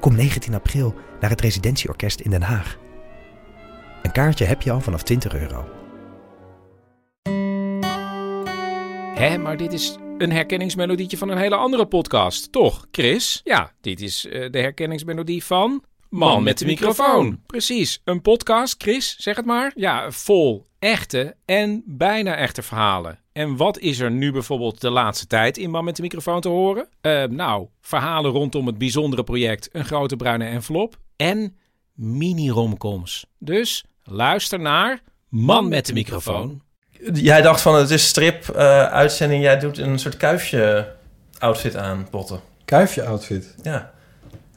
[0.00, 2.78] Kom 19 april naar het Residentieorkest in Den Haag.
[4.02, 5.68] Een kaartje heb je al vanaf 20 euro.
[9.14, 13.40] Hé, maar dit is een herkenningsmelodietje van een hele andere podcast, toch, Chris?
[13.44, 15.84] Ja, dit is eh, de herkenningsmelodie van...
[16.10, 17.42] Man, met de microfoon.
[17.46, 19.72] Precies, een podcast, Chris, zeg het maar.
[19.74, 23.18] Ja, vol echte en bijna echte verhalen.
[23.38, 26.48] En wat is er nu bijvoorbeeld de laatste tijd in Man met de microfoon te
[26.48, 26.88] horen?
[27.00, 31.56] Eh, nou, verhalen rondom het bijzondere project Een Grote Bruine Envelop en
[31.94, 33.26] mini-romcoms.
[33.38, 36.62] Dus luister naar Man met de microfoon.
[37.12, 39.42] Jij dacht van het is strip-uitzending.
[39.42, 42.40] Jij doet een soort kuifje-outfit aan, Potten.
[42.64, 43.54] Kuifje-outfit.
[43.62, 43.92] Ja.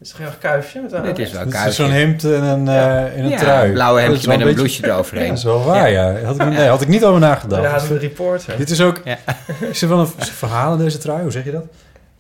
[0.02, 0.82] Is erg kuifje?
[0.82, 1.84] Met een Dit is wel Het is kuifje.
[1.84, 3.68] zo'n hemd en een, eh, in een Ja, trui.
[3.68, 5.24] een blauwe Dat hemdje met een beetje- blouseje eroverheen.
[5.24, 6.14] Ja, dat is wel waar, ja.
[6.24, 7.64] Had ik, nee, had ik niet over nagedacht.
[7.64, 8.58] Ja, de reporter.
[8.58, 9.02] Dit is ook...
[9.04, 9.18] Ja.
[9.72, 11.22] Is er wel een verhaal in deze trui?
[11.22, 11.64] Hoe zeg je dat?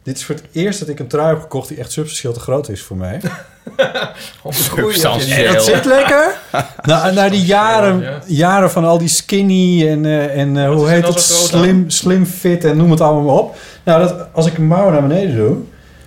[0.03, 2.39] Dit is voor het eerst dat ik een trui heb gekocht die echt substantieel te
[2.39, 3.21] groot is voor mij.
[4.49, 5.53] Substantieel.
[5.53, 6.35] Dat zit lekker.
[6.81, 11.01] na, na die jaren, jaren van al die skinny en, eh, en eh, hoe heet
[11.01, 11.21] nou het?
[11.23, 13.55] zo groot Slim, slim fit en noem het allemaal maar op.
[13.83, 15.57] Nou, dat, als ik een mouw naar beneden doe,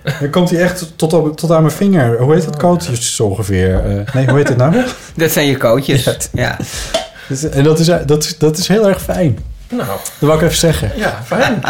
[0.21, 2.19] dan komt hij echt tot, op, tot aan mijn vinger.
[2.19, 2.57] Hoe heet het?
[2.57, 3.75] Kootjes zo ongeveer.
[3.85, 4.85] Eh, nee, hoe heet het nou?
[5.17, 6.09] Dat zijn je kootjes.
[6.33, 6.57] Ja.
[7.29, 9.39] Dus, en dat is, dat, is, dat is heel erg fijn.
[9.69, 10.91] Nou, Dat wou ik even zeggen.
[10.97, 11.61] ja, fijn.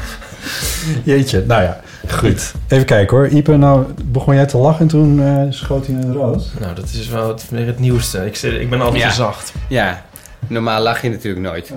[1.04, 2.52] Jeetje, nou ja, goed.
[2.68, 3.26] Even kijken hoor.
[3.28, 6.46] Ipe, nou begon jij te lachen en toen eh, schoot hij in het rood.
[6.60, 8.26] nou, dat is wel het, weer het nieuwste.
[8.26, 9.10] Ik, ik ben altijd Ja.
[9.10, 9.52] zacht.
[9.68, 10.02] ja.
[10.46, 11.70] Normaal lach je natuurlijk nooit.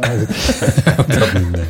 [1.08, 1.64] dat niet, nee.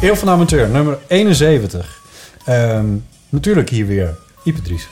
[0.00, 2.00] Eeuw van Amateur, nummer 71.
[2.44, 2.86] Ehm,
[3.28, 4.88] natuurlijk hier weer Ipe Dries.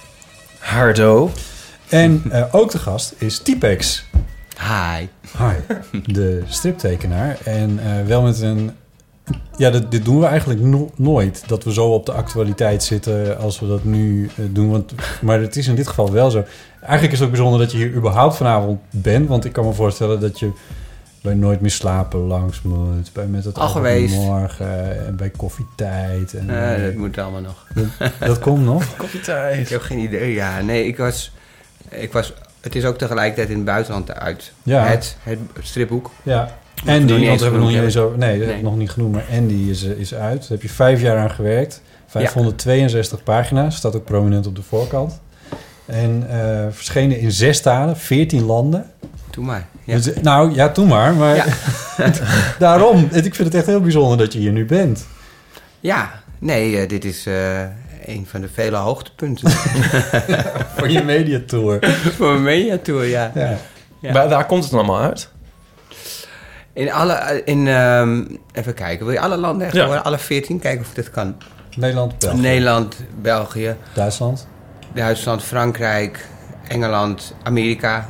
[0.58, 1.30] Hardo.
[1.88, 4.04] En eh, ook de gast is Typex.
[4.58, 5.06] Hi.
[5.38, 5.76] Hi.
[6.12, 7.38] De striptekenaar.
[7.44, 8.70] En eh, wel met een...
[9.56, 11.42] Ja, dit, dit doen we eigenlijk no- nooit.
[11.46, 14.70] Dat we zo op de actualiteit zitten als we dat nu eh, doen.
[14.70, 16.44] Want, maar het is in dit geval wel zo.
[16.80, 19.28] Eigenlijk is het ook bijzonder dat je hier überhaupt vanavond bent.
[19.28, 20.50] Want ik kan me voorstellen dat je
[21.24, 23.12] bij Nooit meer slapen langs moet.
[23.12, 24.14] Bij Met het Al geweest.
[24.14, 25.06] Morgen.
[25.06, 26.34] En bij Koffietijd.
[26.34, 27.66] En, Eh, eh, dat moet allemaal nog.
[28.18, 28.82] dat komt nog.
[28.92, 29.68] Ik Koffietijd.
[29.68, 30.32] heb geen idee.
[30.32, 31.32] Ja, nee, ik was...
[31.90, 34.52] Ik was het is ook tegelijkertijd in het buitenland uit.
[34.62, 34.84] Ja.
[34.86, 36.10] Het, het stripboek.
[36.22, 36.40] Ja.
[36.84, 38.18] nog want niet we hebben nog niet genoemd eens over...
[38.18, 38.56] Nee, dat Nee.
[38.56, 39.12] ik nog niet genoemd.
[39.12, 40.40] Maar Andy is, eh, is uit.
[40.40, 41.82] Daar heb je vijf jaar aan gewerkt.
[42.06, 43.76] 562 pagina's.
[43.76, 45.20] Staat ook prominent op de voorkant.
[45.86, 46.26] En
[46.70, 48.86] verschenen in zes talen, 14 landen.
[49.34, 49.66] Doe maar.
[49.84, 49.94] Ja.
[49.96, 51.14] Dus, nou, ja, toen maar.
[51.14, 51.44] Maar Ja.
[52.58, 53.08] daarom.
[53.12, 55.06] Ik vind het echt heel bijzonder dat je hier nu bent.
[55.80, 57.60] Ja, nee, eh, dit is eh,
[58.06, 59.50] een van de vele hoogtepunten
[60.76, 61.78] Voor je mediatour.
[62.16, 63.30] voor mijn mediatour, ja.
[63.34, 63.56] Ja.
[64.00, 64.12] Ja.
[64.12, 65.28] Maar daar komt het dan allemaal uit.
[66.72, 69.84] In alle, in, ehm, even kijken, wil je alle landen echt Ja.
[69.84, 70.04] horen?
[70.04, 71.36] Alle 14, kijken of dit kan.
[71.76, 74.46] Nederland, België, Nederland, België, Duitsland.
[74.94, 76.26] Duitsland, Frankrijk,
[76.68, 78.08] Engeland, Amerika,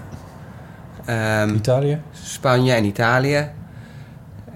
[1.06, 2.00] ehm, Italië.
[2.25, 3.48] Spanje en Italië.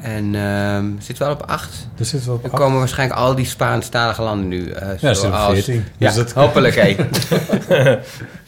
[0.00, 1.88] En ehm zitten we al op acht?
[2.00, 2.60] Zitten we op Er acht.
[2.62, 4.70] komen waarschijnlijk al die Spaanstalige landen nu.
[4.70, 5.84] eh Ja, zitten op zoals- 14.
[5.96, 6.74] Ja, Dus dat, hopelijk.
[6.82, 6.88] hé.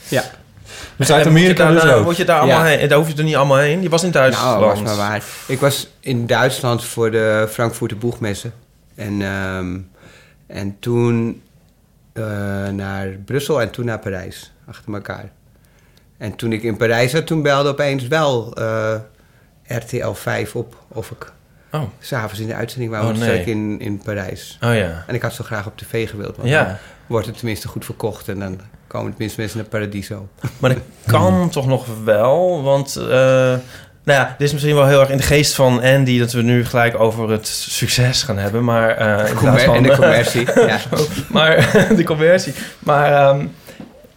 [0.08, 0.22] ja.
[0.22, 0.22] dus
[0.96, 2.04] En Zuid-Amerika moet je dus daar, ook.
[2.04, 2.76] Moet je daar allemaal Ja.
[2.76, 2.88] heen?
[2.88, 3.82] Daar hoef je er niet allemaal heen.
[3.82, 4.60] Je was in Duitsland.
[4.60, 5.22] Nou, was maar waar.
[5.46, 8.52] Ik was in Duitsland voor de Frankfurter Boegmessen.
[8.94, 9.78] En, ehm,
[10.46, 11.42] en toen
[12.12, 12.22] eh,
[12.68, 14.52] naar Brussel en toen naar Parijs.
[14.68, 15.30] Achter elkaar.
[16.20, 18.94] En toen ik in Parijs zat, toen belde opeens wel eh,
[19.66, 21.32] RTL 5 op of ik
[21.72, 21.82] Oh.
[21.98, 23.04] s'avonds in de uitzending wou.
[23.12, 23.28] Oh, nee.
[23.28, 24.58] zat ik in, in Parijs.
[24.64, 25.04] Oh ja.
[25.06, 26.36] En ik had zo graag op tv gewild.
[26.36, 26.64] Want Ja.
[26.64, 26.76] dan
[27.06, 28.28] wordt het tenminste goed verkocht.
[28.28, 30.28] En dan komen tenminste mensen naar Paradiso.
[30.58, 32.96] Maar dat kan toch nog wel, want...
[32.96, 33.04] eh,
[34.04, 36.18] nou ja, dit is misschien wel heel erg in de geest van Andy...
[36.18, 38.90] dat we nu gelijk over het succes gaan hebben, maar...
[38.90, 40.46] eh, in plaats van- en de commercie.
[40.66, 40.78] ja.
[41.30, 41.56] maar
[41.96, 42.54] de conversie.
[42.78, 43.46] Maar ehm,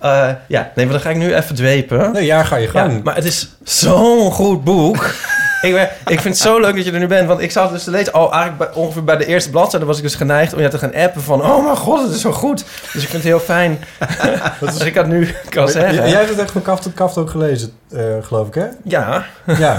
[0.03, 2.11] eh, ja, nee, maar dan ga ik nu even dwepen.
[2.11, 3.03] Nee, ja, ga je Ja, gang.
[3.03, 5.05] maar het is zo'n goed boek.
[5.61, 7.27] ik, ben, ik vind het zo leuk dat je er nu bent.
[7.27, 8.13] Want ik zat dus te lezen.
[8.13, 10.77] Al eigenlijk bij, ongeveer bij de eerste bladzijde was ik dus geneigd om je te
[10.77, 11.41] gaan appen van...
[11.44, 12.65] Oh mijn god, het is zo goed.
[12.94, 13.79] Dus ik vind het heel fijn
[14.59, 15.95] dat ik dat nu kan zeggen.
[16.09, 18.65] Jij hebt het echt van kaft tot kaft ook gelezen, eh, geloof ik, hè?
[18.83, 19.25] Ja.
[19.45, 19.77] Ja.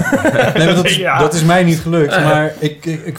[0.53, 1.17] Nee, maar dat, is, Ja.
[1.19, 2.23] dat is mij niet gelukt.
[2.23, 3.17] Maar ik, ik,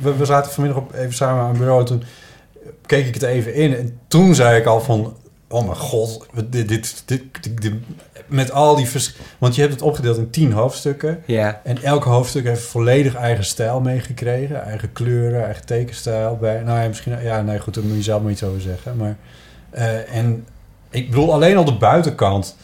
[0.00, 1.84] we zaten vanmiddag op, even samen aan het bureau.
[1.84, 2.02] Toen
[2.86, 3.76] keek ik het even in.
[3.76, 5.16] En toen zei ik al van...
[5.52, 7.72] Oh mijn god, dit, dit, dit,
[8.26, 8.86] met al die...
[8.86, 11.22] Vers Want je hebt het opgedeeld in tien hoofdstukken.
[11.26, 11.60] Ja.
[11.64, 14.64] En elk hoofdstuk heeft volledig eigen stijl meegekregen.
[14.64, 16.36] Eigen kleuren, eigen tekenstijl.
[16.36, 17.22] Bij, nou ja, misschien...
[17.22, 18.96] Ja, nee, goed, daar moet je zelf maar iets over zeggen.
[18.96, 19.16] Maar,
[19.70, 20.46] eh, en
[20.90, 22.56] ik bedoel, alleen al de buitenkant...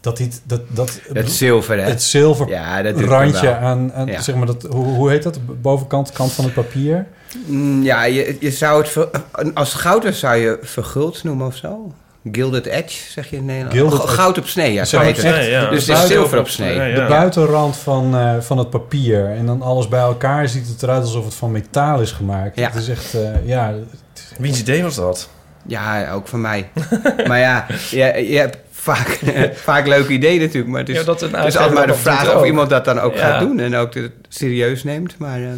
[0.00, 1.82] Dat, dit, dat, dat, Het zilver, hè?
[1.82, 4.20] het zilver ja, dat randje aan, aan Ja.
[4.20, 5.34] zeg maar dat, hoe, hoe heet dat?
[5.34, 7.06] De bovenkant kant van het papier?
[7.46, 9.08] Mm, Ja, je, je zou het...
[9.54, 11.92] als goud zou je verguld noemen of zo.
[12.32, 13.74] Gilded edge, zeg je in Nederland.
[13.74, 14.00] Gilded.
[14.00, 14.84] Goud op snee, ja.
[14.84, 15.70] Zo echt- ja.
[15.70, 16.74] Dus de het is zilver op snee.
[16.74, 16.94] Ja, ja.
[17.02, 19.26] De buitenrand van, eh, van het papier.
[19.30, 22.56] En dan alles bij elkaar ziet het eruit alsof het van metaal is gemaakt.
[22.58, 22.66] Ja.
[22.70, 23.68] Het is echt, eh, ja...
[24.14, 25.28] is- Wiens idee was dat?
[25.66, 26.68] Ja, ook van mij.
[27.28, 29.20] maar ja, je, je hebt vaak,
[29.68, 30.68] vaak leuke ideeën natuurlijk.
[30.68, 32.44] Maar het is, Ja, dat een het is altijd maar de vraag of ook.
[32.46, 33.20] iemand dat dan ook Ja.
[33.20, 33.58] gaat doen.
[33.60, 35.18] En ook het serieus neemt.
[35.18, 35.48] Maar eh,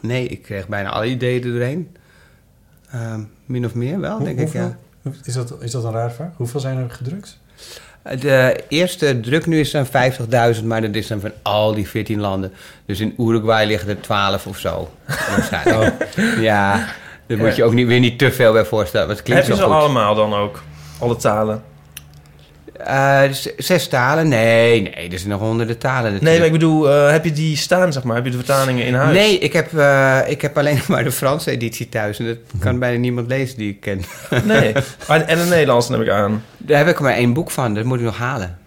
[0.00, 1.96] nee, ik kreeg bijna alle ideeën er doorheen.
[2.92, 4.76] Ehm, min of meer wel, hoe- denk ik, ja.
[5.24, 6.30] Is dat, is dat een raar vraag?
[6.36, 7.38] Hoeveel zijn er gedrukt?
[8.02, 9.86] De eerste druk nu is dan
[10.56, 12.52] 50.000, maar dat is dan van al die 14 landen.
[12.86, 14.90] Dus in Uruguay liggen er 12 of zo.
[15.06, 16.08] Waarschijnlijk.
[16.40, 16.86] Ja,
[17.26, 19.22] daar moet je ook niet, weer niet te veel bij voorstellen.
[19.22, 19.62] klinkt ze goed.
[19.62, 20.62] allemaal dan ook?
[20.98, 21.62] Alle talen?
[22.84, 24.28] Eh, z- zes talen?
[24.28, 26.38] Nee, nee, er zijn nog honderden talen Nee, natuurlijk.
[26.38, 28.16] maar ik bedoel, eh, heb je die staan, zeg maar?
[28.16, 29.16] Heb je de vertalingen in huis?
[29.16, 32.18] Nee, ik heb, eh, ik heb alleen maar de Franse editie thuis.
[32.18, 34.02] En dat kan bijna niemand lezen die ik ken.
[34.44, 34.72] Nee.
[35.08, 36.44] Maar- en de Nederlands neem ik aan.
[36.56, 37.74] Daar heb ik maar één boek van.
[37.74, 38.58] Dat moet ik nog halen.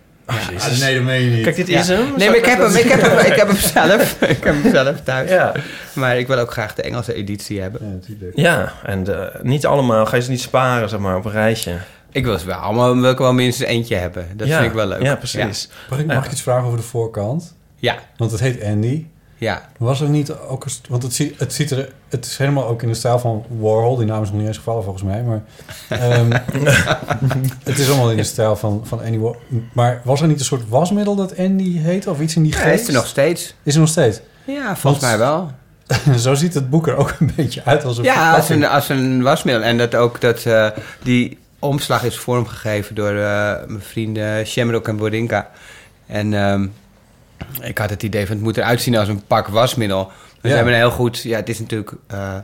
[0.52, 0.80] Jezus.
[0.80, 1.44] nee, dat meen je niet.
[1.44, 1.80] Kijk, dit Ja.
[1.80, 2.14] is hem.
[2.18, 4.16] Nee, maar ik heb hem, ik heb hem, ik heb hem zelf.
[4.38, 5.30] Ik heb hem zelf thuis.
[5.30, 5.52] Ja.
[5.94, 7.82] Maar ik wil ook graag de Engelse editie hebben.
[7.84, 8.32] Ja, natuurlijk.
[8.38, 10.06] Ja, en eh, niet allemaal.
[10.06, 11.72] Ga je ze niet sparen, zeg maar, op een rijtje.
[12.12, 14.28] Ik wil wel allemaal wil ik wel minstens eentje hebben.
[14.36, 14.56] Dat ja.
[14.58, 15.02] vind ik wel leuk.
[15.02, 15.70] Ja, precies.
[15.90, 17.56] Mag ik, mag ik iets vragen over de voorkant?
[17.76, 19.06] Ja, Want het heet Andy.
[19.38, 19.70] ja.
[19.78, 21.92] Was er niet ook Want het, ziet, het ziet er...
[22.10, 23.96] Het is helemaal ook in de stijl van Warhol.
[23.96, 25.24] Die naam is nog niet eens gevallen volgens mij.
[25.24, 25.44] Maar
[25.90, 26.32] ehm,
[27.64, 29.42] het is allemaal in de stijl van, van Andy Warhol.
[29.74, 32.08] Maar was er niet een soort wasmiddel dat Andy heet?
[32.08, 32.60] Of iets in die ja.
[32.60, 32.82] geest?
[32.82, 33.56] Is er nog steeds?
[33.64, 34.20] Is er nog steeds?
[34.46, 35.52] Ja, volgens Want- mij wel.
[36.18, 38.90] Zo ziet het boek er ook een beetje uit als een Ja, als een, als
[38.90, 39.64] een wasmiddel.
[39.64, 40.68] En dat ook dat eh,
[41.04, 45.50] die omslag is vormgegeven door eh, mijn vrienden Shamrock en Borinka.
[46.06, 46.68] En ehm,
[47.62, 50.04] ik had het idee van het moet eruit zien als een pak wasmiddel.
[50.06, 50.50] Dus Ja.
[50.50, 51.22] ze hebben een heel goed...
[51.22, 52.36] Ja, het is natuurlijk eh,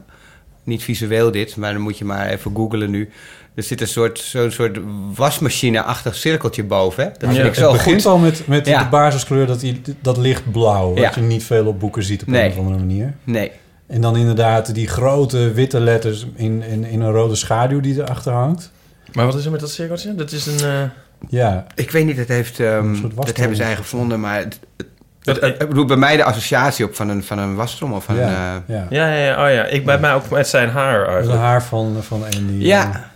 [0.64, 3.10] niet visueel dit, maar dan moet je maar even googlen nu.
[3.56, 4.78] Er zit een soort, zo'n soort
[5.16, 7.04] wasmachine-achtig cirkeltje boven.
[7.04, 7.10] Hè?
[7.10, 8.12] Dat vind ik Het zo begint goed.
[8.12, 8.84] al met, met Ja.
[8.84, 9.64] de basiskleur, dat,
[10.02, 10.94] dat lichtblauw.
[10.94, 12.44] Wat je niet veel op boeken ziet op Nee.
[12.46, 13.14] een of andere manier.
[13.24, 13.52] Nee.
[13.88, 18.31] En dan inderdaad die grote witte letters in, in, in een rode schaduw die erachter
[18.34, 18.72] hangt.
[19.13, 20.15] Maar wat is er met dat cirkeltje?
[20.15, 20.59] Dat is een...
[20.59, 20.81] eh,
[21.30, 24.38] Ja, Ik weet niet, dat, heeft, ehm, Een soort dat hebben zij gevonden, maar...
[24.38, 24.88] Het, het-
[25.21, 28.01] Dat- het- ik bedoel, bij mij de associatie op van een, van een wastrommel.
[28.01, 28.21] Van, ja,
[28.68, 28.88] eh, ja.
[28.89, 29.45] Ja, ja, ja.
[29.48, 29.65] Oh ja.
[29.65, 31.42] Ik bij mij ook met zijn haar Dat is een eigenlijk.
[31.42, 32.65] haar van, van Andy.
[32.65, 33.12] Ja.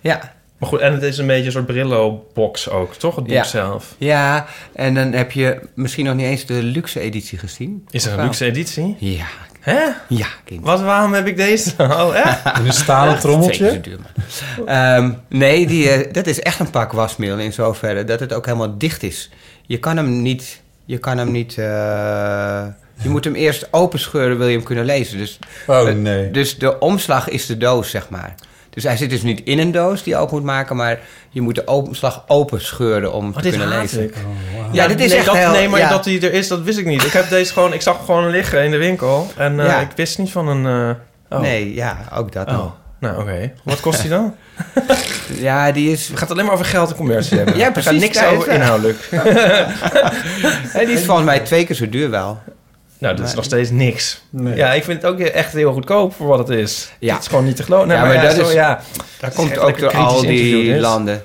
[0.00, 0.32] Ja.
[0.58, 3.14] Maar goed, en het is een beetje een soort Brillo-box ook, toch?
[3.14, 3.44] Het boek Ja.
[3.44, 3.94] zelf.
[3.98, 7.86] ja, en dan heb je misschien nog niet eens de luxe editie gezien.
[7.90, 8.24] Is er een Wel.
[8.26, 8.96] luxe editie?
[8.98, 9.26] Ja,
[9.64, 9.84] Hè?
[10.08, 10.64] ja, kind.
[10.64, 11.72] Wat, waarom heb ik deze?
[11.78, 12.40] Oh, echt?
[12.58, 13.80] Een stalen trommeltje.
[14.66, 18.46] Ehm, nee, die, eh, dat is echt een pak wasmiddel in zoverre dat het ook
[18.46, 19.30] helemaal dicht is.
[19.66, 20.62] Je kan hem niet...
[20.84, 21.58] Je kan hem niet...
[21.58, 22.64] eh,
[23.02, 25.18] je moet hem eerst openscheuren, wil je hem kunnen lezen.
[25.18, 26.30] Dus, Oh nee.
[26.30, 28.34] dus de omslag is de doos, zeg maar.
[28.74, 30.76] Dus hij zit dus niet in een doos die je open moet maken...
[30.76, 30.98] maar
[31.30, 34.04] je moet de omslag openscheuren om Oh, te kunnen lezen.
[34.04, 34.68] Oh, wauw.
[34.72, 35.88] Ja, dit is nee, echt dat, heel- Nee, maar ja.
[35.88, 37.04] dat die er is, dat wist ik niet.
[37.04, 37.72] Ik heb deze gewoon...
[37.72, 39.30] Ik zag hem gewoon liggen in de winkel.
[39.36, 39.80] En eh, Ja.
[39.80, 40.66] ik wist niet van een...
[41.28, 41.40] eh, oh.
[41.42, 42.64] Nee, ja, ook dat Oh.
[43.00, 43.52] Nou, oké.
[43.64, 44.34] Wat kost die dan?
[45.38, 46.08] Ja, die is...
[46.08, 47.56] Het gaat alleen maar over geld en commercie hebben.
[47.56, 49.08] Ja, Er gaat precies, niks over inhoudelijk.
[50.76, 52.42] hè, die is volgens mij twee keer zo duur wel.
[53.04, 54.20] Nou, dat is nog steeds niks.
[54.30, 54.56] Nee.
[54.56, 56.92] Ja, ik vind het ook echt heel goedkoop voor wat het is.
[56.98, 57.12] Ja.
[57.14, 57.88] Het is gewoon niet te geloven.
[57.88, 58.80] Nee, Ja, maar, maar ja, dat zo, is- ja.
[59.20, 60.80] Daar is komt ook door al die dit.
[60.80, 61.22] landen.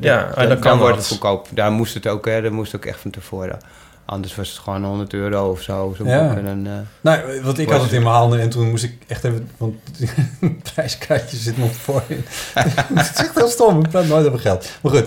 [0.00, 1.02] Ja, en dan dan, kan wordt dat.
[1.04, 1.48] het goedkoop.
[1.50, 3.58] Daar moest het ook, hè, daar moest ook echt van tevoren.
[4.04, 5.94] Anders was het gewoon 100 euro of zo.
[5.98, 6.36] zo Ja.
[6.36, 9.24] En eh, Nou, want ik had het in mijn handen en toen moest ik echt
[9.24, 9.50] even...
[9.56, 9.74] Want
[10.40, 12.24] het prijskaartje zit nog voor in.
[12.94, 13.84] het is echt heel stom.
[13.84, 14.70] Ik praat nooit over geld.
[14.80, 15.06] Maar goed.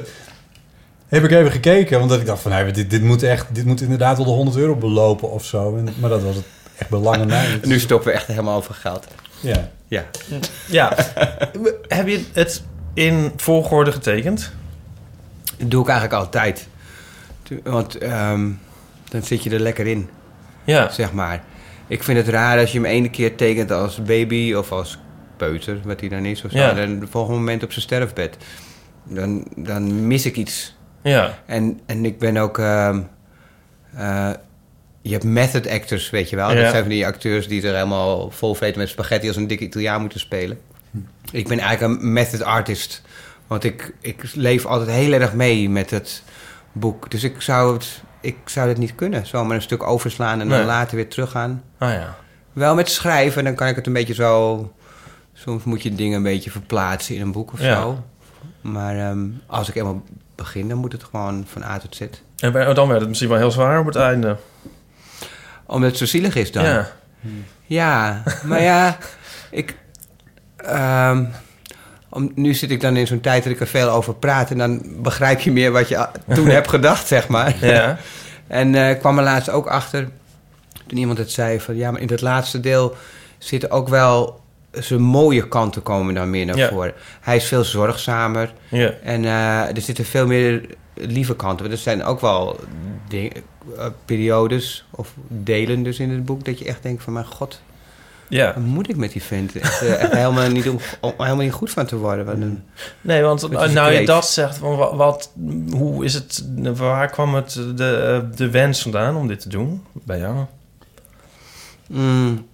[1.15, 2.51] Heb ik even gekeken, omdat ik dacht van...
[2.51, 5.77] Nee, dit, dit, moet echt, dit moet inderdaad wel de 100 euro belopen of zo.
[5.77, 6.45] En, maar dat was het
[6.77, 7.43] echt belangen na.
[7.63, 9.07] nu stoppen we echt helemaal over geld.
[9.39, 9.69] Ja.
[9.87, 10.05] Ja.
[10.67, 10.95] Ja.
[11.87, 14.51] Heb je het in volgorde getekend?
[15.57, 16.67] Dat doe ik eigenlijk altijd.
[17.63, 18.49] Want ehm,
[19.09, 20.09] dan zit je er lekker in.
[20.63, 20.89] Ja.
[20.89, 21.43] zeg maar.
[21.87, 24.97] Ik vind het raar als je hem ene keer tekent als baby of als
[25.37, 26.57] peuter, wat hij dan is of zo.
[26.57, 26.77] Ja.
[26.77, 28.37] En de volgende moment op zijn sterfbed.
[29.03, 30.75] Dan, dan mis ik iets.
[31.09, 31.37] Ja.
[31.45, 32.57] En, en ik ben ook...
[32.59, 33.01] ehm,
[33.95, 34.29] eh,
[35.01, 36.49] je hebt method actors, weet je wel.
[36.51, 36.61] Ja.
[36.61, 39.63] Dat zijn van die acteurs die er helemaal vol vreten met spaghetti als een dikke
[39.63, 40.59] Italiaan moeten spelen.
[41.31, 43.01] Ik ben eigenlijk een method artist.
[43.47, 46.23] Want ik, ik leef altijd heel erg mee met het
[46.71, 47.11] boek.
[47.11, 49.25] Dus ik zou het, ik zou het niet kunnen.
[49.25, 51.63] Zomaar een stuk overslaan en dan later weer teruggaan.
[51.77, 52.15] Ah ja.
[52.53, 54.71] Wel met schrijven, dan kan ik het een beetje zo...
[55.33, 57.75] Soms moet je dingen een beetje verplaatsen in een boek of Ja.
[57.81, 58.03] zo.
[58.61, 60.03] Maar ehm, als ik eenmaal
[60.35, 62.01] begin, dan moet het gewoon van A tot Z.
[62.37, 64.37] En bij- dan werd het misschien wel heel zwaar op het einde.
[65.65, 66.63] Omdat het zo zielig is dan.
[66.63, 66.91] Ja.
[67.65, 68.97] Ja, maar ja,
[69.51, 69.75] ik.
[70.55, 71.25] ehm,
[72.09, 74.51] om, nu zit ik dan in zo'n tijd dat ik er veel over praat.
[74.51, 77.55] En dan begrijp je meer wat je toen hebt gedacht, zeg maar.
[77.65, 77.97] Ja.
[78.47, 80.09] En eh, ik kwam er laatst ook achter.
[80.87, 82.95] Toen iemand het zei van ja, maar in dat laatste deel
[83.37, 84.43] zitten ook wel
[84.79, 86.69] zijn mooie kanten komen dan meer naar Ja.
[86.69, 86.93] voren.
[87.21, 88.53] Hij is veel zorgzamer.
[88.69, 88.89] Ja.
[89.03, 91.71] En eh, er zitten veel meer lieve kanten.
[91.71, 92.59] Er zijn ook wel
[93.07, 93.33] ding-
[93.77, 96.45] eh, periodes of delen dus in het boek...
[96.45, 97.61] dat je echt denkt van, mijn god,
[98.27, 98.45] Ja.
[98.53, 99.55] wat moet ik met die vent?
[99.55, 102.25] Echt, eh, echt helemaal, niet om, om helemaal niet goed van te worden.
[102.25, 102.63] Wat een,
[103.01, 105.31] Nee, want nou je dat zegt, van wat,
[105.71, 110.19] hoe is het, waar kwam het de, de wens vandaan om dit te doen bij
[110.19, 110.45] jou?
[111.87, 112.45] Mm,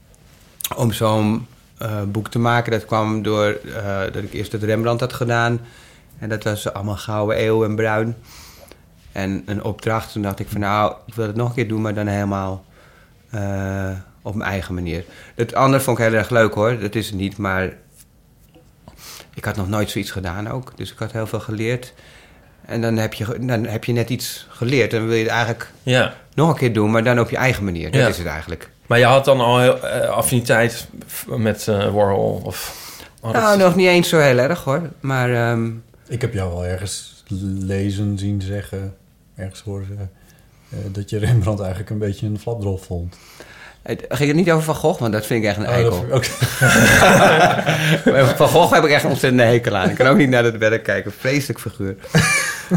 [0.75, 1.47] om zo'n
[1.81, 5.59] eh, boek te maken, dat kwam door eh, dat ik eerst het Rembrandt had gedaan.
[6.19, 8.15] En dat was allemaal gouden eeuw en bruin.
[9.11, 11.81] En een opdracht, toen dacht ik van nou, ik wil het nog een keer doen,
[11.81, 12.65] maar dan helemaal
[13.29, 13.89] eh,
[14.21, 15.03] op mijn eigen manier.
[15.35, 17.73] Het andere vond ik heel erg leuk hoor, dat is het niet, maar
[19.33, 20.71] ik had nog nooit zoiets gedaan ook.
[20.75, 21.93] Dus ik had heel veel geleerd.
[22.65, 25.31] En dan heb je, dan heb je net iets geleerd en dan wil je het
[25.31, 26.13] eigenlijk Ja.
[26.33, 27.91] nog een keer doen, maar dan op je eigen manier.
[27.91, 28.07] Dat Ja.
[28.07, 28.69] is het eigenlijk.
[28.91, 30.87] Maar je had dan al heel, eh, affiniteit
[31.27, 32.41] met eh, Warhol?
[32.43, 32.89] Of,
[33.21, 34.81] het- Nou, nog niet eens zo heel erg hoor.
[34.99, 35.69] Maar ehm,
[36.07, 37.23] Ik heb jou wel ergens
[37.59, 38.95] lezen zien zeggen,
[39.35, 40.11] ergens horen zeggen,
[40.69, 43.15] eh, dat je Rembrandt eigenlijk een beetje een flapdrol vond.
[43.83, 46.05] Het ging het niet over Van Gogh, want dat vind ik echt een Oh, eikel.
[46.09, 46.27] dat-
[48.37, 49.89] Van Gogh heb ik echt een ontzettende hekel aan.
[49.89, 51.11] Ik kan ook niet naar het werk kijken.
[51.19, 51.95] Vreselijk figuur.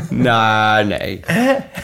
[0.08, 1.20] nou, nee.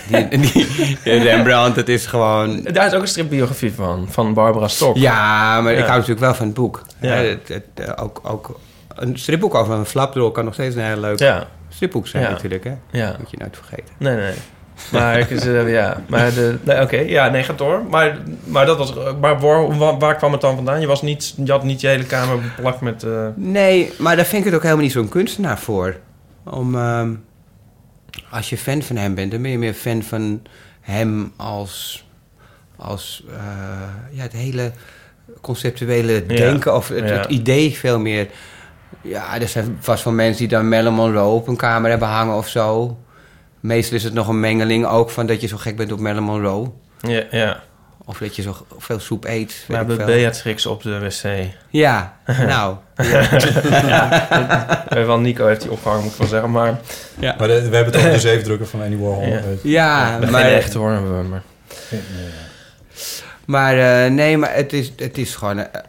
[0.08, 0.66] Die, die,
[1.04, 2.62] die Rembrandt, het is gewoon...
[2.62, 4.96] Daar is ook een stripbiografie van, van Barbara Stok.
[4.96, 5.78] Ja, maar Ja.
[5.78, 6.82] ik hou natuurlijk wel van het boek.
[7.00, 7.14] Ja.
[7.14, 8.60] Het, het, eh, ook, ook
[8.94, 12.30] een stripboek over een flapdrol kan nog steeds een heel leuk Ja, stripboek zijn Ja.
[12.30, 12.64] natuurlijk.
[12.64, 12.72] Hè?
[12.90, 13.14] ja.
[13.18, 13.94] Moet je nooit vergeten.
[13.98, 14.32] Nee, nee.
[14.92, 17.82] Maar ik eh, ja, maar de, nee, oké, ja, nee, gaat door.
[17.90, 19.40] Maar, maar dat was, maar
[19.98, 20.80] waar, kwam het dan vandaan?
[20.80, 23.02] Je was niet, je had niet je hele kamer beplakt met.
[23.02, 25.96] eh, Nee, maar daar vind ik het ook helemaal niet zo'n kunstenaar voor.
[26.44, 27.10] Om, ehm,
[28.30, 30.42] als je fan van hem bent, dan ben je meer fan van
[30.80, 32.06] hem als,
[32.76, 33.36] als eh,
[34.10, 34.72] ja, het hele
[35.40, 37.14] conceptuele Ja, denken of het, ja.
[37.14, 38.26] het idee veel meer.
[39.02, 42.36] Ja, er zijn vast wel mensen die dan Marilyn Monroe op een kamer hebben hangen
[42.36, 42.98] of zo.
[43.60, 46.24] Meestal is het nog een mengeling ook van dat je zo gek bent op Marilyn
[46.24, 46.70] Monroe.
[47.00, 47.60] ja, ja.
[48.04, 49.64] Of dat je zo veel soep eet.
[49.68, 50.06] We weet hebben.
[50.06, 51.46] Beatrix op de wc.
[51.70, 52.76] Ja, nou.
[54.88, 56.50] Eh, Wel Nico heeft die opgehangen, moet ik wel zeggen.
[56.50, 56.78] Maar
[57.38, 59.26] Maar de- we hebben het over de zeefdrukker van Andy Warhol.
[59.26, 59.36] Ja.
[59.36, 60.90] Eh, Ja, maar, echte hoor.
[60.90, 61.42] hebben we, Maar,
[63.44, 65.58] Maar eh, nee, maar het is, het is gewoon...
[65.58, 65.80] eh,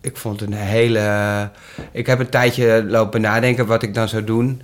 [0.00, 1.48] ik vond een hele...
[1.92, 4.62] ik heb een tijdje lopen nadenken wat ik dan zou doen.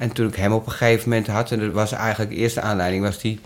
[0.00, 1.50] En toen ik hem op een gegeven moment had...
[1.50, 3.02] en dat was eigenlijk de eerste aanleiding...
[3.02, 3.40] was die...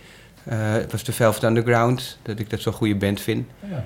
[0.49, 2.19] het was de Velvet Underground.
[2.23, 3.47] Dat ik dat zo'n goede band vind.
[3.71, 3.85] Ja.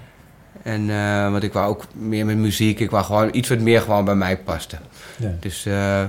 [0.63, 2.81] En eh, want ik wou ook meer met muziek.
[2.81, 4.77] Ik wou gewoon iets wat meer gewoon bij mij paste.
[5.17, 5.35] Ja.
[5.41, 6.05] Dus eh,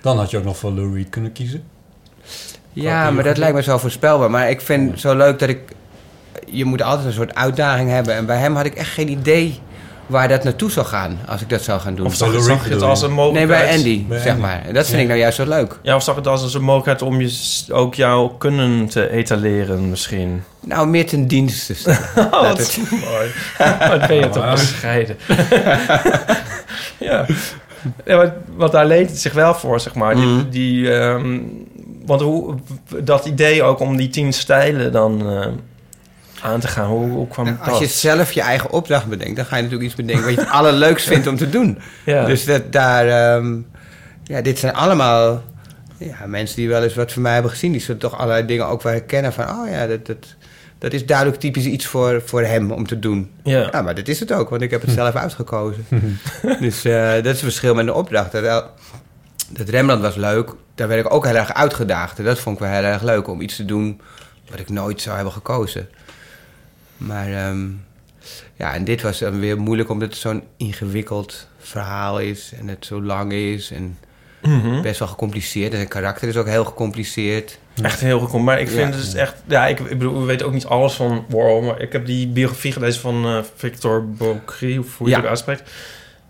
[0.00, 1.62] Dan had je ook nog voor Lou Reed kunnen kiezen.
[2.72, 4.30] ja, maar dat lijkt me zo voorspelbaar.
[4.30, 5.60] Maar ik vind het zo leuk dat ik...
[6.46, 8.14] Je moet altijd een soort uitdaging hebben.
[8.14, 9.60] En bij hem had ik echt geen idee
[10.08, 11.18] waar dat naartoe zou gaan...
[11.26, 12.06] als ik dat zou gaan doen.
[12.06, 12.32] of zag,
[12.68, 13.48] je het als een Nee, mogelijkheid?
[13.66, 14.40] bij Andy, Bij zeg Andy.
[14.42, 14.62] maar.
[14.72, 15.02] Dat vind Ja.
[15.02, 15.78] ik nou juist zo leuk.
[15.82, 20.42] Ja, of zag het als een mogelijkheid om je ook jouw kunnen te etaleren misschien?
[20.60, 21.98] Nou, meer ten dienste stellen.
[22.30, 22.78] Oh, wat het-
[23.10, 23.28] mooi.
[23.88, 25.16] Wat ben je toch bescheiden.
[26.98, 27.26] ja.
[28.04, 30.14] ja want, want daar leent het zich wel voor, zeg maar.
[30.14, 30.50] Die, Mhm.
[30.50, 31.38] die, ehm,
[32.06, 32.54] want hoe,
[33.04, 35.46] dat idee ook om die tien stijlen dan eh,
[36.42, 37.68] aan te gaan, hoe, hoe kwam dat?
[37.68, 40.40] Als je zelf je eigen opdracht bedenkt, dan ga je natuurlijk iets bedenken wat je
[40.40, 41.78] het allerleukst vindt om te doen.
[42.04, 42.24] ja.
[42.24, 43.56] Dus dat daar, ehm,
[44.24, 45.42] ja, dit zijn allemaal
[45.98, 47.72] ja, mensen die wel eens wat van mij hebben gezien.
[47.72, 50.36] Die zullen toch allerlei dingen ook wel herkennen van, oh ja, dat, dat,
[50.78, 53.30] dat is duidelijk typisch iets voor, voor hem om te doen.
[53.42, 53.68] ja.
[53.72, 55.86] Ja, maar dat is het ook, want ik heb het zelf uitgekozen.
[56.60, 58.32] dus eh, dat is het verschil met de opdracht.
[58.32, 58.64] Dat,
[59.48, 62.18] dat Rembrandt was leuk, daar werd ik ook heel erg uitgedaagd.
[62.18, 64.00] En dat vond ik wel heel erg leuk om iets te doen
[64.50, 65.88] wat ik nooit zou hebben gekozen.
[66.98, 67.66] Maar ehm,
[68.56, 72.86] ja, en dit was dan weer moeilijk omdat het zo'n ingewikkeld verhaal is en het
[72.86, 73.98] zo lang is en
[74.42, 74.82] Mhm.
[74.82, 75.72] best wel gecompliceerd.
[75.72, 77.58] En het karakter is ook heel gecompliceerd.
[77.82, 78.42] Echt heel goed.
[78.42, 78.84] Maar ik vind Ja.
[78.86, 79.34] het dus echt...
[79.46, 81.62] Ja, ik, ik bedoel, we weten ook niet alles van Warhol.
[81.62, 84.78] Maar ik heb die biografie gelezen van eh, Victor Bocry.
[84.78, 85.20] Of hoe je Ja.
[85.20, 85.70] het uitspreekt.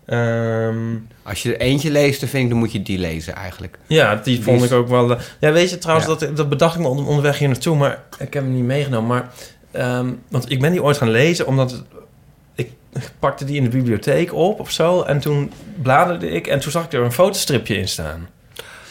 [0.05, 0.77] Ehm,
[1.23, 3.77] Als je er eentje leest, dan vind ik, dan moet je die lezen eigenlijk.
[3.87, 5.11] ja, die Die vond is- ik ook wel...
[5.11, 6.15] eh, ja, weet je trouwens, Ja.
[6.15, 7.75] dat, dat bedacht ik me onder- onderweg hier naartoe.
[7.77, 9.07] Maar ik heb hem niet meegenomen.
[9.07, 9.29] Maar,
[9.71, 11.71] ehm, want ik ben die ooit gaan lezen omdat...
[11.71, 11.83] het-
[12.55, 12.71] ik
[13.19, 15.01] pakte die in de bibliotheek op of zo.
[15.01, 16.47] En toen bladerde ik.
[16.47, 18.27] En toen zag ik er een fotostripje in staan.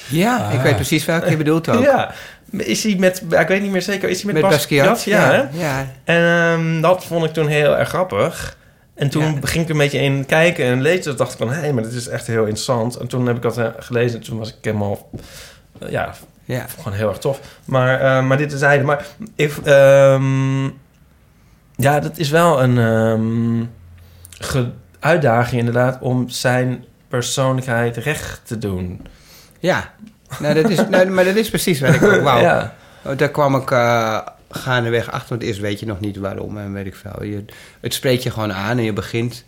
[0.09, 0.55] Ja, Ah.
[0.55, 1.83] ik weet precies welke je bedoelt ook.
[1.93, 2.13] Ja.
[2.51, 3.23] Is hij met...
[3.41, 4.09] Ik weet niet meer zeker.
[4.09, 4.87] Is hij met, Met Basquiat?
[4.89, 5.21] Basquiat.
[5.31, 5.87] Ja, ja, ja.
[6.05, 6.23] En
[6.59, 8.57] ehm, dat vond ik toen heel erg grappig.
[8.95, 9.31] En toen Ja.
[9.43, 11.03] ging ik er een beetje in kijken en lezen.
[11.03, 12.97] Toen dacht ik van, hé, maar dit is echt heel interessant.
[12.97, 15.11] En toen heb ik dat eh, gelezen en toen was ik helemaal...
[15.79, 16.15] eh, ja,
[16.55, 16.67] ja.
[16.77, 17.41] gewoon heel erg tof.
[17.65, 20.65] Maar, eh, maar dit is Maar ik, ehm,
[21.77, 23.65] ja, dat is wel een ehm,
[25.01, 25.99] uitdaging inderdaad...
[26.01, 29.07] om zijn persoonlijkheid recht te doen.
[29.59, 29.93] Ja,
[30.39, 32.41] nou, dat is, nou, maar dat is precies wat ik ook wou.
[32.41, 32.75] Ja.
[33.05, 34.19] Oh, Daar kwam ik eh
[34.51, 37.25] gaandeweg achter, want eerst weet je nog niet waarom en weet ik veel.
[37.25, 37.45] Je,
[37.81, 39.45] het spreekt je gewoon aan en je begint.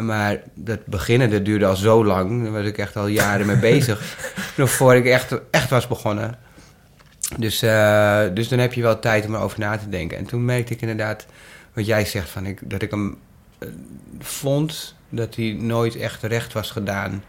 [0.00, 2.42] Maar dat beginnen, dat duurde al zo lang.
[2.42, 4.00] Daar was ik echt al jaren mee bezig.
[4.56, 6.38] Nog voor ik echt, echt was begonnen.
[7.38, 10.18] Dus, eh, dus dan heb je wel tijd om erover na te denken.
[10.18, 11.26] En toen merkte ik inderdaad,
[11.72, 13.16] wat jij zegt, van ik, dat ik hem
[13.58, 13.68] eh,
[14.18, 17.24] vond dat hij nooit echt recht was gedaan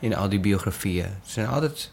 [0.00, 1.04] in al die biografieën.
[1.04, 1.90] Het zijn altijd,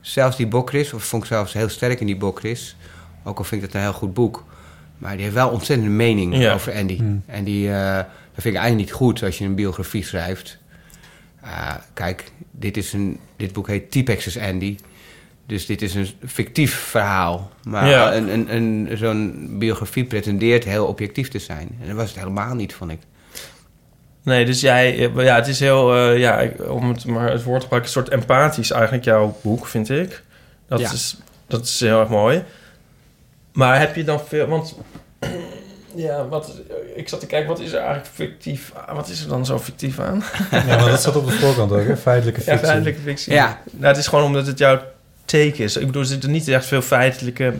[0.00, 2.76] zelfs die Bokris, of vond ik zelfs heel sterk in die Bokris,
[3.24, 4.44] ook al vind ik dat een heel goed boek,
[4.98, 6.52] maar die heeft wel ontzettend een mening Ja.
[6.54, 6.96] over Andy.
[6.96, 7.22] Hmm.
[7.26, 10.58] En die, eh, dat vind ik eigenlijk niet goed als je een biografie schrijft.
[11.46, 14.76] Ah, kijk, dit, is een, dit boek heet T-Pex's Andy.
[15.46, 17.50] Dus dit is een fictief verhaal.
[17.64, 18.14] Maar Ja.
[18.14, 21.78] een, een, een, zo'n biografie pretendeert heel objectief te zijn.
[21.80, 22.98] En dat was het helemaal niet, vond ik.
[24.22, 24.96] Nee, dus jij...
[25.14, 25.94] Ja, het is heel...
[25.94, 27.80] eh, ja, om het maar het woord te gebruiken...
[27.96, 30.22] een soort empathisch eigenlijk jouw boek, vind ik.
[30.68, 30.92] Dat, Ja.
[30.92, 32.42] is, dat is heel erg mooi.
[33.52, 34.46] Maar heb je dan veel...
[34.46, 34.76] Want...
[35.96, 36.52] Ja, wat,
[36.94, 38.72] ik zat te kijken, wat is er eigenlijk fictief...
[38.92, 40.22] Wat is er dan zo fictief aan?
[40.50, 41.96] Ja, maar dat zat op de voorkant ook, hè?
[41.96, 42.66] Feitelijke Ja, fictie.
[42.66, 43.32] feitelijke fictie.
[43.32, 43.60] Ja.
[43.70, 44.80] Nou, het is gewoon omdat het jouw
[45.24, 45.76] take is.
[45.76, 47.54] Ik bedoel, er zitten niet echt veel feitelijke...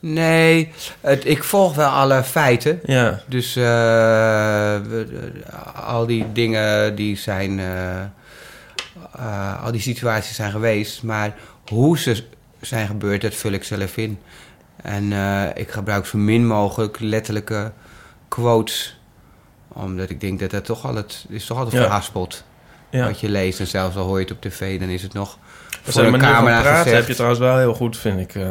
[0.00, 2.80] Nee, het, ik volg wel alle feiten.
[2.84, 5.06] Ja, Dus eh, we-
[5.46, 7.58] eh, al die dingen die zijn...
[7.60, 8.00] eh,
[9.16, 11.02] eh, al die situaties zijn geweest.
[11.02, 11.34] Maar
[11.68, 12.24] hoe ze
[12.60, 14.18] zijn gebeurd, dat vul ik zelf in.
[14.86, 17.72] En eh, ik gebruik zo min mogelijk letterlijke
[18.28, 19.00] quotes.
[19.68, 21.18] Omdat ik denk dat dat toch altijd...
[21.22, 21.82] Het is toch altijd Ja.
[21.82, 22.44] verhaspeld.
[22.90, 23.06] ja.
[23.06, 23.60] Wat je leest.
[23.60, 25.38] En zelfs al hoor je het op tv, dan is het nog...
[25.84, 26.96] Dus voor de van camera praten gezegd.
[26.96, 28.34] heb je trouwens wel heel goed, vind ik.
[28.34, 28.48] eh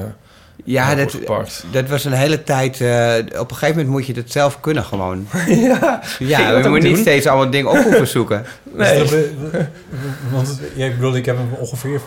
[0.63, 1.17] Ja, dat,
[1.71, 2.81] dat was een hele tijd...
[2.81, 5.27] eh, op een gegeven moment moet je het zelf kunnen gewoon.
[5.47, 7.01] ja, Ja, je dat moet niet doen?
[7.01, 8.45] steeds allemaal dingen op hoeven zoeken.
[8.63, 8.99] nee.
[8.99, 9.09] Dus
[9.51, 9.61] dat-
[10.31, 12.01] Want ja, ik bedoel, ik heb hem ongeveer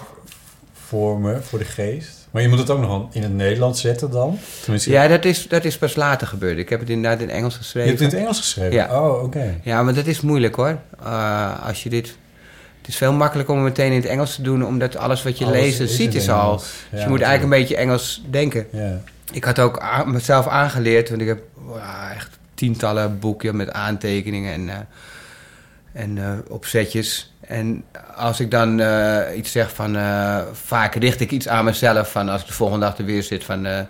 [0.86, 2.17] voor me, voor de geest.
[2.30, 4.38] Maar je moet het ook nog wel in het Nederlands zetten dan?
[4.60, 6.58] Tenminste, Ja, dat is, dat is pas later gebeurd.
[6.58, 7.88] Ik heb het inderdaad in Engels je geschreven.
[7.88, 8.72] hebt het in het Engels geschreven?
[8.72, 9.00] Ja.
[9.00, 9.60] Oh, oké.
[9.62, 10.78] Ja, maar dat is moeilijk hoor.
[11.04, 12.16] Eh, als je dit...
[12.78, 14.66] Het is veel makkelijker om het meteen in het Engels te doen...
[14.66, 16.42] omdat alles wat je Alles leest en ziet is al...
[16.42, 16.62] Engels.
[16.62, 18.66] Dus Ja, je moet eigenlijk een beetje Engels denken.
[18.72, 19.00] Ja.
[19.32, 21.08] Ik had ook mezelf aangeleerd...
[21.08, 21.76] want ik heb wow,
[22.14, 24.52] echt tientallen boeken met aantekeningen...
[24.52, 27.32] en, eh, en eh, opzetjes.
[27.48, 27.84] En
[28.16, 29.96] als ik dan eh, iets zeg van...
[29.96, 32.10] eh, vaak richt ik iets aan mezelf...
[32.10, 33.44] van als ik de volgende dag er weer zit...
[33.44, 33.80] van eh,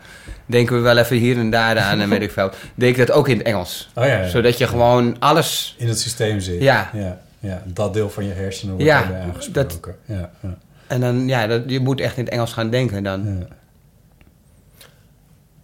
[0.47, 2.01] denken we wel even hier en daar aan...
[2.01, 2.51] en weet ik veel.
[2.75, 3.89] Denk ik dat ook in het Engels.
[3.95, 4.29] Oh ja, ja.
[4.29, 5.75] Zodat je gewoon alles...
[5.79, 6.61] in het systeem zit.
[6.61, 6.91] Ja.
[6.93, 7.19] ja.
[7.41, 9.95] Ja, dat deel van je hersenen wordt Ja, aangesproken.
[10.05, 13.47] Ja, ja, En dan, ja, dat, je moet echt in het Engels gaan denken dan.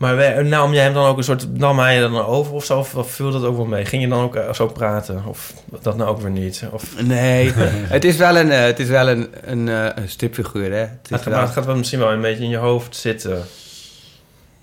[0.04, 1.58] Maar wij- nam jij hem dan ook een soort...
[1.58, 2.78] Nam hij je dan over of zo?
[2.78, 3.84] Of, viel dat ook wel mee?
[3.84, 5.22] Ging je dan ook eh, zo praten?
[5.26, 6.64] Of dat nou ook weer niet?
[6.70, 7.52] Of, Nee,
[7.96, 10.78] het is wel een, eh, het is wel een, een, eh, een stripfiguur, hè.
[11.08, 13.42] Het wel- het gaat wel misschien wel een beetje in je hoofd zitten.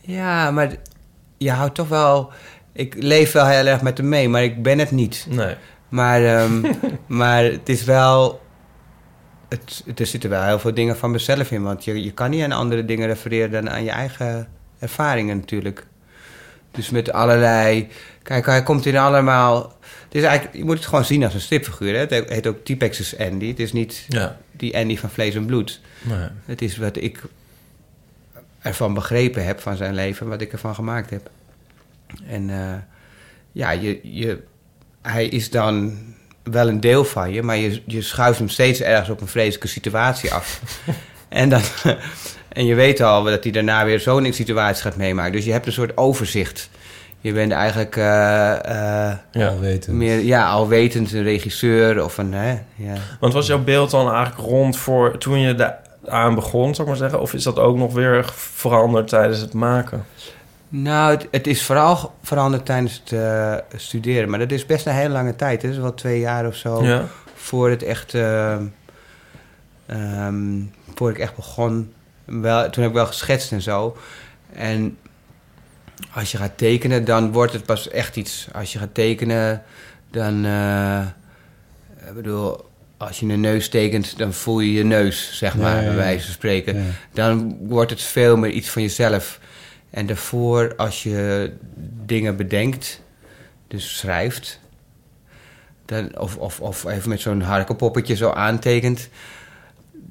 [0.01, 0.71] Ja, maar
[1.37, 2.31] je houdt toch wel...
[2.73, 5.25] Ik leef wel heel erg met hem mee, maar ik ben het niet.
[5.29, 5.55] Nee.
[5.89, 6.61] Maar, ehm,
[7.21, 8.41] maar het is wel...
[9.49, 11.63] Het, er zitten wel heel veel dingen van mezelf in.
[11.63, 14.47] Want je, je kan niet aan andere dingen refereren dan aan je eigen
[14.81, 15.85] ervaringen natuurlijk.
[16.71, 17.87] Dus met allerlei...
[18.23, 19.77] Kijk, hij komt in allemaal...
[20.03, 21.93] Het is eigenlijk, je moet het gewoon zien als een stripfiguur.
[21.93, 21.99] Hè?
[21.99, 23.47] Het heet ook T-Pex's Andy.
[23.47, 24.37] Het is niet Ja.
[24.51, 25.81] die Andy van vlees en bloed.
[26.01, 26.27] Nee.
[26.45, 27.21] Het is wat ik
[28.61, 31.29] ervan begrepen heb van zijn leven, wat ik ervan gemaakt heb.
[32.27, 32.75] En eh,
[33.51, 34.39] ja, je, je,
[35.01, 35.97] hij is dan
[36.43, 39.67] wel een deel van je, maar je, je schuift hem steeds ergens op een vreselijke
[39.67, 40.61] situatie af.
[41.29, 41.61] en, dan,
[42.51, 45.31] en je weet al dat hij daarna weer zo'n situatie gaat meemaken.
[45.31, 46.69] Dus je hebt een soort overzicht.
[47.19, 48.51] je bent eigenlijk eh,
[49.09, 49.47] eh, Ja.
[49.47, 49.95] Alwetend.
[49.97, 52.33] meer ja, alwetend een regisseur of een...
[52.33, 52.93] Hè, ja.
[53.19, 56.87] Want was jouw beeld dan eigenlijk rond voor toen je daar aan begon, zou ik
[56.87, 57.21] maar zeggen?
[57.21, 60.05] Of is dat ook nog weer veranderd tijdens het maken?
[60.69, 64.29] Nou, het, het is vooral veranderd tijdens het eh, studeren.
[64.29, 65.61] Maar dat is best een hele lange tijd.
[65.61, 67.05] Het is wel twee jaar of zo Ja.
[67.35, 68.13] voor het echt...
[68.13, 68.55] eh,
[69.85, 70.61] ehm,
[70.95, 71.93] voor ik echt begon.
[72.39, 73.97] Wel, toen heb ik wel geschetst en zo.
[74.53, 74.97] En
[76.13, 78.47] als je gaat tekenen, dan wordt het pas echt iets.
[78.53, 79.63] Als je gaat tekenen,
[80.11, 80.45] dan...
[80.45, 81.05] eh,
[82.07, 85.95] ik bedoel, als je een neus tekent, dan voel je je neus, zeg maar, bij
[85.95, 89.39] wijze van spreken dan wordt het veel meer iets van jezelf.
[89.89, 91.51] En daarvoor, als je
[92.05, 93.01] dingen bedenkt,
[93.67, 94.59] dus schrijft,
[95.85, 99.09] dan, of, of, of even met zo'n harkenpoppetje zo aantekent,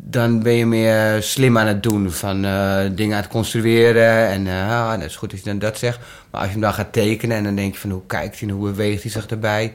[0.03, 4.29] dan ben je meer slim aan het doen van eh, dingen aan het construeren.
[4.29, 5.99] En ah, dat is goed dat je dan dat zegt.
[6.31, 8.49] Maar als je hem dan gaat tekenen en dan denk je van hoe kijkt hij
[8.49, 9.75] en hoe beweegt hij zich erbij.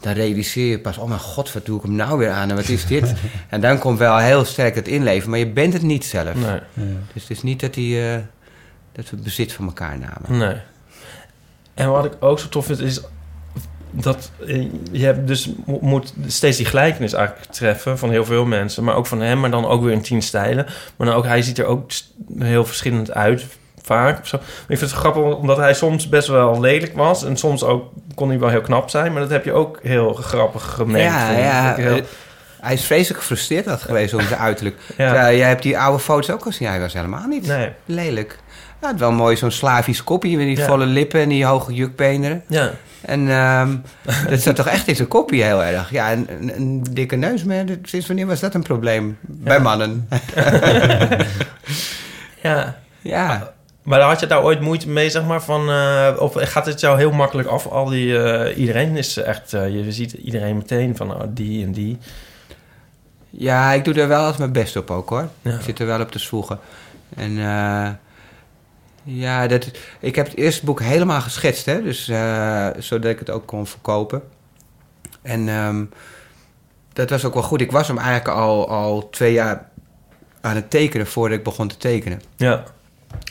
[0.00, 2.56] Dan realiseer je pas, oh mijn god, wat doe ik hem nou weer aan en
[2.56, 3.14] wat is dit?
[3.48, 6.34] en dan komt wel heel sterk het inleven, maar je bent het niet zelf.
[6.34, 6.60] Nee.
[6.72, 6.84] Ja.
[7.12, 8.18] Dus het is niet dat, die, eh,
[8.92, 10.38] dat we bezit van elkaar namen.
[10.38, 10.56] Nee.
[11.74, 13.00] En wat ik ook zo tof vind is
[13.90, 18.44] dat eh, je hebt dus mo- moet steeds die gelijkenis eigenlijk treffen van heel veel
[18.44, 20.66] mensen, maar ook van hem, maar dan ook weer in tien stijlen.
[20.96, 21.90] Maar dan ook hij ziet er ook
[22.38, 23.46] heel verschillend uit
[23.82, 24.20] vaak.
[24.20, 24.36] Of zo.
[24.36, 24.42] Ik
[24.78, 28.38] vind het grappig omdat hij soms best wel lelijk was en soms ook kon hij
[28.38, 31.12] wel heel knap zijn, maar dat heb je ook heel grappig gemengd.
[31.12, 31.74] ja, ja.
[31.74, 32.02] Heel- eh,
[32.60, 34.76] hij is vreselijk gefrustreerd had geweest om zijn uiterlijk.
[34.96, 35.14] Ja.
[35.14, 35.32] Ja.
[35.32, 36.68] jij hebt die oude foto's ook gezien.
[36.68, 37.68] Hij was helemaal niet Nee.
[37.84, 38.38] lelijk.
[38.80, 40.66] Hij had wel mooi zo'n Slavisch kopje met die Ja.
[40.66, 42.42] volle lippen en die hoge jukbeenderen.
[42.48, 42.70] Ja.
[43.00, 43.76] En ehm,
[44.30, 45.90] dat zat toch echt in zijn kopje heel erg.
[45.90, 49.18] Ja, een, een, een dikke neus, maar dat- sinds wanneer was dat een probleem?
[49.20, 50.08] Bij mannen.
[52.42, 52.76] ja.
[53.02, 53.52] ja.
[53.82, 55.70] Maar had je daar ooit moeite mee, zeg maar, van...
[55.70, 57.66] eh, of gaat het jou heel makkelijk af?
[57.66, 58.18] Al die...
[58.22, 59.52] eh, iedereen is echt...
[59.52, 61.98] eh, je ziet iedereen meteen van oh, die en die.
[63.30, 65.28] Ja, ik doe er wel altijd mijn best op ook hoor.
[65.42, 65.54] Ja.
[65.54, 66.58] Ik zit er wel op te zwoegen.
[67.16, 67.38] En
[69.08, 73.30] ja, dat, ik heb het eerste boek helemaal geschetst, hè, dus, eh, zodat ik het
[73.30, 74.22] ook kon verkopen.
[75.22, 75.84] En ehm,
[76.92, 77.60] dat was ook wel goed.
[77.60, 79.68] Ik was hem eigenlijk al, al twee jaar
[80.40, 82.22] aan het tekenen voordat ik begon te tekenen.
[82.36, 82.64] Ja,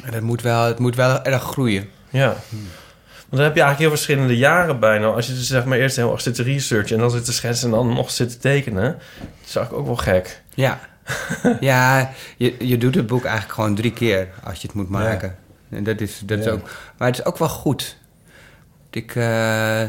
[0.03, 1.89] En dat moet wel, het moet wel erg groeien.
[2.09, 2.35] ja.
[3.29, 5.07] Want dan heb je eigenlijk heel verschillende jaren bijna.
[5.07, 6.95] Als je dus zeg maar eerst heel erg zit te researchen...
[6.95, 8.83] en dan zit te schetsen en dan nog zit te tekenen...
[8.83, 10.41] dat is eigenlijk ook wel gek.
[10.53, 10.79] Ja,
[11.59, 15.37] ja je, je doet het boek eigenlijk gewoon drie keer als je het moet maken.
[15.69, 17.97] En dat is, dat is ook, maar het is ook wel goed.
[18.89, 19.84] Ik, eh,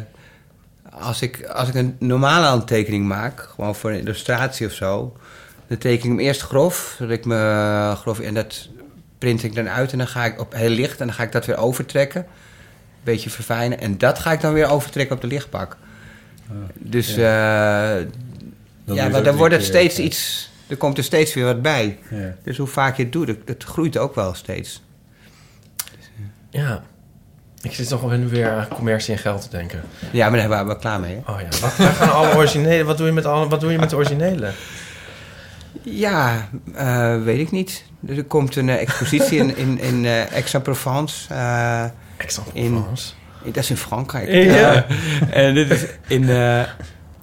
[0.91, 5.17] als, ik, als ik een normale handtekening maak, gewoon voor een illustratie of zo,
[5.67, 8.69] dan teken ik hem eerst grof, zodat ik me grof en dat
[9.19, 11.33] print ik dan uit en dan ga ik op heel licht en dan ga ik
[11.33, 15.29] dat weer overtrekken, een beetje verfijnen en dat ga ik dan weer overtrekken op de
[15.29, 15.77] lichtbak.
[16.75, 18.07] Dus ja, Dan
[18.85, 21.63] doe je ja maar dan wordt het steeds iets, er komt er steeds weer wat
[21.63, 21.99] bij.
[22.11, 22.35] Ja.
[22.43, 24.83] Dus hoe vaak je het doet, het, het groeit ook wel steeds.
[26.51, 26.83] Ja.
[27.63, 29.81] Ik zit nog wel weer aan commercie en geld te denken.
[30.13, 31.19] Ja, maar daar waren we klaar mee.
[31.25, 31.33] Hè?
[31.33, 32.85] Oh ja, wat, waar gaan alle originele...
[32.85, 34.51] Wat doe je met, alle, wat doe je met de originele?
[35.83, 37.85] Ja, eh, weet ik niet.
[38.09, 41.35] Er komt een eh, expositie in, in, in eh, Aix-en-Provence.
[41.35, 41.85] eh,
[42.19, 43.13] Aix-en-Provence.
[43.45, 44.29] dat is in Frankrijk.
[44.29, 44.87] Ja.
[45.31, 46.63] En dit is in eh,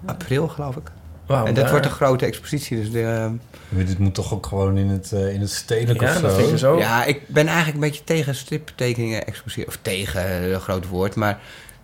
[0.05, 0.91] april, geloof ik.
[1.27, 2.77] En dat daar- wordt een grote expositie.
[2.77, 3.35] Dus de,
[3.69, 6.75] dit moet toch ook gewoon in het, eh, in het stedelijk Ja, of dat zo?
[6.75, 6.81] dus.
[6.85, 9.67] Ja, ik ben eigenlijk een beetje tegen striptekeningen expositie.
[9.67, 11.15] Of tegen, een groot woord.
[11.15, 11.39] Maar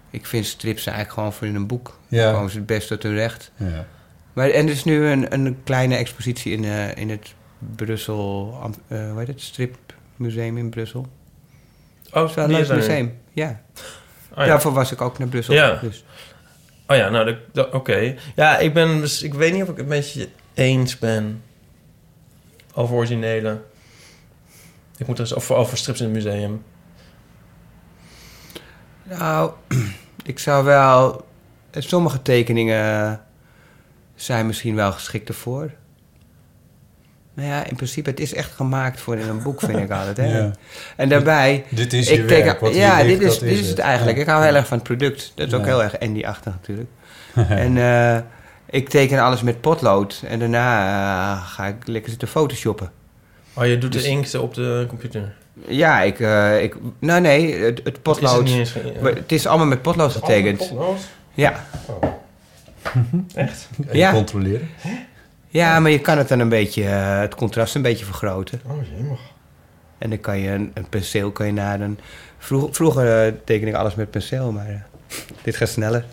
[0.10, 1.98] ik vind strips eigenlijk gewoon voor in een boek.
[2.08, 2.32] Ja.
[2.34, 3.52] Komen ze het best tot hun recht.
[3.56, 3.86] Ja.
[4.34, 7.34] Maar, en er is nu een, een kleine expositie in, eh, in het
[7.76, 8.58] Brussel...
[8.88, 9.42] Eh, hoe heet het?
[9.42, 11.00] Stripmuseum in Brussel.
[12.08, 13.18] Oh, Dat is wel een leuk museum.
[13.34, 13.62] Ja.
[14.32, 14.46] Oh, ja.
[14.46, 15.54] Daarvoor was ik ook naar Brussel.
[15.54, 15.80] Ja.
[15.82, 16.04] Dus.
[16.92, 17.36] Oh ja, nou,
[17.72, 18.16] oké.
[18.36, 19.24] Ja, ik ben dus...
[19.24, 21.44] Ik weet niet of ik het een beetje eens ben
[22.74, 23.62] over originele.
[24.98, 26.64] Ik moet dus over, over strips in het museum.
[29.04, 29.52] Nou,
[30.24, 31.26] ik zou wel...
[31.72, 33.22] Sommige tekeningen
[34.16, 35.72] zijn misschien wel geschikt ervoor.
[37.42, 40.18] Nou ja, in principe, het is echt gemaakt voor in een boek, vind ik altijd.
[40.18, 40.26] Hè?
[40.38, 40.52] Ja.
[40.96, 41.64] En daarbij...
[41.70, 42.60] Dit is je ik werk.
[42.60, 44.18] Wat ja, dit is, dit is het eigenlijk.
[44.18, 44.24] Ja.
[44.24, 45.32] Ik hou heel erg van het product.
[45.36, 46.90] Dat is ook heel erg Andy-achtig natuurlijk.
[47.64, 48.18] en eh,
[48.70, 50.24] ik teken alles met potlood.
[50.28, 50.86] En daarna
[51.36, 52.92] eh, ga ik lekker zitten photoshoppen.
[53.54, 55.34] Oh, je doet Dus- de inkt op de computer.
[55.68, 56.20] Ja, ik...
[56.20, 58.48] eh, ik nou nee, het, het Is het potlood...
[58.50, 58.74] eens...
[59.04, 60.58] het is allemaal met potlood getekend.
[60.58, 61.00] Potlood?
[61.34, 61.54] Ja.
[63.36, 63.70] Echt?
[63.84, 64.12] Even Ja.
[64.12, 64.70] controleren.
[65.52, 66.84] Ja, maar je kan het dan een beetje...
[66.84, 68.62] eh, het contrast een beetje vergroten.
[68.68, 69.20] Oh, jemig.
[69.98, 72.00] En dan kan je een, een penseel kan je naar een
[72.38, 74.76] Vroeg- vroeger eh, teken ik alles met penseel, maar eh,
[75.44, 76.06] dit gaat sneller.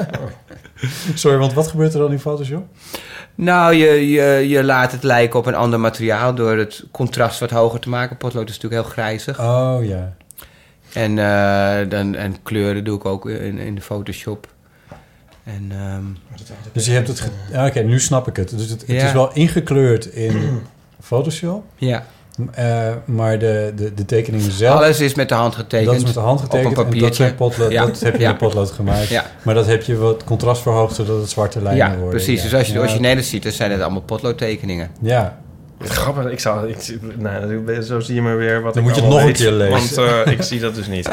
[1.14, 2.66] Sorry, want wat gebeurt er dan in Photoshop?
[3.34, 7.50] Nou, je, je, je laat het lijken op een ander materiaal door het contrast wat
[7.50, 8.16] hoger te maken.
[8.16, 9.40] Potlood is natuurlijk heel grijzig.
[9.40, 10.14] Oh ja.
[10.92, 11.16] En,
[11.88, 14.46] dan, en kleuren doe ik ook in, in de Photoshop.
[15.46, 16.02] En ehm,
[16.72, 17.20] Dus je hebt het...
[17.20, 18.48] ge- ja, Oké, nu snap ik het.
[18.58, 19.06] Dus het, het Ja.
[19.06, 20.60] is wel ingekleurd in
[21.00, 21.64] Photoshop.
[21.76, 22.04] ja,
[22.54, 24.76] eh, maar de, de, de tekeningen zelf...
[24.80, 25.86] alles is met de hand getekend.
[25.86, 27.22] Dat is met de hand getekend Op een en dat, papiertje.
[27.24, 27.86] zijn potlood, Ja.
[27.86, 28.28] dat heb je Ja.
[28.28, 29.08] met potlood gemaakt.
[29.08, 29.24] Ja.
[29.42, 32.10] Maar dat heb je wat contrast verhoogd zodat het zwarte lijnen Ja, worden.
[32.10, 32.36] precies.
[32.42, 32.42] Ja.
[32.48, 34.90] Dus als je de originele ziet, dan zijn het allemaal potloodtekeningen.
[35.00, 35.38] Ja,
[35.80, 36.68] Grappig, ik zou...
[36.68, 39.32] Ik, nou, zo zie je maar weer wat Dan ik moet je het nog een
[39.32, 39.96] keer lezen.
[39.96, 41.08] Want eh, ik zie dat dus niet.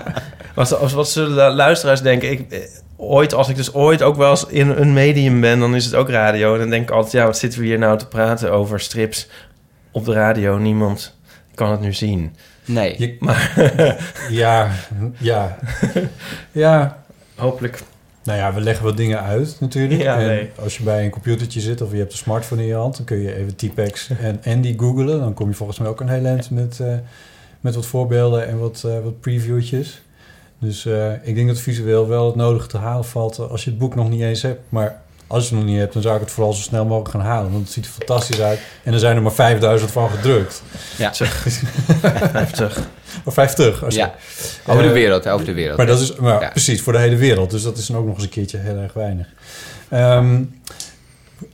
[0.54, 2.30] wat, als, wat zullen de luisteraars denken?
[2.30, 2.58] Ik, eh,
[2.96, 5.58] ooit, als ik dus ooit ook wel eens in een medium ben...
[5.58, 6.52] dan is het ook radio.
[6.52, 7.12] En dan denk ik altijd...
[7.12, 9.28] ja, wat zitten we hier nou te praten over strips
[9.90, 10.58] op de radio?
[10.58, 11.16] Niemand
[11.54, 12.36] kan het nu zien.
[12.64, 12.94] Nee.
[12.98, 13.16] Je-
[14.42, 14.70] ja,
[15.18, 15.58] ja.
[16.52, 17.02] ja.
[17.36, 17.82] Hopelijk...
[18.24, 20.02] Nou ja, we leggen wat dingen uit natuurlijk.
[20.02, 20.50] Ja, en nee.
[20.62, 22.96] als je bij een computertje zit of je hebt een smartphone in je hand...
[22.96, 25.20] dan kun je even Typex en Andy googlen.
[25.20, 26.94] Dan kom je volgens mij ook een heel eind met, eh,
[27.60, 30.02] met wat voorbeelden en wat, eh, wat previewtjes.
[30.58, 33.78] Dus eh, ik denk dat visueel wel het nodige te halen valt als je het
[33.78, 34.60] boek nog niet eens hebt.
[34.68, 37.10] Maar als je het nog niet hebt, dan zou ik het vooral zo snel mogelijk
[37.10, 37.50] gaan halen.
[37.52, 38.58] Want het ziet er fantastisch uit.
[38.82, 40.62] En er zijn er maar 5000 van gedrukt.
[40.98, 41.12] Ja.
[42.32, 42.78] Heftig.
[43.24, 43.84] Of 50.
[43.84, 44.14] Als je- Ja.
[44.66, 45.76] Over de Eh, wereld, over de wereld.
[45.76, 46.48] Maar dat is maar, Ja.
[46.48, 47.50] precies voor de hele wereld.
[47.50, 49.26] Dus dat is dan ook nog eens een keertje heel erg weinig.
[49.88, 50.42] Ehm,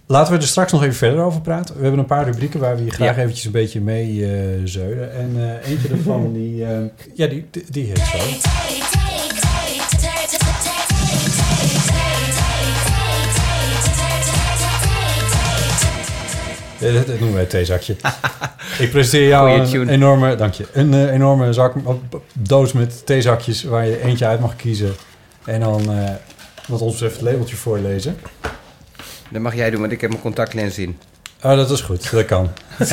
[0.07, 1.75] laten we er straks nog even verder over praten.
[1.77, 3.23] We hebben een paar rubrieken waar we je graag Ja.
[3.23, 5.12] eventjes een beetje mee eh zeulen.
[5.15, 5.31] En
[5.62, 6.79] eh, eentje daarvan, die, eh,
[7.15, 9.06] ja, die, die, die heet zo.
[16.92, 17.96] Dat, dat noemen wij het theezakje.
[18.79, 19.92] Ik presenteer jou Goeie een tune.
[19.92, 21.75] enorme, dank je, een eh, enorme zak,
[22.33, 24.94] doos met theezakjes waar je eentje uit mag kiezen.
[25.44, 26.11] En dan, eh,
[26.68, 28.18] wat ons betreft, het labeltje voorlezen.
[29.29, 30.99] Dat mag jij doen, want ik heb mijn contactlens in.
[31.42, 32.11] Oh, dat is goed.
[32.11, 32.51] Dat kan.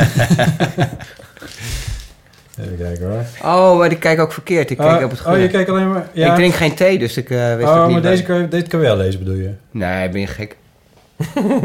[2.60, 3.24] Even kijken hoor.
[3.44, 4.70] Oh, maar ik kijk ook verkeerd.
[4.70, 5.42] Ik kijk oh, op het oh, goede.
[5.42, 6.08] je kijkt alleen maar...
[6.14, 6.30] Ja.
[6.30, 8.38] Ik drink geen thee, dus ik eh weet oh, ook niet maar waar- deze kan,
[8.38, 9.52] je, deze kan je wel lezen, bedoel je?
[9.72, 10.56] Nee, ben je gek?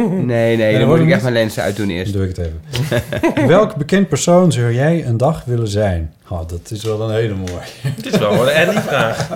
[0.08, 2.12] Nee, nee, dan dan moet ik het echt mijn lenzen uitdoen eerst.
[2.12, 3.46] Dan doe ik het even.
[3.56, 6.14] Welk bekend persoon zou jij een dag willen zijn?
[6.28, 7.94] Oh, dat is wel een hele mooie.
[7.96, 9.28] Dit is wel een Andy-vraag.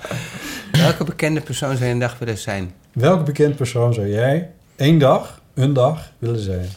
[0.72, 2.72] Welke bekende persoon zou je een dag willen zijn?
[2.92, 6.68] Welk bekend persoon zou jij één dag, een dag, willen zijn?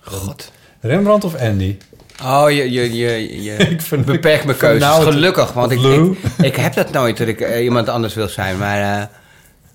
[0.00, 0.52] God.
[0.80, 1.76] Rembrandt of Andy?
[2.24, 3.52] Oh, je, je, je, je
[3.90, 4.80] Ik beperkt mijn van keuzes.
[4.88, 8.14] nou het- Gelukkig, want ik, ik, ik heb dat nooit dat ik eh, iemand anders
[8.14, 8.58] wil zijn.
[8.58, 9.10] Maar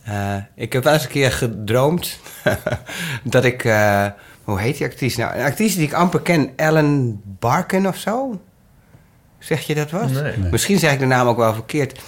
[0.10, 2.20] eh, ik heb wel eens een keer gedroomd
[3.24, 3.64] dat ik...
[3.64, 4.06] eh,
[4.44, 5.36] hoe heet die actrice nou?
[5.36, 8.42] Een actrice die ik amper ken, Ellen Barkin of zo?
[9.40, 10.10] Zeg je dat wat?
[10.12, 10.38] Nee.
[10.38, 10.52] Nee.
[10.52, 12.00] Misschien zeg ik de naam ook wel verkeerd.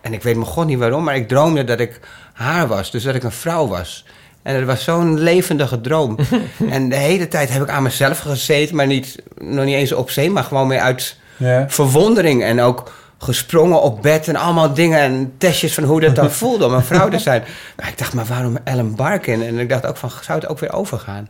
[0.00, 2.00] En ik weet mijn god niet waarom, maar ik droomde dat ik
[2.32, 2.90] haar was.
[2.90, 4.06] Dus dat ik een vrouw was.
[4.42, 6.16] En het was zo'n levendige droom.
[6.70, 10.10] en de hele tijd heb ik aan mezelf gezeten, maar niet, nog niet eens op
[10.10, 11.64] zee, maar gewoon meer uit Ja.
[11.68, 12.42] verwondering.
[12.42, 16.66] En ook gesprongen op bed en allemaal dingen en testjes van hoe dat dan voelde
[16.66, 17.42] om een vrouw te zijn.
[17.76, 19.42] Maar ik dacht, maar waarom Ellen Barkin?
[19.42, 21.28] En ik dacht ook van, zou het ook weer overgaan?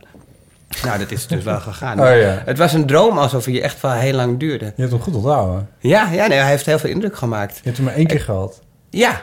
[0.83, 1.99] Nou, dat is dus wel gegaan.
[1.99, 2.41] Oh ja.
[2.45, 4.65] Het was een droom alsof hij echt wel heel lang duurde.
[4.65, 5.69] Je hebt hem goed onthouden.
[5.79, 7.55] Ja, ja nee, hij heeft heel veel indruk gemaakt.
[7.55, 8.61] Je hebt hem maar één keer gehad.
[8.89, 9.21] Ja.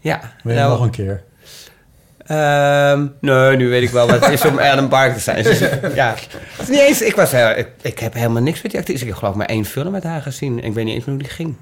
[0.00, 0.20] Ja.
[0.42, 1.22] Wil je Nou, nog een keer?
[2.28, 5.42] Ehm, nee, nu weet ik wel wat het is om Ellen Bark te zijn.
[5.42, 5.58] Dus,
[5.94, 6.14] ja.
[6.56, 9.02] Het is niet eens, ik, was, heel- ik, ik heb helemaal niks met die actrice.
[9.02, 10.64] Ik heb geloof maar één film met haar gezien.
[10.64, 11.56] Ik weet niet eens meer hoe die ging.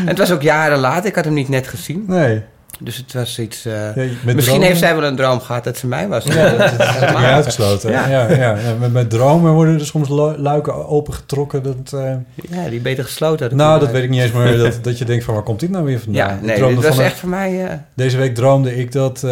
[0.00, 1.06] en het was ook jaren later.
[1.08, 2.04] Ik had hem niet net gezien.
[2.06, 2.42] Nee.
[2.80, 3.64] Dus het was iets...
[3.64, 3.92] eh, Ja,
[4.24, 6.24] misschien dromen- heeft zij wel een droom gehad dat ze mij was.
[6.24, 7.90] Ja, dat, dat is niet uitgesloten.
[7.90, 8.08] Ja.
[8.08, 8.30] Ja.
[8.32, 11.62] Ja, ja, Met, met dromen worden er soms lu- luiken opengetrokken.
[11.62, 12.14] Dat, eh,
[12.50, 13.56] Ja, die beter gesloten had.
[13.56, 15.70] nou, dat weet ik niet eens, maar dat, dat je denkt van waar komt dit
[15.70, 16.28] nou weer vandaan?
[16.28, 17.64] Ja, nee, dit was van een- echt voor mij...
[17.66, 19.26] eh, Deze week droomde ik dat...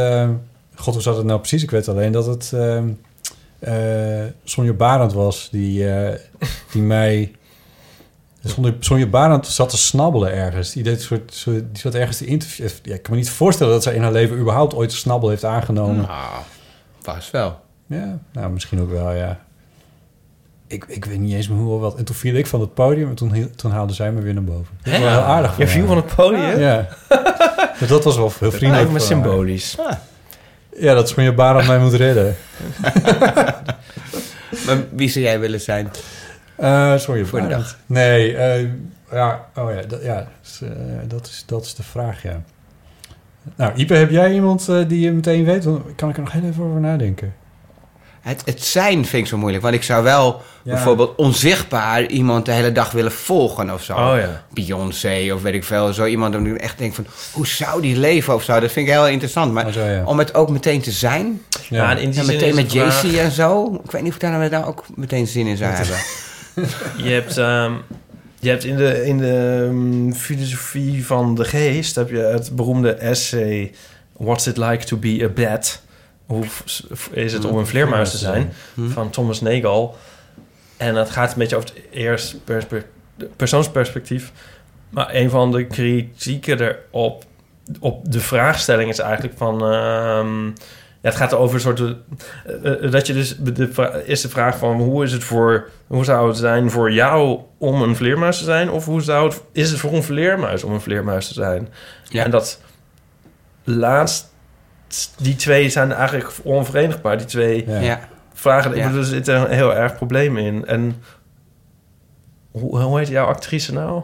[0.75, 1.63] God, hoe zat het nou precies?
[1.63, 2.53] Ik weet alleen dat het
[4.45, 5.87] Sonja Barend was die,
[6.73, 7.31] die mij...
[8.49, 10.73] Sonja, Sonja Barend zat te snabbelen ergens.
[10.73, 12.73] Die, deed soort, soort- die zat ergens te interviewen.
[12.83, 15.29] Ja, ik kan me niet voorstellen dat zij in haar leven überhaupt ooit een snabbel
[15.29, 15.97] heeft aangenomen.
[15.97, 16.43] nou,
[17.03, 17.61] was wel.
[17.87, 19.41] Ja, nou misschien ook wel, ja.
[20.69, 21.95] Ik, ik weet niet eens meer hoe of wat.
[21.97, 24.45] En toen viel ik van het podium en toen, toen haalde zij me weer naar
[24.45, 24.79] boven.
[24.83, 25.57] Dat was wel heel aardig.
[25.59, 26.59] Je viel van het podium?
[26.59, 26.89] Ja.
[27.79, 28.91] Dus dat was wel heel vriendelijk.
[28.91, 29.01] haar.
[29.01, 29.77] symbolisch.
[30.79, 32.37] Ja, dat Sonja Barend mij moet redden.
[34.67, 35.91] Maar wie zou jij willen zijn?
[36.57, 37.77] Eh sorry, Voor de dag.
[37.87, 38.69] Nee, eh,
[39.13, 40.69] ja, oh ja, dat, ja dat, is, eh,
[41.07, 42.43] dat, is, dat is de vraag, ja.
[43.57, 45.63] Nou, Ipe, heb jij iemand eh, die je meteen weet?
[45.63, 47.35] Dan kan ik er nog heel even over nadenken.
[48.21, 49.63] Het, het zijn vind ik zo moeilijk.
[49.63, 50.73] Want ik zou wel Ja.
[50.73, 53.93] bijvoorbeeld onzichtbaar iemand de hele dag willen volgen of zo.
[53.93, 54.43] Oh ja.
[54.53, 55.93] Beyoncé of weet ik veel.
[55.93, 58.61] Zo iemand dan ik echt denk van, hoe zou die leven of zo?
[58.61, 59.53] Dat vind ik heel interessant.
[59.53, 60.05] Maar Oh, zo, ja.
[60.05, 61.43] om het ook meteen te zijn.
[61.69, 63.81] Ja, en in die En zin meteen is met JC en zo.
[63.85, 65.97] Ik weet niet of ik daar nou ook meteen zin in zou hebben.
[66.97, 67.73] Je hebt, ehm,
[68.39, 71.95] je hebt in de, in de ehm, filosofie van de geest...
[71.95, 73.73] heb je het beroemde essay...
[74.13, 75.83] What's it like to be a bat?
[76.27, 76.45] Hoe
[77.11, 78.53] is het om een vleermuis te zijn?
[78.75, 78.89] Hm.
[78.89, 79.97] Van Thomas Nagel.
[80.77, 82.87] En dat gaat een beetje over het perspe-
[83.37, 84.33] persoonsperspectief.
[84.91, 87.25] Maar een van de kritieken erop...
[87.81, 89.65] op de vraagstelling is eigenlijk van...
[89.65, 90.51] ehm,
[91.07, 91.81] het gaat over een soort...
[91.81, 93.37] eh, eh, dat je dus...
[93.39, 94.77] De vra- eerste vraag van...
[94.81, 95.69] hoe is het voor...
[95.87, 98.71] hoe zou het zijn voor jou om een vleermuis te zijn?
[98.71, 99.43] Of hoe zou het...
[99.53, 101.69] is het voor een vleermuis om een vleermuis te zijn?
[102.09, 102.25] Ja.
[102.25, 102.61] En dat
[103.65, 104.35] laatst...
[105.17, 107.17] die twee zijn eigenlijk onverenigbaar.
[107.17, 108.01] Die twee Ja.
[108.35, 108.71] Vragen.
[108.71, 108.93] Ik Ja.
[108.93, 110.67] er zit een heel erg probleem in.
[110.67, 111.03] En
[112.51, 114.03] hoe, hoe heet jouw actrice nou?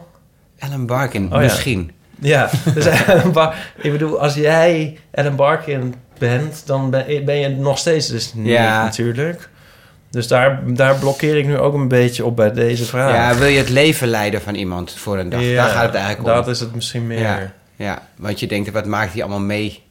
[0.59, 1.39] Ellen Barkin, Oh, ja.
[1.39, 1.91] misschien.
[2.21, 5.95] Ja, dus Ellen Bar- ik bedoel, als jij Ellen Barkin
[6.29, 8.85] bent, dan ben, je het nog steeds dus niet Ja.
[8.85, 9.49] natuurlijk.
[10.11, 13.15] Dus daar, daar blokkeer ik nu ook een beetje op bij deze vraag.
[13.15, 15.41] Ja, wil je het leven leiden van iemand voor een dag?
[15.43, 16.35] Ja, Daar gaat het eigenlijk om.
[16.35, 17.19] Dat is het misschien meer.
[17.19, 17.53] Ja.
[17.77, 19.83] Ja, want je denkt, wat maakt hij allemaal mee?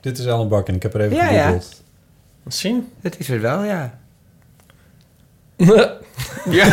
[0.00, 0.74] Dit is Ellen Bakken.
[0.74, 1.44] Ik heb er even Ja, ja.
[1.44, 1.82] gegoogeld.
[2.42, 2.88] Misschien?
[3.00, 3.98] Dat is het wel, ja.
[6.50, 6.66] Ja.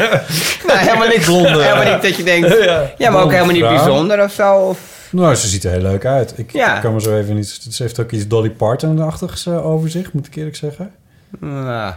[0.66, 2.64] nou, helemaal niet Helemaal niet dat je denkt...
[2.64, 2.90] ja.
[2.98, 4.56] Ja, maar ook helemaal niet bijzonder of zo.
[4.56, 6.34] Of, Nou, ze ziet er heel leuk uit.
[6.38, 6.78] Ik Ja.
[6.80, 7.46] kan me zo even niet...
[7.70, 10.90] Ze heeft ook iets Dolly Parton-achtigs eh, over zich, moet ik eerlijk zeggen.
[11.40, 11.94] nou,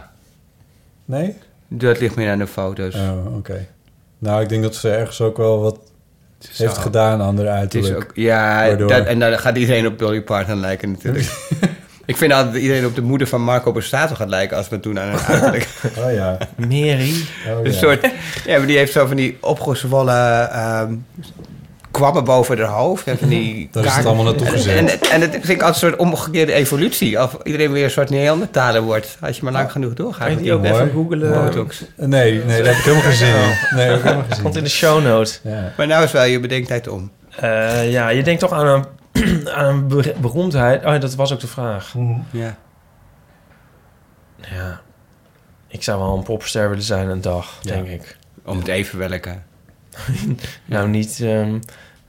[1.04, 1.34] Nee?
[1.68, 2.94] dat ligt meer aan de foto's.
[2.94, 3.66] Oh, oké.
[4.18, 5.78] Nou, ik denk dat ze ergens ook wel wat
[6.38, 6.64] Zo.
[6.64, 8.10] heeft gedaan aan haar Het is uiterlijk.
[8.10, 11.26] ook, ja, Waardoor- dat, en dan gaat iedereen op Dolly Parton lijken natuurlijk.
[12.06, 14.74] ik vind altijd dat iedereen op de moeder van Marco Borsato gaat lijken als we
[14.74, 15.68] het doen aan een uiterlijk.
[16.06, 16.38] Oh ja.
[16.56, 17.12] Mary.
[17.46, 17.78] Oh, Een ja.
[17.78, 18.10] soort,
[18.46, 20.94] ja, maar die heeft zo van die opgezwollen ehm
[21.98, 23.06] kwabben boven haar hoofd.
[23.06, 24.76] En van die Daar is het allemaal naartoe gezet.
[24.76, 27.22] En, en, en dat vind ik altijd een soort omgekeerde evolutie.
[27.22, 29.16] Of iedereen weer een soort Neandertaler wordt.
[29.20, 30.28] Als je maar lang genoeg doorgaat.
[30.34, 30.72] Kan je ook Mooi.
[30.74, 31.32] even googlen?
[31.32, 31.84] botox.
[31.96, 33.76] Nee, nee, daar heb ik helemaal geen zin in.
[33.76, 34.62] Nee, heb ik helemaal geen Komt zin in in.
[34.64, 35.40] de show notes.
[35.44, 35.72] Ja.
[35.76, 37.10] Maar nou is wel je bedenktijd om.
[37.36, 40.84] Eh, ja, je denkt toch aan een, aan een ber- beroemdheid.
[40.84, 41.94] Oh, dat was ook de vraag.
[42.30, 42.56] Ja.
[44.54, 44.80] Ja.
[45.68, 47.72] Ik zou wel een popster willen zijn een dag, Ja.
[47.74, 48.16] denk ik.
[48.44, 49.30] Om het even welke.
[50.64, 51.58] Nou, niet, ehm,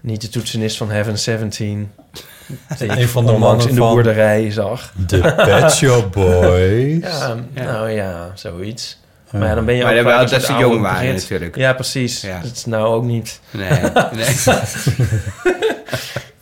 [0.02, 1.92] niet de toetsenist van Heaven 17.
[2.80, 4.94] Die Een van de mannen in de boerderij zag.
[5.08, 7.02] De Pet Shop Boys.
[7.02, 7.64] Ja, Ja.
[7.64, 9.00] nou ja, zoiets.
[9.32, 9.40] Ja.
[9.40, 11.56] Maar ja, dan ben je Maar ook gelijk dat ze jong waren natuurlijk.
[11.56, 12.22] Ja, precies.
[12.22, 12.40] Ja.
[12.42, 13.70] Dat is nou ook niet Nee,
[14.12, 14.26] nee.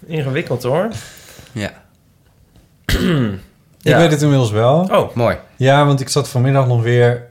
[0.17, 0.87] ingewikkeld hoor.
[1.51, 1.71] Ja.
[3.81, 4.87] Ik weet het inmiddels wel.
[4.91, 5.37] Oh, Mooi.
[5.55, 7.27] Ja, want ik zat vanmiddag nog weer...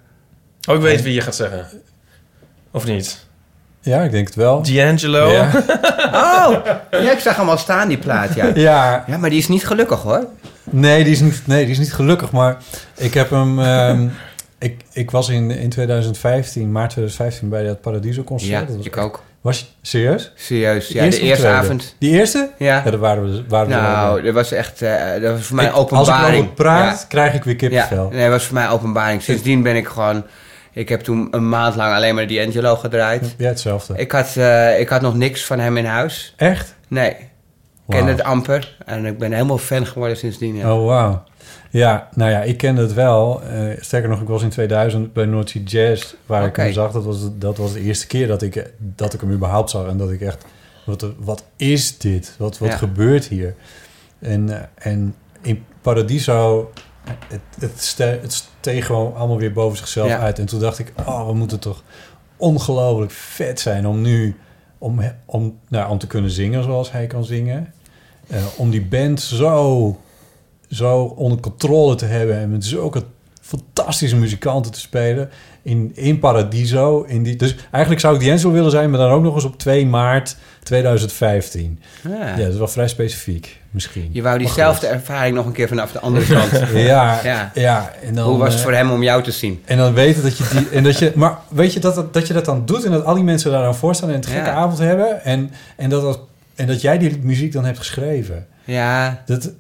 [0.69, 1.69] oh, ik weet wie je gaat zeggen.
[2.71, 3.26] Of niet?
[3.87, 4.63] Ja, ik denk het wel.
[4.63, 5.31] D'Angelo?
[5.31, 5.51] Ja.
[6.17, 6.57] Oh,
[6.91, 8.51] ja, ik zag hem al staan, die plaat, ja.
[8.55, 10.27] ja, Ja, maar die is niet gelukkig, hoor.
[10.65, 12.57] nee die, is niet, nee, die is niet gelukkig, maar
[12.97, 13.61] ik heb hem...
[13.61, 14.07] ehm,
[14.59, 18.51] ik, ik was in, in 2015, maart 2015, bij dat Paradiso-concert.
[18.51, 19.23] Ja, dat was ik ook.
[19.41, 20.33] Was je serieus?
[20.35, 20.89] Serieus.
[20.89, 21.63] Ja, Eerste de eerste tweede?
[21.63, 21.95] avond.
[21.99, 22.51] Die eerste?
[22.59, 22.83] Ja.
[22.85, 24.83] Ja, dat waren we, waren we Nou, dat was echt...
[24.83, 26.35] eh, dat was voor mij een Ik- Als ik openbaring.
[26.37, 27.07] erover praat, Ja.
[27.09, 28.09] krijg ik weer Ja, kippenvel.
[28.13, 29.23] nee, dat was voor mij openbaring.
[29.23, 30.25] Sindsdien ben ik gewoon...
[30.77, 33.35] Ik heb toen een maand lang alleen maar die Angelo gedraaid.
[33.39, 33.95] Ja, hetzelfde.
[33.97, 36.35] Ik had, eh, ik had nog niks van hem in huis.
[36.37, 36.75] Echt?
[36.89, 37.19] Nee, ik
[37.89, 38.77] kende het amper.
[38.87, 40.57] En ik ben helemaal fan geworden sindsdien.
[40.57, 40.75] Ja.
[40.75, 41.23] Oh, wauw.
[41.71, 43.43] Ja, nou ja, ik kende het wel.
[43.43, 46.93] Eh, sterker nog, ik was in 2000 bij Sea Jazz, waar ik hem zag.
[46.93, 49.87] Dat was, dat was de eerste keer dat ik, dat ik hem überhaupt zag.
[49.87, 50.45] En dat ik echt,
[50.85, 52.35] wat, wat is dit?
[52.39, 52.77] Wat, wat Ja.
[52.77, 53.55] gebeurt hier?
[54.19, 56.71] En, eh, en in Paradiso,
[57.29, 60.19] het, het, het gewoon allemaal weer boven zichzelf Ja.
[60.19, 60.39] uit.
[60.39, 61.83] En toen dacht ik, oh, we moeten toch
[62.37, 64.37] ongelooflijk vet zijn om nu,
[64.79, 67.73] om, om, nou, om te kunnen zingen zoals hij kan zingen.
[68.27, 69.97] Eh, om die band zo,
[70.71, 73.03] zo onder controle te hebben en met zulke
[73.41, 75.31] fantastische muzikanten te spelen
[75.63, 77.03] in, in Paradiso.
[77.03, 79.59] In die, dus eigenlijk zou ik D'Angelo willen zijn, maar dan ook nog eens op
[79.59, 81.81] 2 maart 2015.
[82.09, 82.29] Ja.
[82.29, 84.09] Ja, dat is wel vrij specifiek, misschien.
[84.13, 86.51] Je wou diezelfde ervaring nog een keer vanaf de andere kant.
[86.75, 87.51] Ja, Ja.
[87.55, 87.93] ja.
[88.03, 89.63] en dan, Hoe was het eh, voor hem om jou te zien?
[89.65, 90.69] En dan weten dat je die.
[90.69, 93.05] En dat je, maar weet je dat, dat, dat je dat dan doet en dat
[93.05, 94.55] al die mensen daar dan voor staan en het gekke Ja.
[94.55, 95.25] avond hebben.
[95.25, 96.21] En, en, dat, dat,
[96.55, 98.47] en dat jij die muziek dan hebt geschreven.
[98.65, 99.51] Ja, Dat,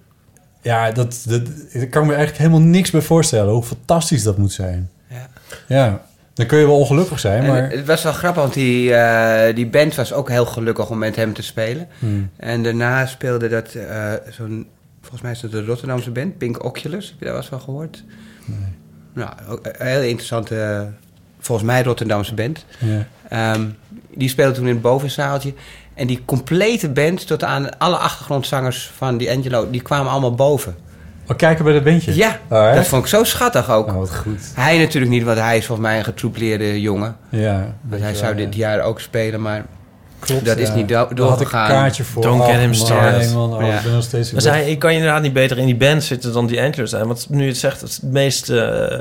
[0.62, 4.52] ja, dat, dat, ik kan me eigenlijk helemaal niks bij voorstellen hoe fantastisch dat moet
[4.52, 4.90] zijn.
[5.08, 5.28] Ja.
[5.68, 6.00] Ja,
[6.36, 7.70] dan kun je wel ongelukkig zijn, en maar...
[7.70, 11.16] het was wel grappig, want die, eh, die band was ook heel gelukkig om met
[11.16, 11.88] hem te spelen.
[11.98, 12.30] Hmm.
[12.36, 14.66] En daarna speelde dat eh, zo'n,
[15.00, 17.08] volgens mij is dat de Rotterdamse band, Pink Oculus.
[17.08, 18.04] Heb je daar wel eens van gehoord?
[19.12, 20.88] Nou, ook een hele interessante,
[21.38, 22.64] volgens mij Rotterdamse band.
[22.78, 23.06] Ja.
[23.28, 23.66] Ehm,
[24.14, 25.54] die speelde toen in het bovenzaaltje.
[25.94, 30.76] En die complete band, tot aan alle achtergrondzangers van die Angelo, die kwamen allemaal boven.
[31.28, 32.14] Oh, kijken bij dat bandje?
[32.14, 33.86] Ja, Oh, dat vond ik zo schattig ook.
[33.86, 34.40] Oh, wat goed.
[34.54, 37.16] Hij natuurlijk niet, want hij is volgens mij een getroupleerde jongen.
[37.28, 37.74] Ja.
[37.82, 39.64] Want hij zou dit jaar ook spelen, maar
[40.18, 41.68] Klopt, dat is niet do- Daar had ik een doorgegaan.
[41.68, 42.22] kaartje voor.
[42.22, 43.34] Don't Oh, get him man, started.
[43.34, 43.76] man, oh, Ja.
[43.76, 44.32] ik ben nog steeds...
[44.32, 46.86] Maar zij, ik kan je inderdaad niet beter in die band zitten dan die Angelo
[46.86, 47.06] zijn.
[47.06, 48.50] Want nu je het zegt, het het meest...
[48.50, 49.00] eh,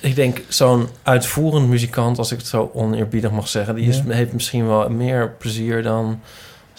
[0.00, 3.74] ik denk, zo'n uitvoerend muzikant, als ik het zo oneerbiedig mag zeggen...
[3.74, 4.14] die is, Ja.
[4.14, 6.20] heeft misschien wel meer plezier dan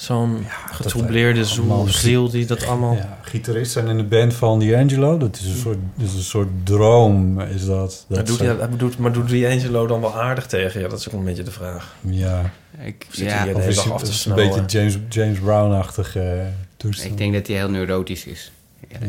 [0.01, 2.29] zo'n getroubleerde dat- allemaal zoel, ziel...
[2.29, 2.93] die dat allemaal...
[2.93, 5.17] Ja, gitarist zijn in de band van D'Angelo.
[5.17, 8.05] Dat is een soort, dat is een soort droom, is dat.
[8.07, 10.81] dat Maar doet, hij doet, maar doet die Angelo dan wel aardig tegen?
[10.81, 11.95] Ja, dat is ook een beetje de vraag.
[12.01, 12.51] Ja.
[12.85, 16.23] Ik, Zit ja, Of is het af te is een beetje James, James Brown-achtig eh,
[16.77, 17.11] toestand?
[17.11, 18.51] ik denk dat hij heel neurotisch is.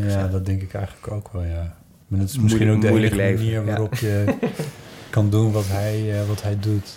[0.08, 1.74] Ja, dat denk ik eigenlijk ook wel, ja.
[2.06, 3.64] Maar het is Moeilijk- misschien ook de enige leven, manier ja.
[3.64, 4.24] waarop je
[5.10, 6.88] kan doen wat hij, eh, wat hij doet.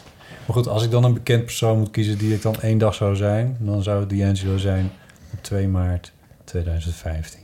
[0.45, 2.93] Maar goed, als ik dan een bekend persoon moet kiezen die ik dan één dag
[2.93, 3.57] zou zijn...
[3.59, 4.91] dan zou het D'Angelo zijn
[5.33, 6.11] op 2 maart
[6.43, 7.39] 2015.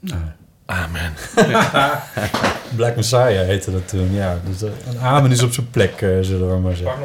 [0.00, 0.36] Ja.
[0.66, 1.12] Amen.
[2.76, 4.38] Black Messiah heette dat toen, ja.
[4.48, 7.02] Dus een amen is op zijn plek, eh, zullen we maar zeggen.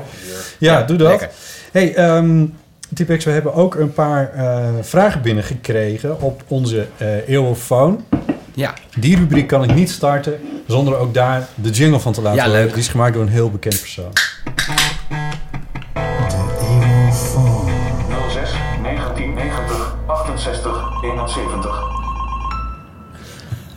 [0.60, 1.10] Ja, doe dat.
[1.10, 1.30] lekker.
[1.72, 2.46] Hey, ehm
[2.94, 8.06] Typex, we hebben ook een paar eh, vragen binnengekregen op onze eh Eeuwofoon.
[8.54, 12.44] Ja, Die rubriek kan ik niet starten zonder ook daar de jingle van te laten
[12.44, 12.68] Ja, horen.
[12.68, 14.12] Die is gemaakt door een heel bekend persoon.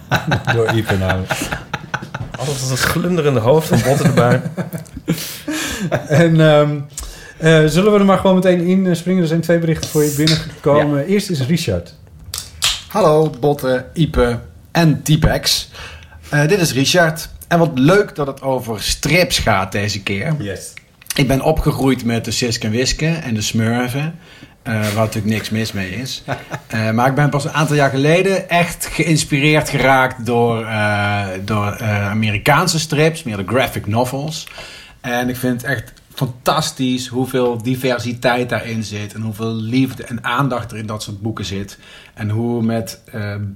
[0.55, 1.49] door Ipe namelijk.
[2.39, 4.43] Altijd dat glunderende hoofd van botten erbij.
[6.09, 6.79] En ehm,
[7.37, 9.23] eh, zullen we er maar gewoon meteen in eh, springen?
[9.23, 11.07] Er zijn twee berichten voor je binnengekomen.
[11.07, 11.95] Eerst is Richard.
[12.89, 14.39] Hallo, Botte, Ipe
[14.73, 15.71] en Typex.
[16.29, 17.29] Eh, dit is Richard.
[17.49, 20.35] En wat leuk dat het over strips gaat deze keer.
[20.39, 20.73] Yes.
[21.15, 24.19] Ik ben opgegroeid met de Sisk en Wiske en de Smurfen.
[24.67, 26.23] Eh, waar natuurlijk niks mis mee is.
[26.67, 31.83] Eh, maar ik ben pas een aantal jaar geleden echt geïnspireerd geraakt door, eh, door
[31.83, 34.49] Amerikaanse strips, meer de graphic novels.
[35.01, 39.15] En ik vind het echt fantastisch hoeveel diversiteit daarin zit.
[39.15, 41.79] En hoeveel liefde en aandacht er in dat soort boeken zit.
[42.15, 43.01] En hoe met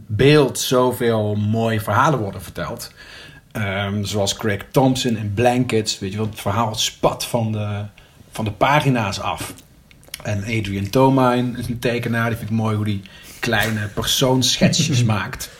[0.07, 2.93] beeld zoveel mooie verhalen worden verteld.
[3.53, 5.99] Ehm, zoals Craig Thompson in Blankets.
[5.99, 7.85] Weet je wel, het verhaal spat van de,
[8.31, 9.53] van de pagina's af.
[10.23, 12.29] En Adrian Tomine is een tekenaar.
[12.29, 13.03] Die vind ik mooi hoe die
[13.41, 15.51] kleine persoonsschetsjes maakt.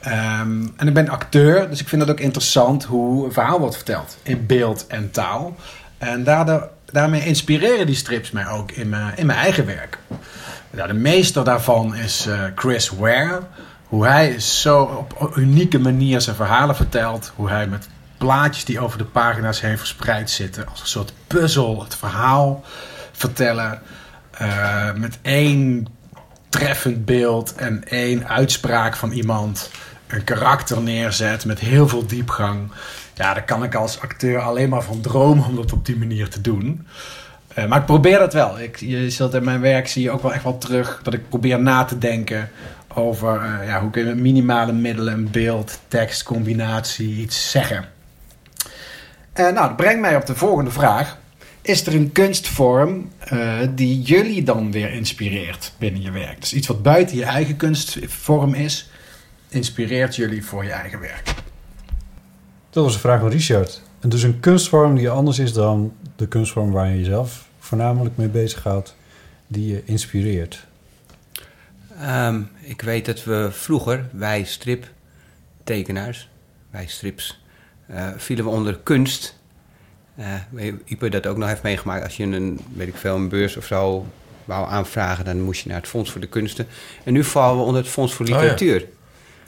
[0.00, 3.76] Ehm, en ik ben acteur, dus ik vind het ook interessant hoe een verhaal wordt
[3.76, 4.16] verteld.
[4.22, 5.56] In beeld en taal.
[5.98, 9.98] En daardoor, daarmee inspireren die strips mij ook in mijn, in mijn eigen werk.
[10.70, 13.40] Nou, de meester daarvan is eh, Chris Ware.
[13.86, 17.32] Hoe hij zo op unieke manier zijn verhalen vertelt.
[17.36, 20.68] Hoe hij met plaatjes die over de pagina's heen verspreid zitten.
[20.68, 22.64] Als een soort puzzel het verhaal
[23.22, 23.80] vertellen.
[24.32, 25.86] eh, met één
[26.48, 29.70] treffend beeld en één uitspraak van iemand.
[30.06, 32.70] Een karakter neerzet met heel veel diepgang.
[33.14, 36.28] Ja, daar kan ik als acteur alleen maar van dromen om dat op die manier
[36.28, 36.86] te doen.
[37.54, 38.60] Eh, maar ik probeer dat wel.
[38.60, 41.28] Ik, je zult in mijn werk zie je ook wel echt wel terug dat ik
[41.28, 42.50] probeer na te denken
[42.94, 47.84] over eh, ja, hoe kun je met minimale middelen een beeld, tekst, combinatie iets zeggen.
[49.32, 51.16] Eh, nou, dat brengt mij op de volgende vraag.
[51.62, 56.40] Is er een kunstvorm eh, die jullie dan weer inspireert binnen je werk?
[56.40, 58.90] Dus iets wat buiten je eigen kunstvorm is,
[59.48, 61.34] inspireert jullie voor je eigen werk.
[62.70, 63.82] Dat was een vraag van Richard.
[64.00, 68.28] En dus een kunstvorm die anders is dan de kunstvorm waar je jezelf voornamelijk mee
[68.28, 68.96] bezighoudt,
[69.46, 70.66] die je inspireert.
[71.98, 76.28] Ehm, ik weet dat we vroeger, wij striptekenaars,
[76.70, 77.42] wij strips,
[77.86, 79.40] eh, vielen we onder kunst.
[80.22, 82.04] Eh weet- Ipe dat ook nog heeft meegemaakt.
[82.04, 84.06] Als je een, weet ik veel, een beurs of zo
[84.44, 86.66] wou aanvragen, dan moest je naar het Fonds voor de Kunsten.
[87.04, 88.34] En nu vallen we onder het Fonds voor ja.
[88.38, 88.86] Literatuur.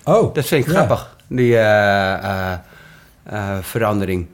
[0.05, 0.77] Oh, Dat vind ik Ja.
[0.77, 2.53] grappig, die eh, eh,
[3.23, 4.27] eh, verandering.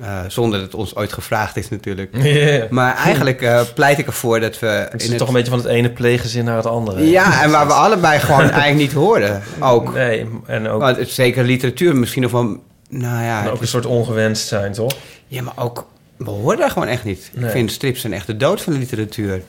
[0.00, 2.10] Eh, zonder dat het ons ooit gevraagd is natuurlijk.
[2.70, 4.66] Maar eigenlijk eh, pleit ik ervoor dat we...
[4.66, 7.04] Het is toch een beetje van het ene pleeggezin naar het andere.
[7.10, 9.42] Ja, en waar we allebei gewoon eigenlijk niet horen.
[9.60, 9.94] Ook.
[9.94, 12.62] Nee, en ook, Want zeker literatuur misschien nog wel...
[12.88, 14.96] Nou ja, en ook een soort ongewenst zijn, toch?
[15.26, 15.86] ja, maar ook...
[16.16, 17.30] We horen daar gewoon echt niet.
[17.34, 17.44] Nee.
[17.44, 19.42] Ik vind strips een echte dood van de literatuur.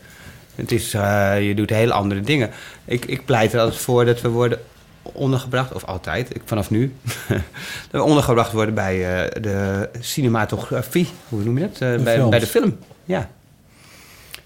[0.56, 2.50] Het is, eh, je doet hele andere dingen.
[2.86, 4.60] Ik, ik pleit er altijd voor dat we worden
[5.02, 6.96] ondergebracht, of altijd, ik, vanaf nu,
[7.28, 7.42] dat
[7.92, 11.08] we ondergebracht worden bij eh, de cinematografie.
[11.30, 11.82] Hoe noem je dat?
[11.82, 13.30] Eh, bij, bij de film, ja.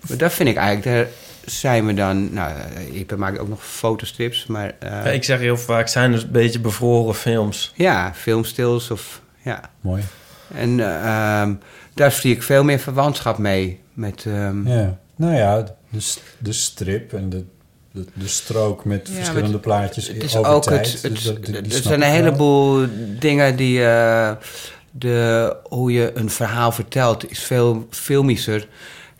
[0.07, 1.13] Maar dat vind ik eigenlijk de
[1.45, 2.33] zijn we dan...
[2.33, 2.51] Nou,
[2.91, 4.73] ik maak ook nog fotostrips, maar...
[4.79, 7.73] eh, Ja, ik zeg heel vaak, zijn dus een beetje bevroren films.
[7.75, 9.21] ja, filmstils of...
[9.43, 9.61] Ja.
[9.81, 10.03] Mooi.
[10.55, 11.53] En eh, ehm,
[11.93, 13.79] daar zie ik veel meer verwantschap mee.
[13.93, 14.97] Met, ehm, Ja.
[15.15, 17.43] Nou ja, de, de strip en de,
[17.91, 20.91] de, de strook met Ja, verschillende plaatjes Het is over ook tijd.
[20.91, 22.85] het, het, Dus dat- die- die er snap zijn een heleboel
[23.19, 24.31] dingen die eh,
[24.91, 28.67] de, hoe je een verhaal vertelt is veel filmischer.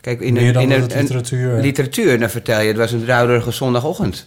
[0.02, 2.18] Kijk, in Meer een, dan in een, literatuur...
[2.18, 4.26] dan vertel je, het was een druilerige zondagochtend.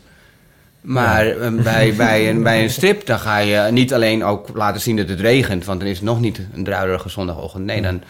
[0.82, 4.82] Maar eh, bij, bij, een, bij een strip, dan ga je niet alleen ook laten
[4.82, 7.66] zien dat het regent, want dan is het nog niet een druilerige zondagochtend.
[7.66, 8.04] Nee, dan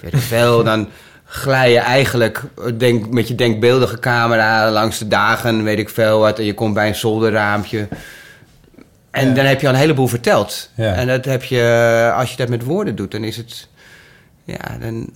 [0.00, 0.88] weet ik veel, dan
[1.24, 6.18] glij je eigenlijk eh, denk, met je denkbeeldige camera langs de dagen, weet ik veel
[6.18, 7.88] wat, en je komt bij een zolderraampje.
[9.10, 9.34] En Ja.
[9.34, 10.70] dan heb je al een heleboel verteld.
[10.74, 10.94] Ja.
[10.94, 13.68] En dat heb je, als je dat met woorden doet, dan is het,
[14.44, 15.10] ja, dan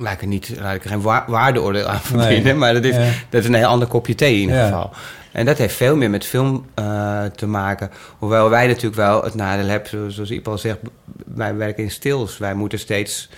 [0.00, 2.54] laat ik er, niet, laat ik er geen wa- waardeoordeel aan verbinden, Nee.
[2.54, 3.08] maar dat is, Ja.
[3.28, 4.64] dat is een heel ander kopje thee in ieder Ja.
[4.64, 4.90] geval.
[5.32, 7.90] En dat heeft veel meer met film eh, te maken.
[8.18, 10.78] Hoewel wij natuurlijk wel het nadeel hebben, zoals, Iep al zegt,
[11.34, 12.38] wij werken in stils.
[12.38, 13.28] Wij moeten steeds,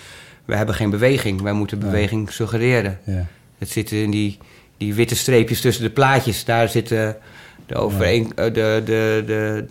[0.45, 1.41] wij hebben geen beweging.
[1.43, 1.91] Wij moeten Nee.
[1.91, 2.99] beweging suggereren.
[3.05, 3.27] Ja.
[3.59, 4.39] Het zit in die,
[4.77, 6.45] die witte streepjes tussen de plaatjes.
[6.45, 7.17] Daar zitten
[7.67, 8.53] de, overeen, eh, de,
[8.85, 9.67] de, de,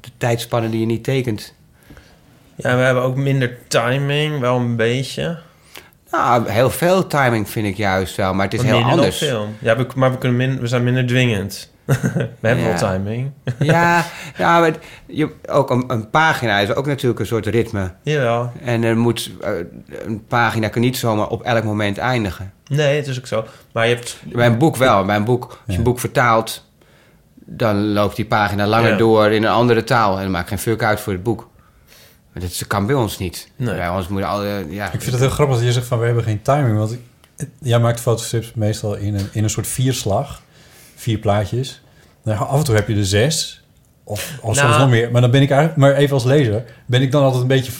[0.00, 1.54] de tijdspannen die je niet tekent.
[2.54, 5.38] Ja, we hebben ook minder timing, wel een beetje.
[6.16, 9.16] Nou, heel veel timing vind ik juist wel, maar het is Maar heel anders.
[9.16, 9.56] film.
[9.58, 11.70] Ja, we, maar we, kunnen min, we zijn minder dwingend.
[11.84, 12.68] we hebben Ja.
[12.80, 13.30] wel timing.
[13.58, 14.04] Ja,
[14.38, 17.92] ja maar het- je, ook een, een pagina is ook natuurlijk een soort ritme.
[18.02, 18.52] Jawel.
[18.64, 19.50] En er moet, eh,
[20.04, 22.52] een pagina kan niet zomaar op elk moment eindigen.
[22.66, 23.44] Nee, het is ook zo.
[23.72, 24.16] Maar je hebt...
[24.32, 25.04] Bij een boek wel.
[25.04, 25.78] Bij een boek, als je Ja.
[25.78, 26.64] een boek vertaalt,
[27.34, 28.96] dan loopt die pagina langer Ja.
[28.96, 30.16] door in een andere taal.
[30.16, 31.48] En dat maakt geen fuck uit voor het boek.
[32.36, 33.48] Maar dat kan bij ons niet.
[33.56, 33.74] Nee.
[33.74, 34.84] Bij ons moet al, eh, ja.
[34.84, 36.78] Ik vind het heel grappig dat je zegt van we hebben geen timing.
[36.78, 36.96] Want
[37.60, 40.42] jij maakt fotostrips meestal in een, in een soort vierslag.
[40.96, 41.80] Vier plaatjes.
[42.24, 43.62] Nou, af en toe heb je er zes.
[44.04, 44.80] Of, of soms Nou.
[44.80, 45.10] nog meer.
[45.10, 47.72] Maar dan ben ik eigenlijk, maar even als lezer, ben ik dan altijd een beetje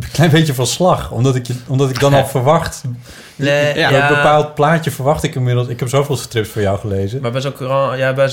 [0.00, 1.10] een klein beetje van slag.
[1.10, 2.82] Omdat ik, je, omdat ik dan al verwacht.
[3.36, 5.68] Nee, Ja, Een bepaald plaatje verwacht ik inmiddels.
[5.68, 7.20] Ik heb zoveel strips voor jou gelezen.
[7.20, 8.28] Maar bij zo'n courant, ja, bij.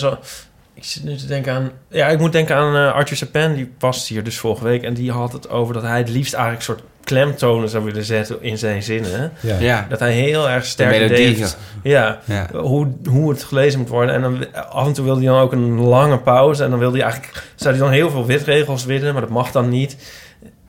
[0.74, 1.72] Ik zit nu te denken aan.
[1.90, 4.84] Ja, ik moet denken aan eh, Arthur Sapin, die was hier dus vorige week.
[4.84, 8.04] En die had het over dat hij het liefst eigenlijk een soort klemtonen zou willen
[8.04, 9.32] zetten in zijn zinnen.
[9.40, 9.60] ja.
[9.60, 9.86] ja.
[9.90, 11.36] Dat hij heel erg sterk melodie.
[11.36, 11.58] deed.
[11.84, 12.48] Ja, Ja.
[12.54, 14.16] hoe, hoe het gelezen moet worden.
[14.16, 16.64] En dan af en toe wilde hij dan ook een lange pauze.
[16.64, 19.52] En dan wilde hij eigenlijk, zou hij dan heel veel witregels willen, maar dat mag
[19.52, 19.98] dan niet.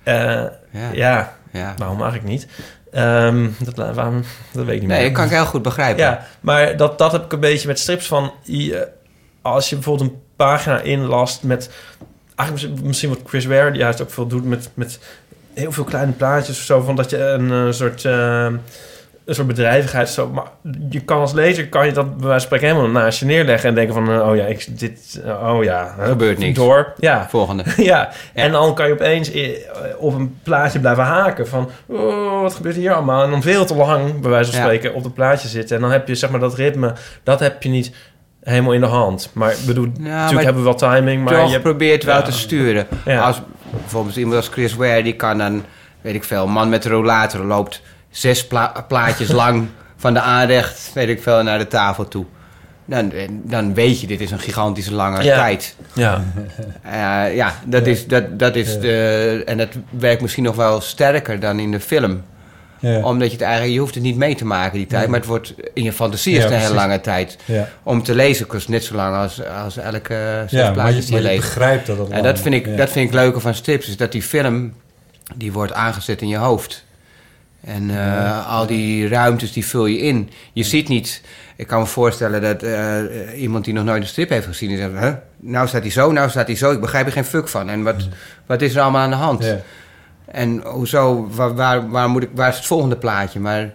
[0.03, 0.91] Eh, Ja.
[0.93, 1.37] ja.
[1.53, 1.75] ja.
[1.77, 2.47] waarom eigenlijk niet?
[2.93, 4.23] Ehm, dat, waarom,
[4.53, 5.07] dat weet ik niet Nee, meer.
[5.09, 6.03] dat kan ik heel goed begrijpen.
[6.05, 8.33] Ja, maar dat, dat heb ik een beetje met strips van...
[8.43, 8.89] je-
[9.43, 11.71] als je bijvoorbeeld een pagina inlast met...
[12.37, 14.99] Eigenlijk misschien- wat Chris Ware die juist ook veel doet met, met
[15.55, 16.81] heel veel kleine plaatjes of zo.
[16.81, 18.05] Van dat je een eh, soort...
[18.05, 18.47] eh,
[19.25, 20.29] een soort bedrijvigheid zo.
[20.29, 20.45] Maar
[20.91, 23.69] je kan als lezer kan je dat bij wijze van spreken helemaal naast je neerleggen
[23.69, 26.59] en denken van eh, oh ja, ik, dit, oh ja, Er gebeurt niks.
[26.59, 27.27] Door, ja.
[27.29, 27.65] Volgende.
[27.83, 29.31] Ja, en dan kan je opeens
[29.99, 31.71] op een plaatje blijven haken van...
[31.87, 33.23] Oh, wat gebeurt hier allemaal?
[33.25, 34.67] En dan veel te lang, bij wijze van Ja.
[34.67, 35.77] spreken, op het plaatje zitten.
[35.77, 37.93] En dan heb je zeg maar dat ritme, dat heb je niet
[38.43, 39.31] helemaal in de hand.
[39.33, 41.61] Maar ik bedoel, natuurlijk maar hebben we wel timing, maar toch je...
[41.61, 42.23] probeert wel ja.
[42.23, 42.87] te sturen.
[43.05, 43.21] Ja.
[43.21, 43.41] Als
[43.71, 45.65] bijvoorbeeld iemand als Chris Ware, die kan dan,
[46.01, 49.67] weet ik veel, een man met een rollator loopt zes pla- plaatjes lang
[49.97, 52.25] van de aanrecht, weet ik veel, naar de tafel toe.
[52.85, 53.13] Dan,
[53.45, 55.35] dan weet je, dit is een gigantische lange Ja.
[55.37, 55.77] tijd.
[55.93, 56.23] Ja,
[56.83, 61.41] Eh, ja, dat is, dat, dat is de, en dat werkt misschien nog wel sterker
[61.41, 62.23] dan in de film.
[62.83, 63.03] Ja.
[63.03, 65.29] Omdat je het eigenlijk, je hoeft het niet mee te maken die tijd, maar het
[65.29, 67.39] wordt in je fantasie is Ja, het een hele lange tijd.
[67.45, 67.69] Ja.
[67.83, 71.29] Om te lezen kost net zo lang als, als elke zes plaatjes die je je
[71.29, 71.41] leest.
[71.41, 74.23] begrijpt dat En dat vind ik, dat vind ik leuker van strips, is dat die
[74.23, 74.73] film,
[75.35, 76.85] die wordt aangezet in je hoofd.
[77.65, 80.31] En eh, al die ruimtes, die vul je in.
[80.53, 81.23] Je ziet niet,
[81.57, 84.79] ik kan me voorstellen dat eh, iemand die nog nooit een strip heeft gezien, die
[84.79, 85.13] zegt, huh?
[85.37, 87.69] nou staat hij zo, nou staat hij zo, ik begrijp er geen fuck van.
[87.69, 88.09] En wat,
[88.47, 89.55] wat is er allemaal aan de hand?
[90.33, 93.41] En hoezo, waar, waar, waar, moet ik, waar is het volgende plaatje?
[93.41, 93.73] Maar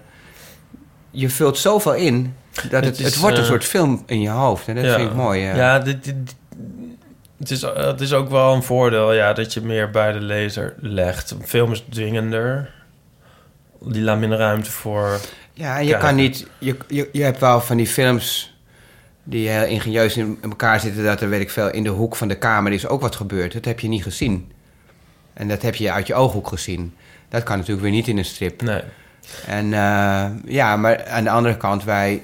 [1.11, 2.35] je vult zoveel in,
[2.69, 4.67] dat het, Het wordt een eh, soort film in je hoofd.
[4.67, 4.95] En dat ja.
[4.95, 5.41] vind ik mooi.
[5.41, 5.55] Ja.
[5.55, 6.35] ja dit, dit-
[7.37, 10.75] het, is, het is ook wel een voordeel, ja, dat je meer bij de lezer
[10.79, 11.31] legt.
[11.31, 12.73] Een film is dwingender.
[13.79, 15.19] Die laat minder ruimte voor...
[15.53, 16.47] Ja, en je kan niet...
[16.57, 18.55] Je, je, je hebt wel van die films
[19.23, 21.03] die heel ingenieus in elkaar zitten...
[21.03, 23.53] dat er, weet ik veel, in de hoek van de kamer is ook wat gebeurd.
[23.53, 24.51] Dat heb je niet gezien.
[25.37, 26.95] En dat heb je uit je ooghoek gezien.
[27.29, 28.61] Dat kan natuurlijk weer niet in een strip.
[28.61, 28.81] Nee.
[29.47, 32.23] En eh, ja, maar aan de andere kant, wij...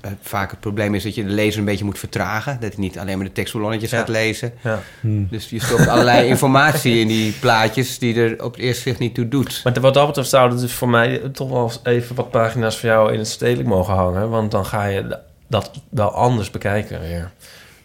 [0.00, 2.52] eh, vaak het probleem is dat je de lezer een beetje moet vertragen.
[2.60, 3.98] Dat hij niet alleen maar de tekstballonnetjes Ja.
[3.98, 4.52] gaat lezen.
[4.62, 4.80] Ja.
[5.02, 9.14] Dus je stopt allerlei informatie in die plaatjes die er op het eerste zicht niet
[9.14, 9.60] toe doet.
[9.64, 13.12] Maar wat dat betreft zouden dus voor mij toch wel even wat pagina's voor jou
[13.12, 14.30] in het stedelijk mogen hangen.
[14.30, 17.30] Want dan ga je dat wel anders bekijken weer.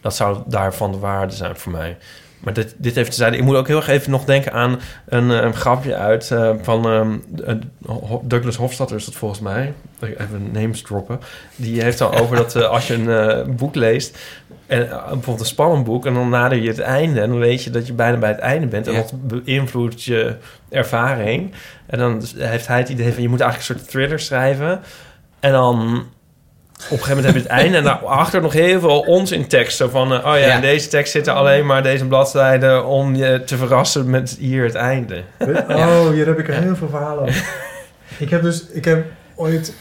[0.00, 1.96] Dat zou daarvan de waarde zijn voor mij.
[2.42, 3.34] Maar dit, dit even te zijn.
[3.34, 6.52] Ik moet ook heel erg even nog denken aan een, eh, een grapje uit eh,
[6.62, 7.54] van ehm, eh,
[8.22, 9.72] Douglas Hofstadter is dat volgens mij.
[10.00, 11.20] Even names droppen.
[11.56, 14.18] Die heeft al over dat eh, als je een boek leest,
[14.66, 17.70] en, bijvoorbeeld een spannend boek, en dan nader je het einde, en dan weet je
[17.70, 18.86] dat je bijna bij het einde bent.
[18.86, 18.98] En Ja.
[18.98, 19.14] dat
[19.44, 20.36] beïnvloedt je
[20.68, 21.52] ervaring.
[21.86, 24.80] En dan heeft hij het idee van je moet eigenlijk een soort thriller schrijven.
[25.40, 26.04] En dan
[26.84, 29.90] op een gegeven moment heb je het einde en daarachter nog heel veel onzin teksten
[29.90, 30.12] van...
[30.12, 30.54] eh, oh ja, Ja.
[30.54, 34.74] in deze tekst zitten alleen maar deze bladzijden om je te verrassen met hier het
[34.74, 35.22] einde.
[35.68, 37.44] Oh, hier heb ik er heel veel verhalen over.
[38.18, 39.04] ik heb dus, ik heb
[39.34, 39.74] ooit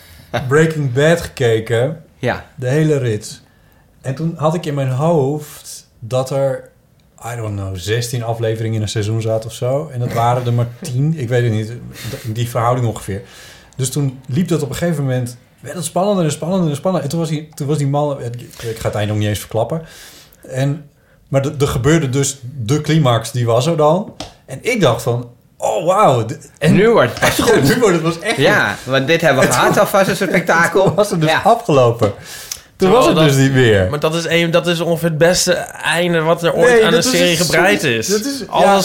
[0.47, 3.41] Breaking Bad gekeken, Ja, de hele rit.
[4.01, 6.69] En toen had ik in mijn hoofd dat er,
[7.33, 9.89] I don't know, 16 afleveringen in een seizoen zaten of zo.
[9.93, 11.71] En dat waren er maar 10, ik weet het niet,
[12.25, 13.21] die verhouding ongeveer.
[13.75, 17.03] Dus toen liep dat op een gegeven moment, werd het spannender en spannender en spannender.
[17.03, 19.27] En toen was die, toen was die man, ik ik ga het einde nog niet
[19.29, 19.81] eens verklappen.
[20.47, 20.89] En,
[21.27, 24.15] maar er gebeurde dus de climax, die was er dan.
[24.45, 26.25] En ik dacht van, oh wauw.
[26.57, 27.63] en nu wordt het pas goed.
[27.63, 30.83] nu wordt het was echt Ja, want dit hebben we gehad alvast een spektakel.
[30.83, 31.41] Toen was het dus Ja.
[31.43, 32.07] afgelopen.
[32.07, 33.89] Toen Terwijl was het dat- dus niet meer.
[33.89, 36.93] Maar dat is, een, dat is ongeveer het beste einde wat er ooit Nee, aan
[36.93, 38.07] is serie gebreid soort- is.
[38.07, 38.77] dat is- ja.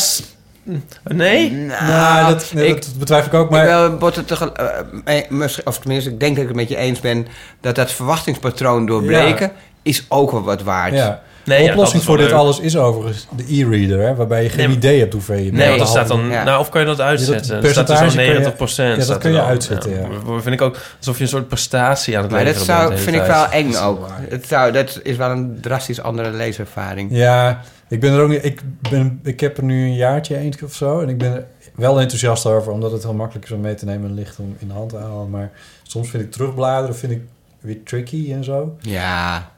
[1.05, 1.51] Nee?
[1.53, 3.51] Nou, nou, dat, nee, ik, dat betwijfel ik ook.
[3.51, 6.69] maar, Maar ik tegel- eh, eh, misschien- of tenminste, ik denk dat ik het met
[6.69, 7.27] je eens ben...
[7.61, 9.53] dat dat verwachtingspatroon doorbreken
[9.83, 10.95] is ook wel wat waard.
[10.95, 11.23] ja.
[11.45, 12.35] Nee, de dat oplossing voor dit leuk.
[12.35, 15.79] alles is overigens de e-reader, waarbij je geen Nee, maar- idee hebt hoeveel je Nee,
[15.79, 16.29] dat staat dan...
[16.29, 16.45] Ja.
[16.45, 17.37] Nou, of kan je dat uitzetten?
[17.37, 18.89] dat staat dus percentage je- 90 procent.
[18.91, 19.47] ja, dat staat kun je dan.
[19.47, 20.09] uitzetten, ja.
[20.27, 22.89] Dat vind ik ook alsof je een soort prestatie aan het Maar dat leveren bent
[22.89, 24.07] zou, de vind hele ik wel eng ook.
[24.29, 27.09] Het zou, dat is wel een drastisch andere leeservaring.
[27.13, 28.45] Ja, ik ben er ook niet.
[28.45, 28.61] Ik,
[28.91, 31.01] ben, ik heb er nu een jaartje eentje of zo.
[31.01, 33.85] En ik ben er wel enthousiast over, omdat het heel makkelijk is om mee te
[33.85, 35.31] nemen en licht om in de hand te houden.
[35.31, 35.51] Maar
[35.83, 37.21] soms vind ik terugbladeren vind ik
[37.61, 38.77] weer tricky en zo.
[38.81, 39.51] Ja.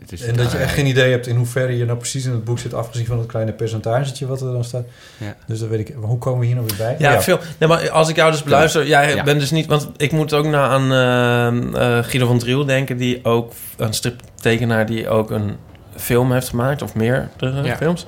[0.00, 2.30] het is- En dat je echt geen idee hebt in hoeverre je nou precies in
[2.32, 4.84] het boek zit, afgezien van het kleine percentagetje wat er dan staat.
[5.18, 5.36] Ja.
[5.46, 6.96] Dus dan weet ik, hoe komen we hier nou weer bij?
[6.98, 7.38] Ja, veel.
[7.58, 9.22] Nee, maar als ik jou dus beluister, jij Ja.
[9.22, 12.96] bent dus niet, want ik moet ook naar aan eh, eh, Guido van Driel denken,
[12.96, 15.56] die ook een striptekenaar die ook een
[15.96, 17.76] film heeft gemaakt of meerdere Ja.
[17.76, 18.06] films.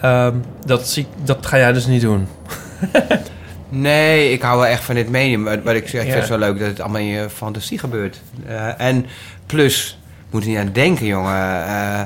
[0.00, 0.34] Ehm,
[0.66, 2.26] dat zie, dat ga jij dus niet doen.
[3.72, 5.44] Nee, ik hou wel echt van dit medium.
[5.44, 6.12] Wat, wat ik zeg, ik Ja.
[6.12, 8.20] vind het zo leuk dat het allemaal in je fantasie gebeurt.
[8.46, 9.06] Eh, en
[9.46, 9.98] plus,
[10.30, 11.66] moet er niet aan denken, jongen.
[11.66, 12.00] eh,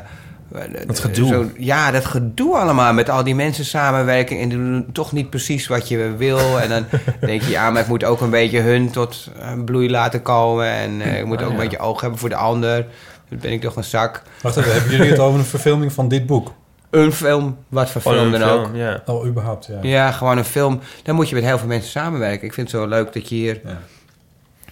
[0.87, 1.27] Dat gedoe.
[1.29, 2.93] zo- ja, dat gedoe allemaal.
[2.93, 6.61] Met al die mensen samenwerken en doen toch niet precies wat je wil.
[6.61, 6.85] En dan
[7.21, 10.67] denk je, ja, maar ik moet ook een beetje hun tot een bloei laten komen.
[10.67, 12.87] En eh, ik moet Ah, ook een beetje oog hebben voor de ander.
[13.29, 14.23] Dan ben ik toch een zak.
[14.43, 16.53] Wacht even, hebben jullie het over een verfilming van dit boek?
[16.91, 18.69] Een film, wat voor Gewoon film dan ook.
[18.75, 19.03] Ja.
[19.07, 19.79] Oh, überhaupt, ja.
[19.83, 20.81] Ja, gewoon een film.
[21.03, 22.47] Dan moet je met heel veel mensen samenwerken.
[22.47, 23.61] Ik vind het zo leuk dat je hier...
[23.65, 23.79] Ja.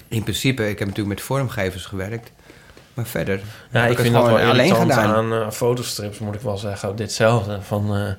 [0.08, 2.30] In principe, ik heb natuurlijk met vormgevers gewerkt.
[2.94, 3.40] Maar verder
[3.70, 5.14] Ja, heb ik het vind dat wel gewoon alleen gedaan.
[5.14, 6.96] aan eh, fotostrips, moet ik wel zeggen.
[6.96, 7.58] Ditzelfde.
[7.62, 8.12] Van, eh,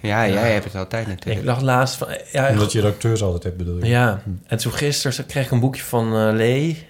[0.00, 1.46] Ja, jij hebt het altijd ik natuurlijk.
[1.46, 2.08] dacht laatst van...
[2.32, 3.86] Ja, Omdat je de acteurs altijd hebt, bedoel je?
[3.86, 4.22] ja.
[4.46, 6.86] en toen gisteren kreeg ik een boekje van eh Lee.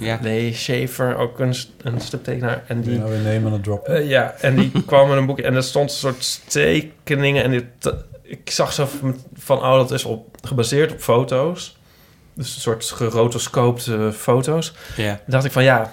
[0.00, 0.18] Ja.
[0.22, 2.62] Lee Schaefer, ook een, een striptekenaar.
[2.66, 2.98] En die...
[2.98, 3.86] Nou weer nemen het drop.
[3.88, 7.42] Eh, ja, en die kwam met een boekje en er stond een soort tekeningen.
[7.44, 7.64] En dit,
[8.22, 11.78] ik zag zo van, van, oh, dat is op, gebaseerd op foto's.
[12.34, 14.74] Dus een soort gerotoscoopte foto's.
[14.96, 15.20] Ja.
[15.26, 15.92] Dacht ik van, ja,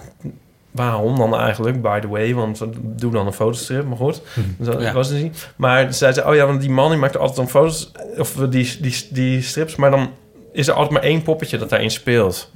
[0.72, 2.34] waarom dan eigenlijk, by the way?
[2.34, 4.22] Want doe dan een fotostrip, maar goed.
[4.58, 4.94] Dat Ja.
[4.94, 5.50] was het niet.
[5.56, 8.78] Maar zij zei, oh ja, want die man die maakte altijd dan foto's, of die,
[8.82, 9.76] die, die strips.
[9.76, 10.12] Maar dan
[10.54, 12.52] is er altijd maar één poppetje dat daarin speelt.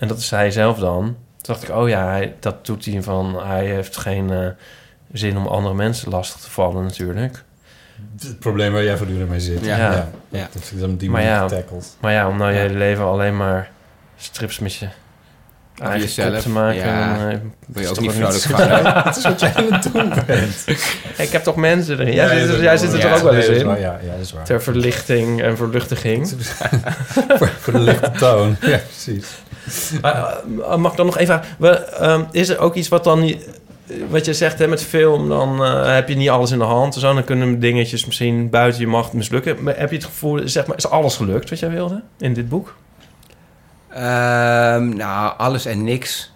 [0.00, 1.04] En dat is hij zelf dan.
[1.04, 3.46] Toen dacht ik, oh ja, hij, dat doet hij van...
[3.46, 4.46] Hij heeft geen eh,
[5.12, 7.44] zin om andere mensen lastig te vallen natuurlijk.
[8.20, 9.64] Het probleem waar jij voortdurend mee zit.
[9.64, 9.76] Ja.
[9.76, 10.08] Ja.
[10.28, 10.48] Ja.
[10.52, 11.48] Dat is dan die Maar manier ja.
[11.48, 11.96] getackled.
[12.00, 12.62] Maar ja, om nou je Ja.
[12.62, 13.70] hele leven alleen maar
[14.16, 14.88] strips met je
[15.78, 16.76] eigen jezelf, kop te maken...
[16.86, 17.14] ja.
[17.16, 17.36] dan, eh,
[17.66, 18.94] Ben je is ook niet vrolijk van?
[19.04, 20.64] Dat is wat jij aan het doen bent.
[21.26, 22.14] Ik heb toch mensen erin.
[22.14, 23.62] Jij, Ja, zit, er- jij zit er toch Ja, ook wel nee, eens dat is
[23.62, 23.68] in?
[23.68, 24.44] waar, Ja, ja, dat is waar.
[24.44, 26.28] Ter verlichting en verluchtiging.
[27.38, 28.56] voor, voor de lichte toon.
[28.60, 29.26] Ja, precies.
[30.02, 31.98] Eh, mag ik dan nog even vragen?
[31.98, 33.34] ehm, is er ook iets wat dan.
[34.08, 36.94] Wat je zegt hè, met film, dan eh, heb je niet alles in de hand.
[36.94, 39.62] Zo, dan kunnen dingetjes misschien buiten je macht mislukken.
[39.62, 42.48] Maar heb je het gevoel, zeg maar, is alles gelukt wat jij wilde in dit
[42.48, 42.74] boek?
[43.88, 46.32] Ehm, nou, alles en niks.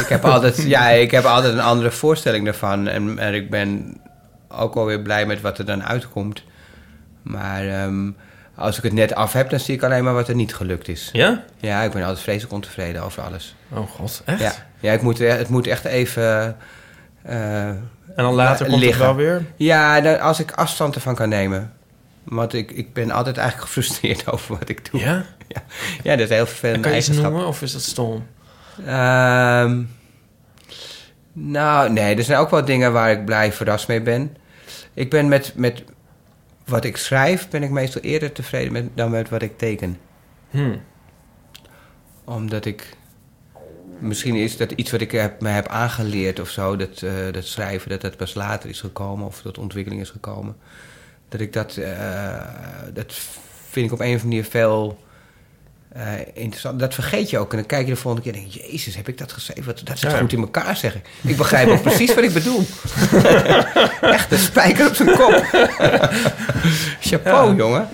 [0.00, 2.88] Ik heb altijd, ja, ik heb altijd een andere voorstelling daarvan.
[2.88, 4.00] En, en ik ben
[4.48, 6.42] ook alweer blij met wat er dan uitkomt.
[7.22, 8.10] Maar ehm,
[8.60, 10.88] als ik het net af heb, dan zie ik alleen maar wat er niet gelukt
[10.88, 11.08] is.
[11.12, 11.44] Ja?
[11.56, 13.54] Ja, ik ben altijd vreselijk ontevreden over alles.
[13.72, 14.40] Oh god, echt?
[14.40, 16.56] Ja, ja ik moet, het moet echt even...
[17.22, 17.80] eh, En
[18.16, 19.06] dan later komt liggen.
[19.06, 19.44] het wel weer?
[19.56, 21.72] Ja, dan- als ik afstand ervan kan nemen.
[22.24, 25.00] Want ik, ik ben altijd eigenlijk gefrustreerd over wat ik doe.
[25.00, 25.24] Ja?
[26.02, 27.30] Ja, dat is heel En vervelend kan je eigenschap.
[27.30, 28.26] noemen of is dat stom?
[28.86, 29.82] Ehm,
[31.32, 34.36] nou, nee, er zijn ook wel dingen waar ik blij verrast mee ben.
[34.94, 35.82] Ik ben met, met
[36.70, 39.98] wat ik schrijf, ben ik meestal eerder tevreden met, dan met wat ik teken.
[40.50, 40.76] Hm.
[42.24, 42.96] Omdat ik...
[43.98, 47.44] Misschien is dat iets wat ik heb, me heb aangeleerd of zo, dat, eh, dat
[47.44, 50.56] schrijven, dat dat pas later is gekomen of dat ontwikkeling is gekomen.
[51.28, 52.42] Dat ik dat, eh,
[52.92, 53.12] dat
[53.68, 54.98] vind ik op een of andere manier veel
[55.92, 56.02] eh,
[56.34, 56.78] interessant.
[56.80, 57.50] Dat vergeet je ook.
[57.50, 59.64] En dan kijk je de volgende keer en denk je, jezus, heb ik dat geschreven?
[59.64, 60.18] Wat- Dat zit Ja.
[60.18, 61.08] goed in elkaar, zeg ik.
[61.20, 62.60] Ik begrijp ook precies wat ik bedoel.
[64.00, 65.32] Echt, de spijker op zijn kop.
[67.00, 67.56] Chapeau, Ja.
[67.56, 67.88] jongen.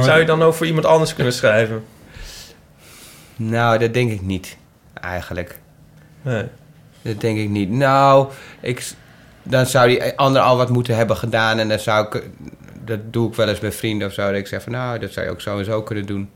[0.00, 1.84] Zou je dan ook voor iemand anders kunnen schrijven?
[3.36, 4.56] Nou, dat denk ik niet,
[4.94, 5.58] eigenlijk.
[6.22, 6.44] Nee.
[7.02, 7.70] Dat denk ik niet.
[7.70, 8.28] Nou,
[8.60, 8.86] ik,
[9.42, 11.58] dan zou die ander al wat moeten hebben gedaan.
[11.58, 12.22] En dan zou ik...
[12.84, 14.26] Dat doe ik wel eens bij vrienden of zo.
[14.26, 16.30] Dat ik zeg van, nou, dat zou je ook zo en zo kunnen doen.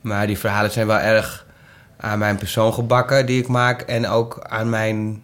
[0.00, 1.46] Maar die verhalen zijn wel erg
[1.96, 3.80] aan mijn persoon gebakken die ik maak.
[3.80, 5.22] En ook aan mijn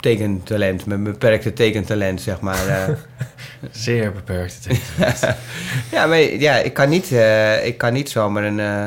[0.00, 0.86] tekentalent.
[0.86, 2.66] Mijn beperkte tekentalent, zeg maar.
[2.66, 2.88] eh.
[3.70, 4.66] Zeer beperkt.
[5.92, 8.86] ja, maar ja, ik kan niet, eh, ik kan niet zomaar een, eh,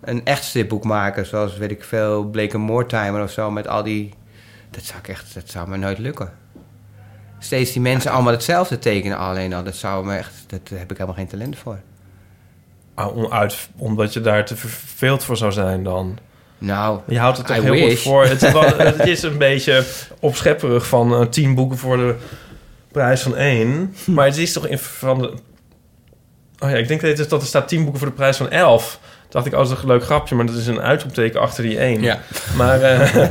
[0.00, 1.26] een echt stripboek maken.
[1.26, 3.50] Zoals, weet ik veel, Blake Mortimer of zo.
[3.50, 4.14] Met al die...
[4.70, 5.34] Dat zou ik echt...
[5.34, 6.32] Dat zou me nooit lukken.
[7.38, 9.62] Steeds die mensen allemaal hetzelfde tekenen alleen al.
[9.62, 10.32] Dat zou me echt...
[10.46, 11.78] Dat daar heb ik helemaal geen talent voor.
[12.96, 16.18] Ah, om- uit, omdat je daar te verveeld voor zou zijn dan.
[16.58, 18.24] Nou, Je houdt het toch I heel goed voor.
[18.26, 19.84] Het, is wel- het is een beetje
[20.20, 22.14] opschepperig van eh, tien boeken voor de
[22.92, 23.94] prijs van één.
[24.06, 25.26] Maar het is toch in van de...
[26.58, 28.50] Oh ja, ik denk dat, het- dat er staat tien boeken voor de prijs van
[28.50, 28.98] elf.
[29.28, 31.78] Dacht ik, oh, dat is een leuk grapje, maar dat is een uitroepteken achter die
[31.78, 32.02] één.
[32.02, 32.18] Ja.
[32.56, 33.30] Maar, eh,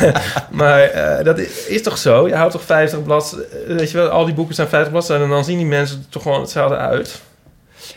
[0.50, 2.28] maar eh, dat is, is toch zo?
[2.28, 3.76] Je houdt toch 50 bladzijden...
[3.76, 5.26] Weet je wel, al die boeken zijn 50 bladzijden...
[5.26, 7.20] en dan zien die mensen toch gewoon hetzelfde uit.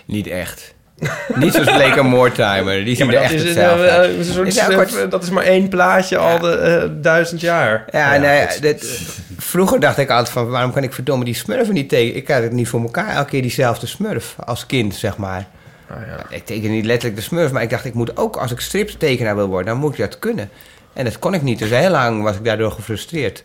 [0.05, 0.73] niet echt.
[1.35, 2.85] niet zoals Blake Mortimer.
[2.85, 4.15] Die zien er echt is, hetzelfde uit.
[4.17, 7.85] Is dat is maar één plaatje al de eh, duizend jaar.
[7.91, 9.01] Ja, nee, dit,
[9.37, 10.49] vroeger dacht ik altijd van...
[10.49, 12.15] waarom kan ik verdomme die smurfen niet tekenen?
[12.15, 13.15] Ik krijg het niet voor elkaar.
[13.15, 15.47] Elke keer diezelfde smurf als kind, zeg maar.
[15.89, 16.35] Ah, ja.
[16.35, 17.85] Ik teken niet letterlijk de smurf, maar ik dacht...
[17.85, 19.73] ik moet ook, als ik striptekenaar wil worden...
[19.73, 20.49] dan moet ik dat kunnen.
[20.93, 21.59] En dat kon ik niet.
[21.59, 23.43] Dus heel lang was ik daardoor gefrustreerd.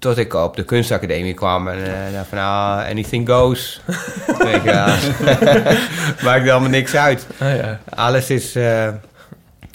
[0.00, 2.38] Tot ik op de kunstacademie kwam en eh, dacht van...
[2.38, 3.80] ah, anything goes.
[4.38, 5.10] Weet je.
[6.24, 7.26] Maakt allemaal niks uit.
[7.38, 7.80] Ah, ja.
[7.88, 8.54] Alles is...
[8.54, 8.84] eh,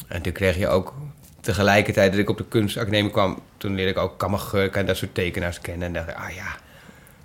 [0.07, 0.93] En toen kreeg je ook
[1.41, 3.39] tegelijkertijd dat ik op de kunstacademie kwam...
[3.57, 5.87] toen leerde ik ook Kammergurk en dat soort tekenaars kennen.
[5.87, 6.55] En dacht ik, ah ja,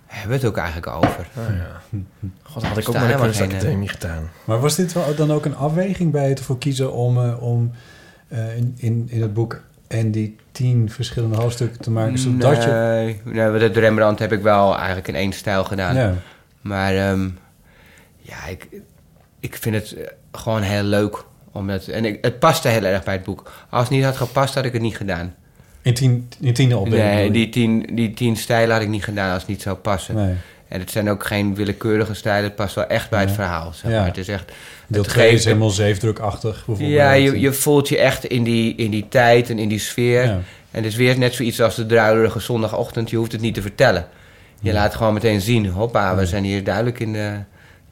[0.06, 1.26] hebben we het ook eigenlijk over?
[1.36, 2.00] Ah, ja.
[2.42, 4.30] God, had ik ook maar de kunstacademie gedaan.
[4.44, 7.72] Maar was dit wel dan ook een afweging bij het ervoor kiezen om, eh, om
[8.28, 9.60] eh, in, in, in het boek
[9.90, 12.70] en die tien verschillende hoofdstukken te maken, zodat je...
[12.70, 15.96] Nee, nee, want het Rembrandt heb ik wel eigenlijk in één stijl gedaan.
[15.96, 16.14] Ja.
[16.60, 17.28] Maar ehm,
[18.18, 18.68] ja, ik,
[19.40, 21.24] ik vind het eh, gewoon heel leuk.
[21.52, 23.50] Omdat, en ik, het paste heel erg bij het boek.
[23.70, 25.34] Als het niet had gepast, had ik het niet gedaan.
[25.82, 27.14] In tien, in tien opdelingen.
[27.14, 27.30] Nee, je?
[27.30, 30.14] die tien, die tien stijlen had ik niet gedaan als het niet zou passen.
[30.14, 30.34] Nee.
[30.70, 32.44] En het zijn ook geen willekeurige stijlen.
[32.44, 33.34] Het past wel echt bij het Ja.
[33.34, 33.72] verhaal.
[33.72, 33.96] Zeg Ja.
[33.98, 34.06] maar.
[34.06, 34.52] Het is echt...
[34.86, 36.90] Deel het 2 is helemaal zeefdrukachtig bijvoorbeeld.
[36.90, 40.24] Ja, je, je voelt je echt in die, in die tijd en in die sfeer.
[40.24, 40.30] Ja.
[40.70, 43.10] En het is weer net zoiets als de druilerige zondagochtend.
[43.10, 44.06] Je hoeft het niet te vertellen.
[44.60, 45.66] Je laat gewoon meteen zien.
[45.66, 47.32] Hoppa, we zijn hier duidelijk in de,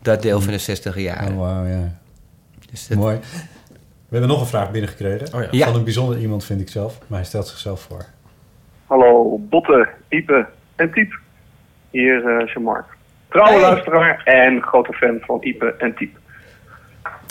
[0.03, 1.29] dat deel van de 60 jaar.
[1.31, 1.93] Oh, wauw, ja.
[2.71, 3.19] Dus dat- Mooi.
[4.09, 5.35] We hebben nog een vraag binnengekregen.
[5.35, 5.49] Oh ja.
[5.51, 5.67] Ja.
[5.67, 6.99] Van een bijzonder iemand, vind ik zelf.
[7.07, 8.05] Maar hij stelt zichzelf voor.
[8.87, 11.19] Hallo, Botte, Ipe en Tiep.
[11.91, 12.85] Hier uh, Jean-Marc.
[13.29, 13.61] Trouwe Hey.
[13.61, 16.17] luisteraar en grote fan van Ipe en Tiep.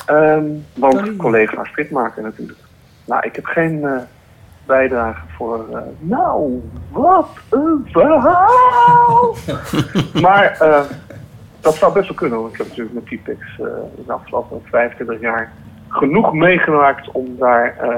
[0.05, 0.45] Ehm,
[0.75, 1.15] want Sorry.
[1.15, 2.59] collega stripmaker natuurlijk.
[3.05, 3.97] Nou, ik heb geen eh,
[4.65, 5.65] bijdrage voor...
[5.77, 9.35] eh, nou, wat een verhaal!
[10.25, 10.81] maar eh,
[11.59, 12.39] dat zou best wel kunnen.
[12.39, 13.65] Want ik heb natuurlijk met Typex eh
[14.05, 15.51] de afgelopen 25 jaar
[15.87, 17.95] genoeg meegemaakt om daar eh,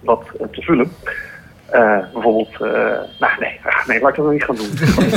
[0.00, 0.92] wat eh, te vullen.
[1.70, 4.70] Eh, bijvoorbeeld, eh, nou nee, ah, nee, laat ik dat nog niet gaan doen.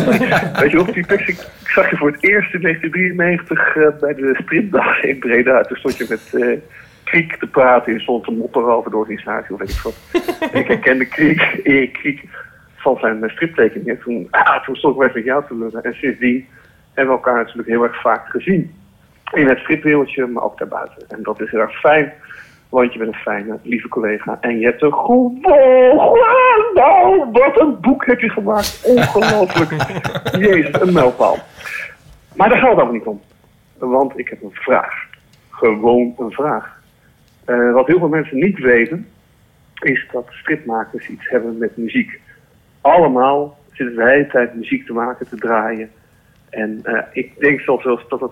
[0.62, 3.88] Weet je nog, die tekst, ik, ik zag je voor het eerst in 1993 eh,
[4.00, 5.62] bij de stripdag in Breda.
[5.62, 6.58] Toen stond je met eh
[7.04, 9.96] Kriek te praten, je stond te mopperen over de organisatie, of weet ik wat.
[10.62, 12.24] ik herkende Kriek, Erik Kriek,
[12.76, 14.00] van zijn eh, striptekeningen.
[14.00, 15.84] Toen, ah, toen stond ik weer met jou te lullen.
[15.84, 16.48] En sindsdien
[16.94, 18.76] hebben we elkaar natuurlijk heel erg vaak gezien.
[19.34, 21.04] In het stripwereldje, maar ook daarbuiten.
[21.08, 22.14] En dat is heel erg fijn.
[22.72, 24.38] Want je bent een fijne, lieve collega.
[24.42, 25.38] En je hebt een gewoon...
[26.74, 28.82] Nou, wat een boek heb je gemaakt.
[28.86, 29.72] Ongelooflijk.
[30.48, 31.38] Jezus, een mijlpaal.
[32.36, 33.22] Maar daar gaat het ook niet om.
[33.78, 34.94] want ik heb een vraag.
[35.50, 36.82] Gewoon een vraag.
[37.46, 39.08] Eh, wat heel veel mensen niet weten,
[39.82, 42.20] is dat stripmakers iets hebben met muziek.
[42.82, 45.92] Allemaal zitten de hele tijd muziek te maken, te draaien.
[46.50, 48.32] En eh, ik denk zelfs dat het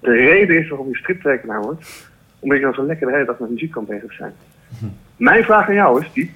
[0.00, 2.10] de reden is waarom je striptekenaar wordt.
[2.38, 4.32] Omdat je dan zo lekker de hele dag met muziek kan bezig zijn.
[5.16, 6.30] Mijn vraag aan jou is, Diep,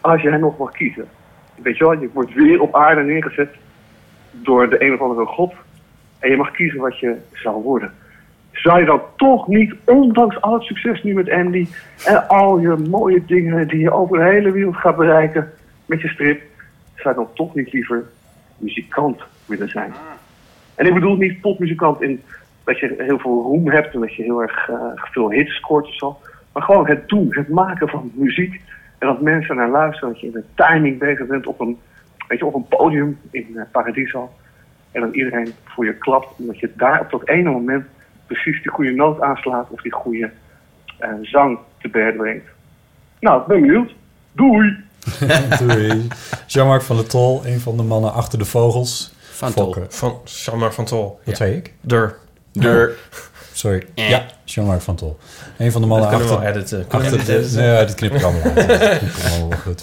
[0.00, 1.08] als jij nog mag kiezen.
[1.54, 3.54] Weet je wel, je wordt weer op aarde neergezet
[4.30, 5.54] door de een of andere god.
[6.18, 7.92] En je mag kiezen wat je zou worden.
[8.52, 11.66] Zou je dan toch niet, ondanks al het succes nu met Andy...
[12.04, 15.52] en al je mooie dingen die je over de hele wereld gaat bereiken
[15.86, 16.42] met je strip...
[16.94, 18.04] zou je dan toch niet liever
[18.58, 19.92] muzikant willen zijn?
[20.74, 22.22] En ik bedoel niet popmuzikant in
[22.66, 23.94] dat je heel veel roem hebt...
[23.94, 26.18] en dat je heel erg eh, veel hits scoort of zo.
[26.52, 28.60] Maar gewoon het doen, het maken van muziek...
[28.98, 31.78] en dat mensen naar luisteren, dat je in de timing bezig bent op een,
[32.28, 34.30] weet je, op een podium in uh, Paradiso...
[34.96, 37.84] En dan iedereen voor je klapt, omdat je daar op dat ene moment
[38.26, 40.30] precies die goede noot aanslaat of die goede
[40.98, 42.48] eh, zang te berden brengt.
[43.20, 43.94] Nou, ik ben benieuwd.
[44.32, 44.76] Doei!
[45.60, 46.08] Doei.
[46.46, 49.14] Jean-Marc van der Tol, een van de mannen achter de vogels.
[49.20, 49.76] Van Tol.
[49.88, 51.20] Van Jean-Marc van Tol.
[51.24, 51.72] Wat zei ik?
[51.80, 52.16] Dur.
[52.60, 52.94] Deur.
[53.52, 53.86] Sorry.
[53.94, 54.08] Eh.
[54.08, 55.18] Ja, Jean-Marc van Tol.
[55.58, 56.52] Een van de mannen Dat kunnen we achter...
[56.52, 56.86] wel editen.
[56.86, 57.60] Kunnen achter editen?
[57.60, 59.22] nee, dat knip ik allemaal uit.
[59.38, 59.82] Wel goed.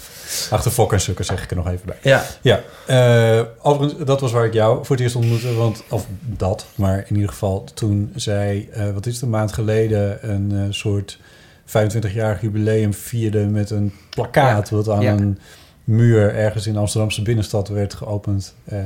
[0.50, 1.98] Achter Fokker en Sukker zeg ik er nog even bij.
[2.02, 2.24] Ja.
[2.42, 5.54] Ja, eh, overigens, dat was waar ik jou voor het eerst ontmoette.
[5.54, 9.54] Want, of dat, maar in ieder geval toen zij, eh, wat is het, een maand
[9.54, 10.30] geleden...
[10.30, 11.20] een soort
[11.66, 14.70] 25-jarig jubileum vierde met een plakkaat...
[14.70, 15.12] wat aan Ja.
[15.12, 15.40] een
[15.84, 18.54] muur ergens in de Amsterdamse binnenstad werd geopend.
[18.64, 18.78] Eh,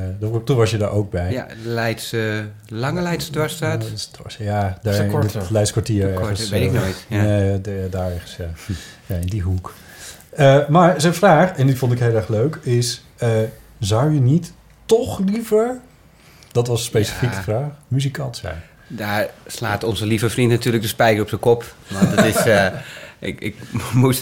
[0.46, 1.32] toen was je daar ook bij.
[1.32, 3.84] Ja, Leidse, Lange Leidse dwarsstraat.
[4.38, 5.00] Ja, daar in
[6.14, 6.50] het ergens.
[6.50, 7.22] weet ik eh, nooit, ja.
[7.22, 8.50] Nee, de- daar ergens, ja.
[9.06, 9.16] ja.
[9.16, 9.74] In die hoek.
[10.30, 13.04] Eh, maar zijn vraag, en die vond ik heel erg leuk, is...
[13.18, 13.30] eh,
[13.80, 14.54] zou je niet
[14.86, 15.80] toch liever,
[16.52, 17.36] dat was specifiek Ja.
[17.38, 18.62] de vraag, muzikant zijn?
[18.88, 21.76] Daar slaat onze lieve vriend natuurlijk de spijker op zijn kop.
[21.88, 22.36] Want dat is...
[22.36, 22.68] eh,
[23.20, 23.56] ik, ik
[23.94, 24.22] moest...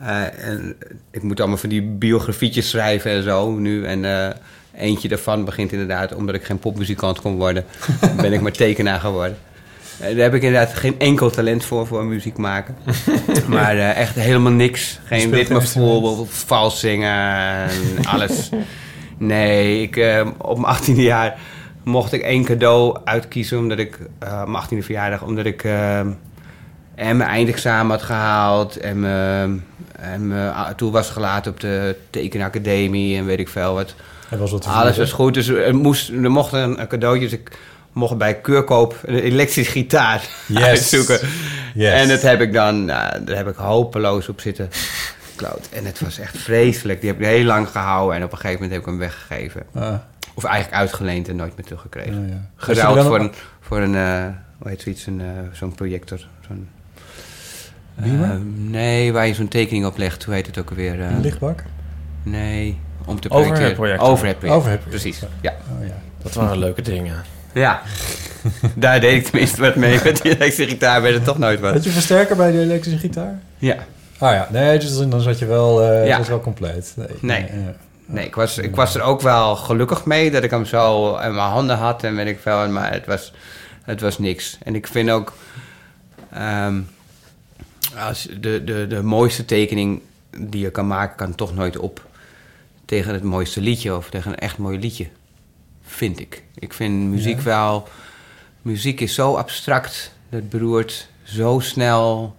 [0.00, 0.76] eh, en
[1.10, 3.84] ik moet allemaal van die biografietjes schrijven en zo nu.
[3.84, 4.34] En eh,
[4.74, 6.14] eentje daarvan begint inderdaad...
[6.14, 7.64] omdat ik geen popmuzikant kon worden...
[8.22, 9.36] ben ik maar tekenaar geworden.
[9.98, 12.76] Eh, daar heb ik inderdaad geen enkel talent voor, voor muziek maken.
[13.46, 15.00] maar echt helemaal niks.
[15.04, 18.50] Geen ritmevoel, vals zingen en alles.
[19.18, 21.38] Nee, ik, op mijn 18e jaar
[21.84, 23.58] mocht ik één cadeau uitkiezen...
[23.58, 23.98] omdat ik,
[24.46, 25.64] mijn 18e verjaardag, omdat ik...
[25.64, 26.16] en
[26.94, 29.64] mijn eindexamen had gehaald en mijn,
[30.00, 33.94] en mijn a- toe was gelaten op de tekenacademie en weet ik veel wat.
[34.38, 37.28] Was wat Alles was goed, dus er, moest, er mocht een, cadeautje.
[37.28, 37.50] Dus ik
[37.92, 40.62] mocht bij Keurkoop een elektrische gitaar Yes.
[40.68, 41.20] uitzoeken.
[41.74, 41.92] Yes.
[41.92, 44.68] En dat heb ik dan, nou, daar heb ik hopeloos op zitten.
[45.72, 47.00] En het was echt vreselijk.
[47.00, 49.62] Die heb ik heel lang gehouden en op een gegeven moment heb ik hem weggegeven.
[49.74, 49.94] Ah,
[50.34, 52.28] Of eigenlijk uitgeleend en nooit meer teruggekregen.
[52.28, 52.48] ja.
[52.56, 54.24] Geruild er voor een, voor een eh,
[54.58, 56.18] hoe heet zoiets, een, eh, zo'n projector.
[56.48, 56.68] Zo'n,
[58.02, 58.30] Beamer?
[58.30, 60.24] eh, nee, waar je zo'n tekening op legt.
[60.24, 61.00] Hoe heet het ook alweer?
[61.00, 61.10] eh?
[61.10, 61.62] Een lichtbak?
[62.22, 63.98] nee, om te Overhead projecteren.
[64.12, 64.78] Overhead projector.
[64.88, 65.52] Precies, ja.
[65.80, 65.94] Oh ja.
[66.22, 67.14] Dat waren leuke dingen.
[67.52, 67.82] Ja,
[68.74, 70.00] daar deed ik tenminste wat mee.
[70.04, 71.84] Met die elektrische gitaar werd het toch nooit Had wat.
[71.84, 73.38] je versterker bij de elektrische gitaar?
[73.58, 73.76] Ja.
[74.18, 76.18] Ah ja, nee, dus dan zat je wel, eh Ja.
[76.18, 76.94] is wel compleet.
[77.20, 77.46] Nee.
[78.06, 81.34] Nee, ik was, ik was er ook wel gelukkig mee dat ik hem zo in
[81.34, 82.68] mijn handen had en weet ik veel.
[82.68, 83.32] Maar het was,
[83.82, 84.58] het was niks.
[84.62, 85.32] En ik vind ook...
[86.32, 86.80] ehm,
[87.96, 90.02] als de, de, de mooiste tekening
[90.38, 92.06] die je kan maken, kan toch nooit op
[92.84, 95.08] tegen het mooiste liedje of tegen een echt mooi liedje.
[95.82, 96.42] Vind ik.
[96.54, 97.42] Ik vind muziek Ja.
[97.42, 97.88] wel...
[98.62, 102.36] Muziek is zo abstract, dat beroert zo snel...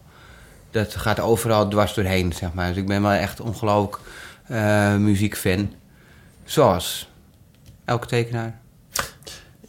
[0.71, 2.67] Dat gaat overal dwars doorheen, zeg maar.
[2.67, 3.99] Dus ik ben wel echt ongelooflijk
[4.47, 5.73] eh, muziekfan.
[6.43, 7.09] Zoals
[7.85, 8.60] elke tekenaar.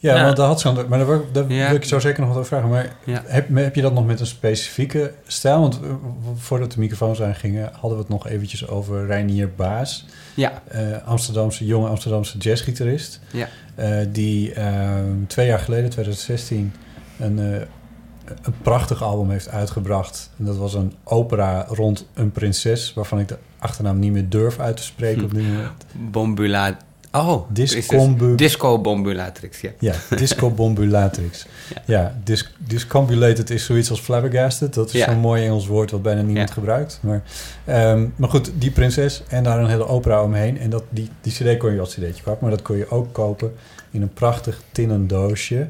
[0.03, 0.25] Ja, Ja.
[0.25, 0.65] want daar had.
[0.89, 1.67] Maar daar, wil- daar Ja.
[1.67, 2.69] wil ik zo zeker nog wat over vragen.
[2.69, 3.23] Maar Ja.
[3.27, 5.61] heb, heb je dat nog met een specifieke stijl?
[5.61, 5.91] Want eh,
[6.37, 7.71] voordat de microfoons aangingen...
[7.73, 10.07] hadden we het nog eventjes over Reinier Baas.
[10.35, 13.21] Ja, eh, Amsterdamse, jonge Amsterdamse jazzgitarist.
[13.33, 13.49] ja.
[13.75, 14.91] eh, die eh,
[15.27, 16.73] twee jaar geleden, 2016...
[17.19, 20.31] een, een prachtig album heeft uitgebracht.
[20.39, 22.93] En dat was een opera rond een prinses...
[22.95, 25.25] waarvan ik de achternaam niet meer durf uit te spreken Hm.
[25.25, 25.71] op dit moment.
[26.11, 26.77] Bombula...
[27.13, 28.39] Oh, Discombu- is het?
[28.39, 29.71] Disco Bombulatrix, ja.
[29.79, 31.47] Ja, discobombulatrix.
[31.85, 34.75] ja, dis discombulated is zoiets als flabbergasted.
[34.75, 35.05] Dat is Ja.
[35.11, 36.55] zo'n mooi Engels woord wat bijna niemand Ja.
[36.55, 36.99] gebruikt.
[37.03, 37.23] Maar,
[37.65, 40.59] ehm, maar goed, die prinses en daar een hele opera omheen.
[40.59, 43.13] En dat, die, die cd kon je als cd'tje kopen, maar dat kon je ook
[43.13, 43.53] kopen
[43.91, 45.69] in een prachtig tinnen doosje.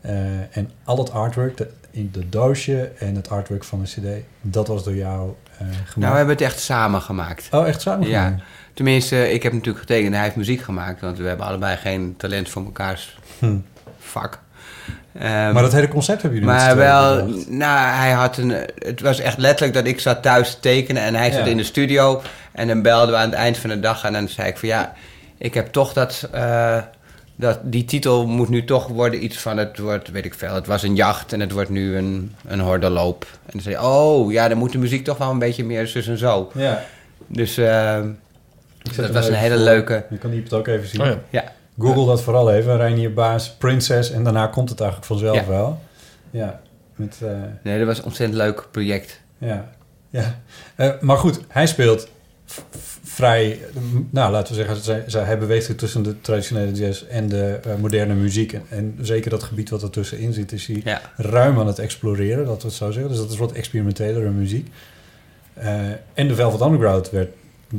[0.00, 0.14] Eh,
[0.56, 4.66] en al het artwork dat in de doosje en het artwork van de cd, dat
[4.68, 5.96] was door jou eh, gemaakt.
[5.96, 7.48] Nou, we hebben het echt samen gemaakt.
[7.50, 8.36] Oh, echt samen Ja.
[8.74, 11.00] Tenminste, ik heb natuurlijk getekend en hij heeft muziek gemaakt.
[11.00, 13.56] Want we hebben allebei geen talent voor mekaars Hm.
[13.98, 14.40] vak.
[15.12, 17.48] Maar dat hele concept hebben jullie maar wel, bedacht.
[17.50, 18.50] nou, hij had een.
[18.78, 21.64] Het was echt letterlijk dat ik zat thuis te tekenen en hij zat in de
[21.64, 22.22] studio.
[22.52, 24.68] En dan belden we aan het eind van de dag en dan zei ik van
[24.68, 24.92] ja,
[25.38, 26.28] ik heb toch dat.
[26.32, 26.78] eh,
[27.36, 30.54] dat die titel moet nu toch worden iets van het wordt, weet ik veel.
[30.54, 33.22] Het was een jacht en het wordt nu een, een hordenloop.
[33.32, 35.86] En dan zei hij, oh ja, dan moet de muziek toch wel een beetje meer
[35.86, 36.50] zus en zo.
[36.54, 36.82] Ja.
[37.26, 38.04] Dus zet
[38.96, 39.64] dat was een hele voor.
[39.64, 40.04] leuke.
[40.10, 41.00] Je kan die het ook even zien.
[41.00, 41.18] Oh ja.
[41.30, 41.52] Ja.
[41.78, 42.76] Google dat vooral even.
[42.76, 44.10] Reinier Baas, Princess.
[44.10, 45.46] En daarna komt het eigenlijk vanzelf Ja.
[45.46, 45.80] wel.
[46.30, 46.60] Ja.
[46.96, 47.28] Met, eh,
[47.62, 49.20] Nee, dat was een ontzettend leuk project.
[49.38, 49.68] ja.
[50.10, 50.40] ja.
[50.76, 52.08] Eh, maar goed, hij speelt
[53.04, 53.58] vrij...
[54.10, 57.58] Nou, laten we zeggen, zij, zij, hij beweegt zich tussen de traditionele jazz en de
[57.64, 58.52] eh, moderne muziek.
[58.52, 61.00] En, en zeker dat gebied wat er tussenin zit, is hij Ja.
[61.16, 63.10] ruim aan het exploreren, dat we het zo zeggen.
[63.10, 64.68] Dus dat is wat experimentelere muziek.
[65.54, 65.80] Eh,
[66.14, 67.28] en de Velvet Underground werd,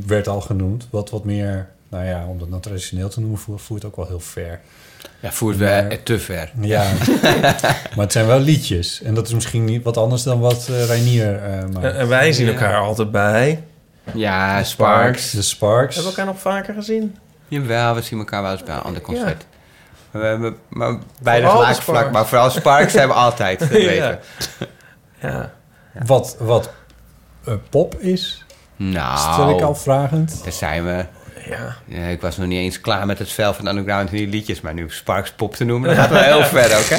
[0.06, 0.88] werd al genoemd.
[0.90, 4.08] Wat wat meer, nou ja, om dat nou traditioneel te noemen, voert, voert ook wel
[4.08, 4.60] heel ver.
[5.20, 6.52] Ja, voert Maar- we te ver.
[6.62, 6.92] Ja,
[7.96, 9.02] maar het zijn wel liedjes.
[9.02, 11.96] En dat is misschien niet wat anders dan wat eh Reinier eh maakt.
[11.96, 12.52] En, wij zien Ja.
[12.52, 13.64] elkaar altijd bij.
[14.14, 15.32] Ja, Sparks.
[15.32, 15.96] De Sparks.
[15.96, 17.18] Hebben we elkaar nog vaker gezien?
[17.48, 19.46] Jawel, we zien elkaar wel eens bij een ander concert.
[20.12, 21.48] We hebben maar beide
[21.82, 23.68] vlak, maar vooral Sparks zijn we altijd.
[23.72, 24.20] Ja.
[25.22, 25.52] Ja.
[26.06, 26.70] Wat, wat
[27.46, 28.43] eh, pop is,
[28.92, 30.40] Nou, stel ik al vragend.
[30.44, 31.06] daar zijn we.
[31.88, 32.08] Ja.
[32.10, 34.74] Ik was nog niet eens klaar met het vel van Underground en die liedjes, maar
[34.74, 36.98] nu Sparks pop te noemen, dat gaat wel heel ver ook, hè?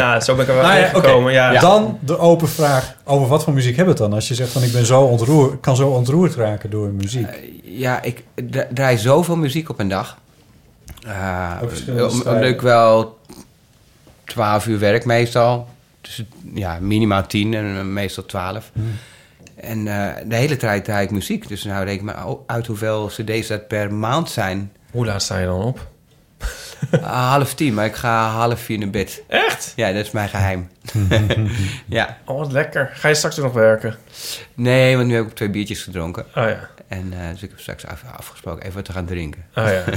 [0.00, 1.32] ja, zo ben ik er wel Nou ja, in gekomen.
[1.32, 1.60] Ja.
[1.60, 4.18] Dan de open vraag, over wat voor muziek hebben we het dan?
[4.18, 7.26] Als je zegt van ik ben zo ontroerd, kan zo ontroerd raken door muziek.
[7.62, 10.18] Ja, ik dra- draai zoveel muziek op een dag.
[11.06, 11.50] Uh,
[12.24, 13.18] omdat ik wel
[14.24, 15.68] 12 uur werk meestal.
[16.00, 16.22] Dus
[16.54, 18.70] ja, minimaal 10 en eh, meestal 12.
[18.72, 18.98] Hmm.
[19.60, 21.48] En eh, de hele tijd draai ik muziek.
[21.48, 24.72] Dus nou reken maar uit hoeveel cd's dat per maand zijn.
[24.90, 25.86] Hoe laat sta je dan op?
[27.00, 29.22] Ah, half tien, maar ik ga half vier naar bed.
[29.28, 29.72] Echt?
[29.76, 30.68] Ja, dat is mijn geheim.
[31.86, 32.16] ja.
[32.24, 32.90] Oh, wat lekker.
[32.92, 33.96] Ga je straks nog werken?
[34.54, 36.24] Nee, want nu heb ik twee biertjes gedronken.
[36.24, 36.68] Oh ja.
[36.88, 39.44] En eh, dus ik heb straks af- afgesproken even wat te gaan drinken.
[39.54, 39.84] Oh ja.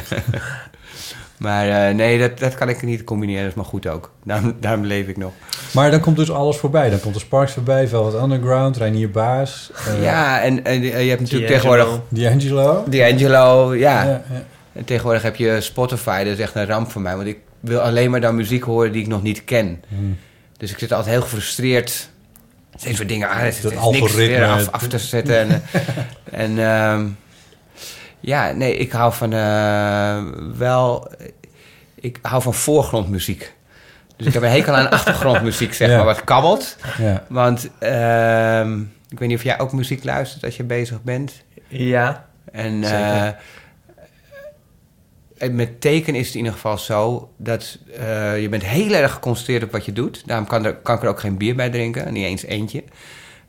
[1.41, 3.41] Maar eh, nee, dat, dat kan ik niet combineren.
[3.41, 4.11] Dat is maar goed ook.
[4.23, 5.31] Daarom, daarom leef ik nog.
[5.73, 6.89] Maar dan komt dus alles voorbij.
[6.89, 9.71] Dan komt de Sparks voorbij, Velvet Underground, Reinier Baas.
[9.87, 11.99] eh, ja, en, en je hebt natuurlijk tegenwoordig...
[12.09, 12.83] D'Angelo.
[12.89, 14.03] D'Angelo, ja.
[14.03, 14.43] Ja, ja.
[14.73, 16.23] En tegenwoordig heb je Spotify.
[16.23, 17.15] Dat is echt een ramp voor mij.
[17.15, 19.83] Want ik wil alleen maar dan muziek horen die ik nog niet ken.
[19.87, 20.17] Hmm.
[20.57, 22.09] Dus ik zit altijd heel gefrustreerd.
[22.75, 23.39] Steeds voor dingen aan.
[23.39, 24.45] Het is Dat niks weer algoritme.
[24.47, 25.37] af, af te zetten.
[25.39, 25.59] en eh,
[26.43, 27.05] en ehm,
[28.21, 30.23] ja, nee, ik hou van eh,
[30.57, 31.11] wel...
[31.95, 33.53] Ik hou van voorgrondmuziek.
[34.17, 35.95] Dus ik heb een hekel aan achtergrondmuziek, zeg Ja.
[35.95, 36.77] maar, wat kabbelt.
[36.97, 37.23] Ja.
[37.29, 41.33] Want ehm, ik weet niet of jij ook muziek luistert als je bezig bent.
[41.67, 42.25] Ja.
[42.51, 43.27] En eh,
[45.37, 49.11] en met teken is het in ieder geval zo dat eh, je bent heel erg
[49.13, 50.23] geconcentreerd op wat je doet.
[50.25, 52.83] Daarom kan, er, kan ik er ook geen bier bij drinken, niet eens eentje.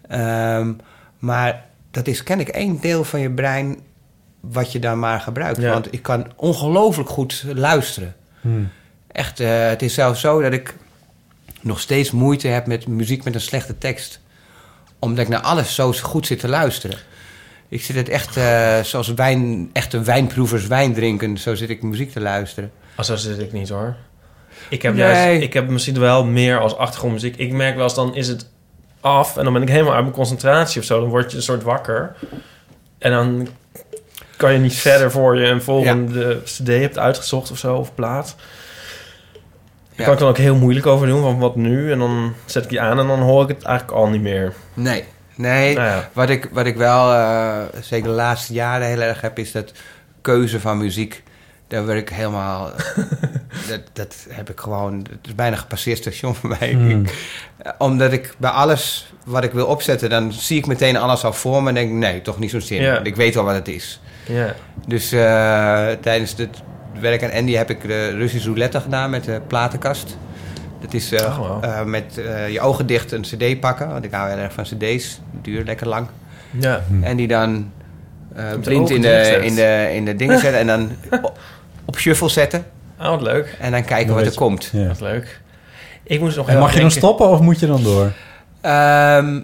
[0.09, 0.73] Ehm,
[1.19, 3.79] maar dat is kennelijk één deel van je brein
[4.43, 5.61] wat je dan maar gebruikt.
[5.61, 5.73] Ja.
[5.73, 8.15] Want ik kan ongelooflijk goed luisteren.
[8.41, 8.71] Hmm.
[9.13, 10.75] Echt, eh, het is zelfs zo dat ik
[11.61, 14.21] nog steeds moeite heb met muziek met een slechte tekst.
[14.99, 16.99] Omdat ik naar alles zo goed zit te luisteren.
[17.69, 22.13] Ik zit het echt, eh, zoals wijn, echte wijnproevers wijn drinken, zo zit ik muziek
[22.13, 22.73] te luisteren.
[22.97, 23.97] Oh, zo zit ik niet hoor.
[24.69, 25.03] Ik heb, Nee.
[25.07, 27.37] juist, ik heb misschien wel meer als achtergrondmuziek.
[27.37, 28.49] Ik merk wel eens dan is het
[29.01, 31.01] af en dan ben ik helemaal uit mijn concentratie of zo.
[31.01, 32.17] Dan word je een soort wakker.
[32.99, 33.49] En dan
[34.43, 38.35] kan je niet verder voor je een volgende cd hebt uitgezocht of zo, of plaat.
[39.97, 41.93] Daar kan ik dan ook heel moeilijk over doen, van wat nu?
[41.93, 44.53] En dan zet ik die aan en dan hoor ik het eigenlijk al niet meer.
[44.75, 45.75] Nee, nee.
[45.75, 46.09] Nou ja.
[46.13, 49.73] Wat, ik, wat ik wel, eh, zeker de laatste jaren heel erg heb, is dat
[50.21, 51.23] keuze van muziek.
[51.69, 52.71] Daar word ik helemaal.
[53.69, 54.99] dat, dat heb ik gewoon.
[55.11, 56.71] Het is bijna gepasseerd station voor mij.
[56.73, 56.91] Hmm.
[56.91, 57.15] Ik-
[57.63, 61.33] eh, omdat ik bij alles wat ik wil opzetten, dan zie ik meteen alles al
[61.33, 62.83] voor me en denk: nee, toch niet zo'n zin.
[63.05, 64.01] Ik weet wel wat het is.
[64.27, 64.55] Ja.
[64.87, 66.63] Dus eh, tijdens het
[67.01, 70.17] werk aan Andy heb ik de Russische roulette gedaan met de platenkast.
[70.81, 71.65] Dat is eh, Oh, wow.
[71.65, 73.89] eh, met eh, je ogen dicht een cd pakken.
[73.89, 75.21] Want ik hou heel erg van cd's.
[75.43, 76.07] Duur, lekker lang.
[76.51, 76.83] Ja.
[77.03, 77.71] En die dan
[78.35, 80.61] eh, de blind ogen in de, in, de, in de dingen zetten.
[80.61, 80.91] En dan
[81.23, 81.39] op,
[81.85, 82.65] op shuffle zetten.
[83.01, 83.57] Oh, wat leuk.
[83.61, 84.69] En dan kijken wat er komt.
[84.73, 84.87] Ja.
[84.87, 85.41] Wat leuk.
[86.03, 88.13] Ik moest nog En mag je dan stoppen of moet je dan door?
[88.61, 89.41] Ehm,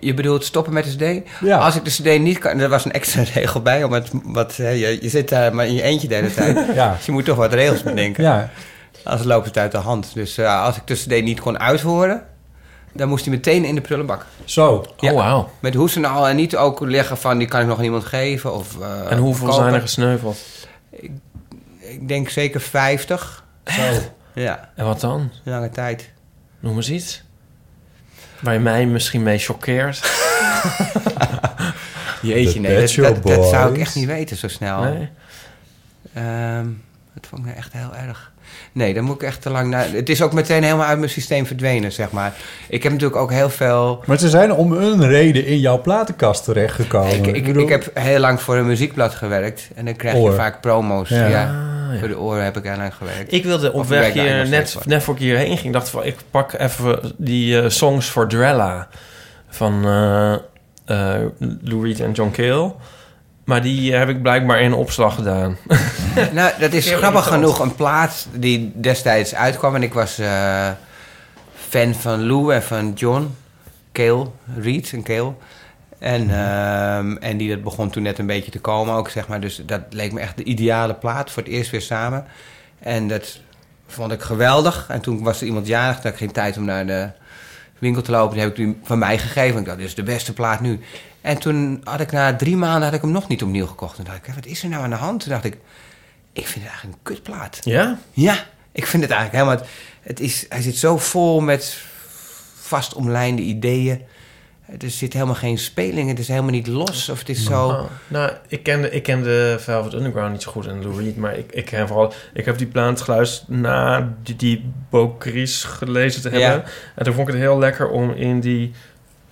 [0.00, 1.28] je bedoelt stoppen met de cd?
[1.40, 1.58] Ja.
[1.58, 2.58] Als ik de cd niet kan...
[2.58, 3.84] Er was een extra regel bij.
[3.84, 6.66] Omdat wat, hè, je, je zit daar maar in je eentje de hele tijd.
[6.74, 6.94] Ja.
[6.94, 8.22] Dus je moet toch wat regels bedenken.
[8.24, 8.50] Ja.
[9.04, 10.10] Anders loopt het uit de hand.
[10.14, 12.22] Dus eh, als ik de cd niet kon uithoren...
[12.92, 14.26] dan moest hij meteen in de prullenbak.
[14.44, 14.84] Zo.
[14.96, 15.10] Ja.
[15.12, 15.50] Oh, wauw.
[15.60, 16.28] Met hoes en al.
[16.28, 17.38] En niet ook leggen van...
[17.38, 18.54] die kan ik nog aan iemand geven.
[18.54, 19.62] Of, eh, En hoeveel kopen.
[19.62, 20.38] zijn er gesneuveld?
[21.80, 23.44] Ik denk zeker 50.
[23.64, 23.82] Zo.
[24.34, 25.30] Ja, En wat dan?
[25.44, 26.10] lange tijd.
[26.60, 27.22] Noem eens iets.
[28.40, 30.00] Waar je mij misschien mee choqueert.
[32.22, 34.80] Jeetje, nee, dat, dat, dat zou ik echt niet weten zo snel.
[34.82, 35.08] Nee?
[36.14, 36.66] Ehm,
[37.14, 38.32] dat vond ik nou echt heel erg.
[38.72, 39.86] Nee, dan moet ik echt te lang naar...
[39.92, 42.32] Het is ook meteen helemaal uit mijn systeem verdwenen, zeg maar.
[42.68, 44.02] Ik heb natuurlijk ook heel veel...
[44.06, 47.12] Maar ze zijn om een reden in jouw platenkast terechtgekomen.
[47.16, 49.68] Ik, ik, bedoel- ik heb heel lang voor een muziekblad gewerkt.
[49.74, 51.08] En dan krijg je vaak promo's.
[51.08, 51.26] Ja.
[51.28, 51.54] Ja.
[51.92, 51.98] Ja.
[51.98, 53.32] Voor de oren heb ik lang gewerkt.
[53.32, 56.16] Ik wilde op weg hier, net, net voor ik hierheen ging, dacht ik van, ik
[56.30, 58.88] pak even die eh, songs voor Drella
[59.48, 60.34] van eh
[60.88, 61.14] eh,
[61.62, 62.74] Lou Reed en John Cale.
[63.44, 65.56] Maar die eh, heb ik blijkbaar in opslag gedaan.
[66.32, 69.74] Nou, dat is Heel grappig genoeg een plaat die destijds uitkwam.
[69.74, 70.68] En ik was eh,
[71.68, 73.34] fan van Lou en van John
[73.92, 74.26] Cale,
[74.56, 75.32] Reed en Cale.
[75.98, 79.40] En, ehm, en die dat begon toen net een beetje te komen ook, zeg maar.
[79.40, 82.24] Dus dat leek me echt de ideale plaat voor het eerst weer samen.
[82.78, 83.40] En dat
[83.86, 84.86] vond ik geweldig.
[84.88, 87.10] En toen was er iemand jarig, toen had ik geen tijd om naar de
[87.78, 88.32] winkel te lopen.
[88.32, 89.60] Die heb ik die van mij gegeven.
[89.60, 90.80] Ik dacht, dit is de beste plaat nu.
[91.20, 93.96] En toen had ik na drie maanden had ik hem nog niet opnieuw gekocht.
[93.96, 95.20] Toen dacht ik, wat is er nou aan de hand?
[95.20, 95.56] Toen dacht ik,
[96.32, 97.58] ik vind het eigenlijk een kutplaat.
[97.62, 97.98] Ja?
[98.12, 99.66] Ja, ik vind het eigenlijk helemaal...
[100.00, 101.76] Het is, hij zit zo vol met
[102.60, 104.02] vast omlijnde ideeën.
[104.68, 106.08] Er zit helemaal geen speling.
[106.08, 107.08] Het is helemaal niet los.
[107.08, 107.68] Of het is zo...
[107.68, 111.38] Oh, nou, ik kende, ik kende Velvet Underground niet zo goed en Lou Reed, maar
[111.38, 112.12] ik, ik ken vooral...
[112.32, 116.48] Ik heb die plaat geluisterd na die, die Bocris gelezen te hebben.
[116.48, 116.64] Ja.
[116.94, 118.72] En toen vond ik het heel lekker om in die...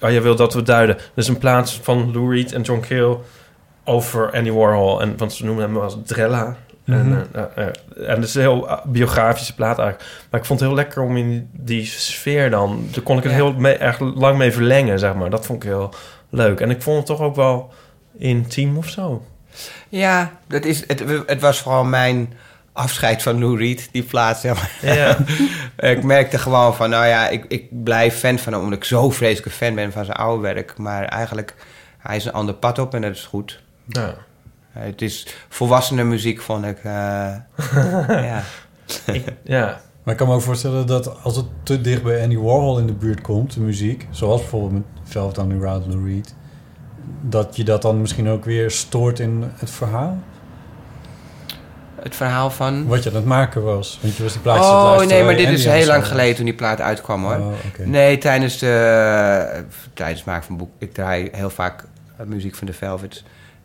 [0.00, 0.96] Oh, je wil dat we duiden.
[1.14, 3.18] Dus een plaat van Lou Reed en John Cale
[3.84, 5.00] over Andy Warhol.
[5.00, 6.56] En, want ze noemen hem als Drella.
[6.86, 7.26] En,
[8.06, 10.10] en het is een heel eh, biografische plaat eigenlijk.
[10.30, 12.88] Maar ik vond het heel lekker om in die sfeer dan...
[12.90, 13.38] Daar kon ik het Ja.
[13.38, 15.30] heel mee, echt lang mee verlengen, zeg maar.
[15.30, 15.94] Dat vond ik heel
[16.30, 16.60] leuk.
[16.60, 17.72] En ik vond het toch ook wel
[18.18, 19.24] intiem of zo.
[19.88, 22.32] Ja, dat is, het, het was vooral mijn
[22.72, 24.38] afscheid van Lou Reed, die plaat.
[24.40, 24.94] Zeg maar.
[24.96, 25.16] Ja.
[25.90, 28.62] ik merkte gewoon van, nou ja, ik, ik blijf fan van hem...
[28.62, 30.76] omdat ik zo vreselijk fan ben van zijn oude werk.
[30.78, 31.54] Maar eigenlijk,
[31.98, 33.62] hij is een ander pad op en dat is goed.
[33.86, 34.14] ja.
[34.78, 36.78] Het is volwassene muziek, vond ik.
[36.78, 37.34] eh,
[38.30, 38.42] ja.
[39.42, 39.80] Ja.
[40.02, 42.86] Maar ik kan me ook voorstellen dat als het te dicht bij Andy Warhol in
[42.86, 46.34] de buurt komt, de muziek, zoals bijvoorbeeld met Velvet Underground, Lou Reed,
[47.20, 50.18] dat je dat dan misschien ook weer stoort in het verhaal?
[51.94, 52.86] Het verhaal van...
[52.86, 53.98] Wat je aan het maken was.
[54.02, 56.44] Want je was die het Oh, nee, maar dit Andy is heel lang geleden toen
[56.44, 57.36] die plaat uitkwam, hoor.
[57.36, 57.52] Oh.
[57.84, 59.64] Nee, tijdens de...
[59.94, 60.70] Tijdens het maken van boek...
[60.78, 61.84] Ik draai heel vaak
[62.16, 63.24] eh, muziek van de Velvets.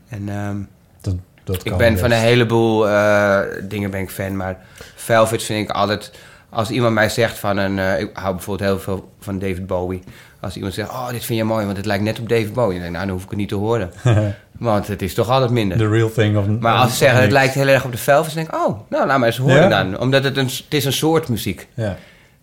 [0.09, 0.57] En ehm,
[1.01, 2.01] Dat, dat ik ben best.
[2.01, 4.35] van een heleboel eh, dingen ben ik fan.
[4.35, 4.57] Maar
[4.95, 6.11] Velvets vind ik altijd...
[6.49, 7.79] Als iemand mij zegt van een...
[7.79, 10.03] eh, ik hou bijvoorbeeld heel veel van David Bowie.
[10.39, 12.79] Als iemand zegt, oh, dit vind je mooi, want het lijkt net op David Bowie.
[12.79, 13.91] Dan denk ik, nou, dan hoef ik het niet te horen.
[14.51, 15.77] want het is toch altijd minder.
[15.77, 16.47] The real thing of...
[16.47, 18.79] Maar als ze zeggen, het lijkt heel erg op de Velvets, dan denk ik, oh,
[18.89, 19.99] nou, laat maar eens horen dan.
[19.99, 21.67] Omdat het een, het is een soort muziek.
[21.73, 21.97] Ja.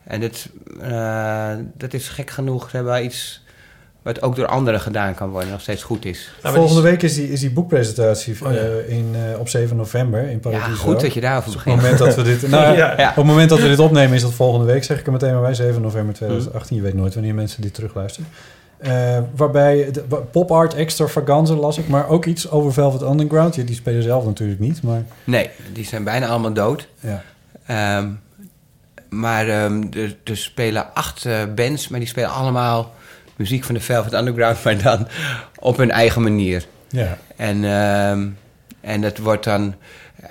[0.05, 0.49] En dit,
[0.81, 2.71] eh, dat is gek genoeg.
[2.71, 3.43] Ze hebben iets
[4.03, 6.31] wat ook door anderen gedaan kan worden, nog steeds goed is.
[6.43, 8.59] maar Volgende die- week is die, is die boekpresentatie Oh, ja.
[8.59, 10.71] eh, in, eh, op 7 november in Paradiso.
[10.71, 11.83] Ja, goed dat je daarover Op het begint.
[11.83, 12.49] moment dat we dit...
[12.51, 12.95] Nou, Ja.
[12.97, 13.09] Ja.
[13.11, 15.33] Op het moment dat we dit opnemen is dat volgende week, zeg ik er meteen
[15.33, 16.77] maar bij, 7 november 2018.
[16.77, 18.29] Je weet nooit wanneer mensen dit terugluisteren.
[18.79, 23.55] Eh, waarbij de, pop art extravaganza las ik, maar ook iets over Velvet Underground.
[23.55, 26.89] Ja, die spelen zelf natuurlijk niet, maar Nee, die zijn bijna allemaal dood.
[27.01, 27.23] ja.
[27.67, 28.09] Ehm,
[29.09, 32.93] maar ehm, er, er spelen acht bands, maar die spelen allemaal
[33.39, 35.09] muziek van de Velvet Underground, maar dan
[35.59, 36.65] op hun eigen manier.
[36.89, 37.19] ja.
[37.37, 38.27] En, ehm,
[38.81, 39.75] en dat wordt dan.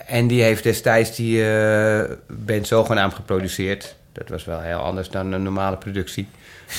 [0.07, 3.95] En die heeft destijds die eh, band zogenaamd geproduceerd.
[4.11, 6.27] Dat was wel heel anders dan een normale productie,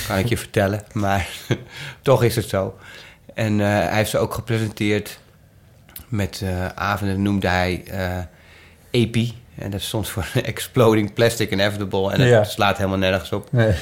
[0.09, 0.83] kan ik je vertellen.
[0.93, 1.29] Maar
[2.03, 2.79] toch is het zo.
[3.35, 5.19] En eh, hij heeft ze ook gepresenteerd
[6.09, 9.17] met eh, avonden, noemde hij eh AP.
[9.59, 12.13] En dat stond voor Exploding Plastic Inevitable.
[12.13, 12.45] En dat Ja.
[12.45, 13.53] slaat helemaal nergens op.
[13.53, 13.75] Nee.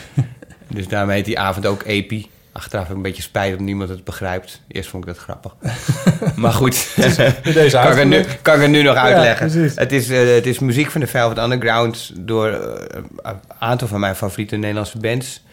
[0.69, 2.13] Dus daarmee heet die avond ook AP.
[2.57, 4.63] Achteraf heb ik een beetje spijt dat niemand het begrijpt.
[4.69, 5.55] Eerst vond ik dat grappig.
[6.37, 9.51] maar goed, deze kan, ik er nu, kan ik er nu nog uitleggen.
[9.51, 9.77] precies.
[9.77, 14.01] het, is, eh, het is muziek van de Velvet Underground door eh, een aantal van
[14.01, 15.45] mijn favoriete Nederlandse bands.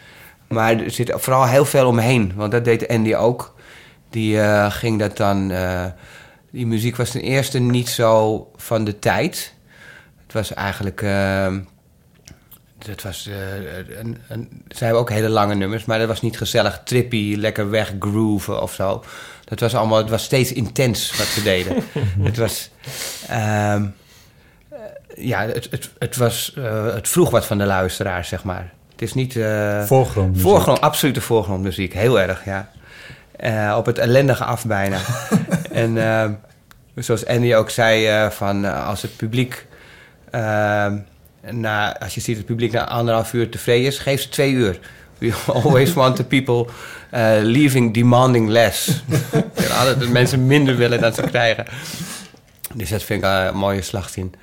[0.48, 2.32] Maar er zit vooral heel veel omheen.
[2.34, 3.54] Want dat deed Andy ook.
[4.10, 5.52] Die eh, ging dat dan...
[6.50, 9.54] die muziek was ten eerste niet zo van de tijd.
[10.22, 11.04] Het was eigenlijk...
[12.86, 16.38] dat was, eh, een, een, ze hebben ook hele lange nummers, maar dat was niet
[16.38, 19.04] gezellig, trippy, lekker weggrooven of zo.
[19.44, 21.76] Dat was allemaal, het was steeds intens wat ze deden.
[22.28, 22.70] het was,
[23.28, 23.86] ehm,
[24.68, 24.78] eh,
[25.16, 28.72] ja, het, het, het was, eh, het vroeg wat van de luisteraar, zeg maar.
[28.92, 29.36] Het is niet...
[29.36, 30.40] eh, Voorgrond.
[30.40, 31.92] Voorgrond, absolute voorgrondmuziek.
[31.94, 32.68] Heel erg, ja.
[33.76, 34.98] Op het ellendige af bijna.
[35.72, 36.30] en eh,
[36.94, 39.66] zoals Andy ook zei, van als het publiek...
[41.50, 44.52] na, als je ziet dat het publiek na anderhalf uur tevreden is, geef ze twee
[44.52, 44.78] uur.
[45.18, 46.66] We always want the people
[47.14, 49.02] uh, leaving demanding less.
[49.68, 51.64] Ja, Altijd dat mensen minder willen dan ze krijgen.
[52.74, 54.34] Dus dat vind ik uh, een mooie slagzin.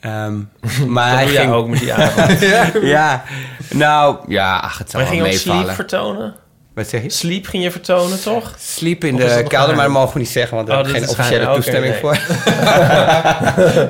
[0.00, 0.38] Ehm,
[0.94, 2.40] maar hij ging ook met die avond.
[2.82, 3.24] ja,
[3.70, 5.74] nou, ja, ach, het zal Maar wel ging je ook Sleep meevallen.
[5.74, 6.34] vertonen?
[6.74, 7.10] Wat zeg je?
[7.10, 8.54] Sleep ging je vertonen, toch?
[8.58, 11.08] Sliep in de kelder, maar dat mogen we niet zeggen, want daar Oh, heb geen
[11.08, 12.00] officiële toestemming nee.
[12.00, 12.18] voor.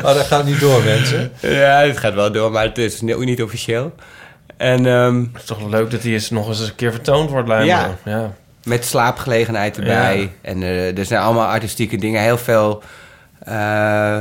[0.08, 1.32] Oh, dat gaat niet door, mensen.
[1.40, 3.94] ja, het gaat wel door, maar het is ni- niet officieel.
[4.56, 7.48] En ehm, Het is toch leuk dat die eens nog eens een keer vertoond wordt,
[7.48, 7.70] lijkt me.
[7.70, 7.96] Ja.
[8.04, 8.32] ja.
[8.64, 10.20] met slaapgelegenheid erbij.
[10.20, 10.28] Ja.
[10.42, 12.22] En eh, er zijn allemaal artistieke dingen.
[12.22, 12.82] Heel veel
[13.38, 14.18] eh,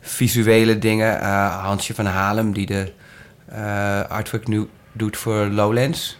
[0.00, 1.20] visuele dingen.
[1.20, 2.92] Eh, Hansje van Halem, die de
[3.52, 6.18] eh, artwork nu doet voor Lowlands.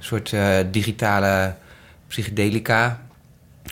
[0.00, 1.54] Een soort eh, digitale
[2.08, 2.98] psychedelica.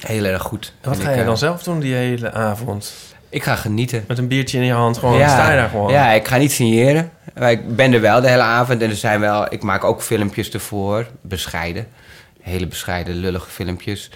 [0.06, 0.72] Heel erg goed.
[0.80, 2.92] En wat ga je eh, dan zelf doen die hele avond?
[3.28, 4.04] Ik ga genieten.
[4.08, 5.90] Met een biertje in je hand, gewoon sta je daar gewoon.
[5.92, 7.10] Ja, ik ga niet signeren.
[7.38, 8.82] Maar ik ben er wel de hele avond.
[8.82, 9.52] En er zijn wel...
[9.52, 11.06] Ik maak ook filmpjes ervoor.
[11.20, 11.86] Bescheiden.
[12.40, 14.10] Hele bescheiden, lullige filmpjes.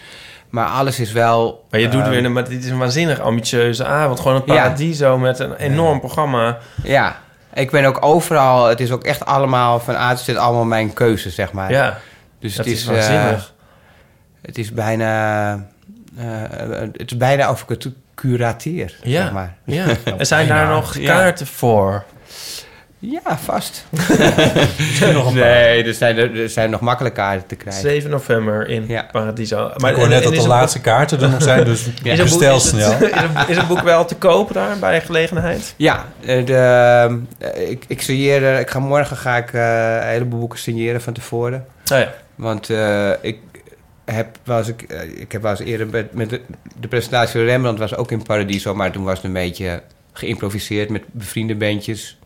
[0.50, 1.64] Maar alles is wel...
[1.70, 4.20] Maar je doet eh, weer een, maar dit is een waanzinnig ambitieuze avond.
[4.20, 4.62] Gewoon een Ja.
[4.62, 6.58] paradiso met een enorm programma.
[6.82, 7.21] Ja.
[7.54, 8.66] Ik ben ook overal...
[8.66, 9.80] Het is ook echt allemaal...
[9.80, 11.70] Van A tot Z allemaal mijn keuze, zeg maar.
[11.70, 11.98] Ja,
[12.38, 12.86] Dus dat het is, is...
[12.86, 13.54] waanzinnig.
[14.42, 15.52] eh, het is bijna...
[16.16, 16.26] eh,
[16.92, 19.22] het is bijna of ik het curateer, Ja.
[19.22, 19.56] zeg maar.
[19.64, 19.86] ja.
[20.18, 21.14] En zijn daar nog Ja.
[21.14, 22.04] kaarten voor?
[23.04, 23.86] Ja, vast.
[25.12, 27.82] nog nee, er zijn, er, zijn nog makkelijk kaarten te krijgen.
[27.82, 29.08] 7 november in Ja.
[29.12, 29.70] Paradiso.
[29.76, 32.18] Maar ik hoor net en dat de laatste kaarten er nog zijn, dus boek- is
[32.18, 33.08] het boek- bestel is het- snel.
[33.08, 35.74] Is het, is het boek wel te koop daar bij gelegenheid?
[35.76, 36.54] Ja, eh, de,
[37.38, 41.12] eh, ik, ik signeer, ik ga morgen ga ik eh, een heleboel boeken signeren van
[41.12, 41.66] tevoren.
[41.92, 42.14] Oh ja.
[42.34, 43.38] Want eh, ik
[44.04, 44.82] heb wel eens, ik,
[45.16, 46.40] ik heb wel eens eerder met, met de,
[46.80, 50.90] de presentatie van Rembrandt was ook in Paradiso, maar toen was het een beetje geïmproviseerd
[50.90, 52.16] met bevriende bandjes.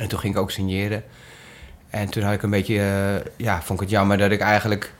[0.00, 1.02] En toen ging ik ook signeren.
[1.90, 4.92] En toen had ik een beetje, eh, ja, vond ik het jammer dat ik eigenlijk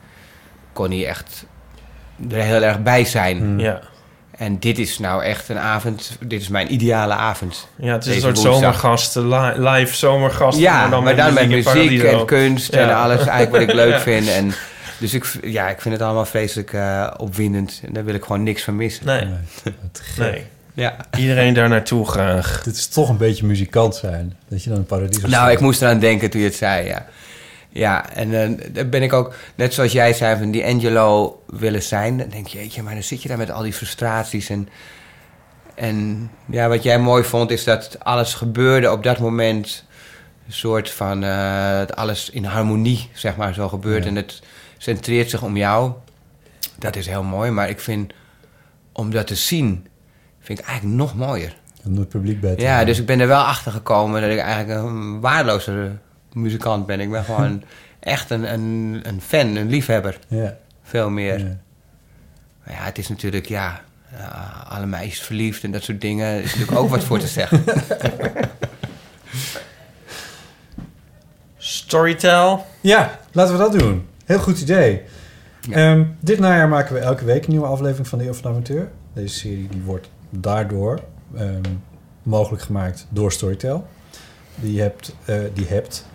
[0.72, 1.44] kon niet echt
[2.30, 3.38] er heel erg bij zijn.
[3.38, 3.58] Hmm.
[3.60, 3.80] Ja.
[4.36, 7.68] En dit is nou echt een avond, dit is mijn ideale avond.
[7.76, 9.14] ja, het is een soort woensdag.
[9.14, 10.62] li- live zomergasten.
[10.62, 14.00] Ja, maar dan met muziek en kunst en alles eigenlijk wat ik leuk Ja.
[14.10, 14.28] vind.
[14.28, 14.52] En
[14.98, 17.80] dus ik, ja, ik vind het allemaal vreselijk eh, opwindend.
[17.86, 19.06] En daar wil ik gewoon niks van missen.
[19.06, 20.32] Nee, Nee, wat gek.
[20.32, 20.46] nee.
[20.80, 20.96] Ja.
[21.18, 22.60] Iedereen daar naartoe graag.
[22.64, 24.36] Dit is toch een beetje muzikant zijn.
[24.48, 27.06] Dat je dan een paradies Nou, ik moest eraan denken toen je het zei, ja.
[27.68, 31.82] Ja, en eh, daar ben ik ook, net zoals jij zei, van die Angelo willen
[31.82, 32.18] zijn.
[32.18, 34.48] Dan denk je, jeetje, maar dan zit je daar met al die frustraties.
[34.48, 34.68] En,
[35.74, 39.84] en ja, wat jij mooi vond, is dat alles gebeurde op dat moment.
[40.46, 44.02] Een soort van, eh, dat alles in harmonie, zeg maar, zo gebeurt.
[44.02, 44.08] Ja.
[44.08, 44.42] En het
[44.78, 45.92] centreert zich om jou.
[46.78, 48.12] Dat is heel mooi, maar ik vind,
[48.92, 49.86] om dat te zien,
[50.50, 51.56] vind ik eigenlijk nog mooier.
[51.84, 54.38] Om het publiek bij te Ja, dus ik ben er wel achter gekomen dat ik
[54.38, 55.90] eigenlijk een waardeloze
[56.32, 57.00] muzikant ben.
[57.00, 57.62] Ik ben gewoon
[58.00, 60.18] echt een, een, een fan, een liefhebber.
[60.28, 61.38] Ja, Veel meer.
[61.38, 61.56] ja.
[62.64, 63.80] Maar ja, het is natuurlijk, ja,
[64.16, 66.42] eh, alle meisjes verliefd en dat soort dingen.
[66.42, 67.64] Is natuurlijk ook wat voor te zeggen.
[71.56, 72.66] Storytel.
[72.80, 74.06] Ja, laten we dat doen.
[74.24, 75.02] Heel goed idee.
[75.60, 75.76] Ja.
[75.76, 78.48] Ehm, dit najaar maken we elke week een nieuwe aflevering van de Eeuw van de
[78.48, 78.90] Amateur.
[79.14, 81.00] Deze serie die wordt daardoor
[81.36, 81.60] ehm,
[82.22, 83.86] mogelijk gemaakt door Storytel.
[84.54, 86.06] Die hebt, eh, die hebt.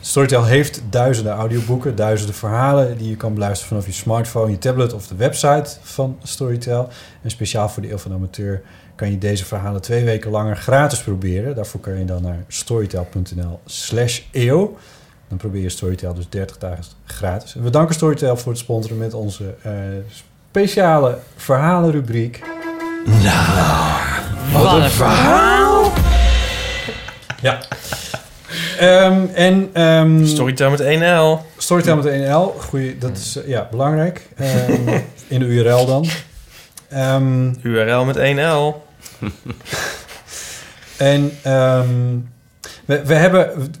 [0.00, 4.92] Storytel heeft duizenden audioboeken, duizenden verhalen die je kan beluisteren vanaf je smartphone, je tablet
[4.92, 6.88] of de website van Storytel.
[7.22, 8.62] En speciaal voor de Eeuw van de Amateur
[8.94, 11.54] kan je deze verhalen twee weken langer gratis proberen.
[11.54, 14.76] Daarvoor kan je dan naar storytel.nl slash eeuw.
[15.28, 17.54] Dan probeer je Storytel dus 30 dagen gratis.
[17.54, 19.72] En we danken Storytel voor het sponsoren met onze eh,
[20.50, 22.42] speciale verhalenrubriek.
[24.52, 25.92] Wat een verhaal.
[27.40, 27.58] Ja.
[28.78, 31.38] Ehm, en ehm, Storytel met 1L.
[31.56, 32.60] Storytel met 1L.
[32.60, 34.28] Goeie, dat is eh, ja, belangrijk.
[34.36, 36.06] Ehm, in de URL dan.
[36.88, 38.82] Ehm, URL met 1L.
[40.96, 42.18] en ehm,
[42.84, 43.72] we, we hebben...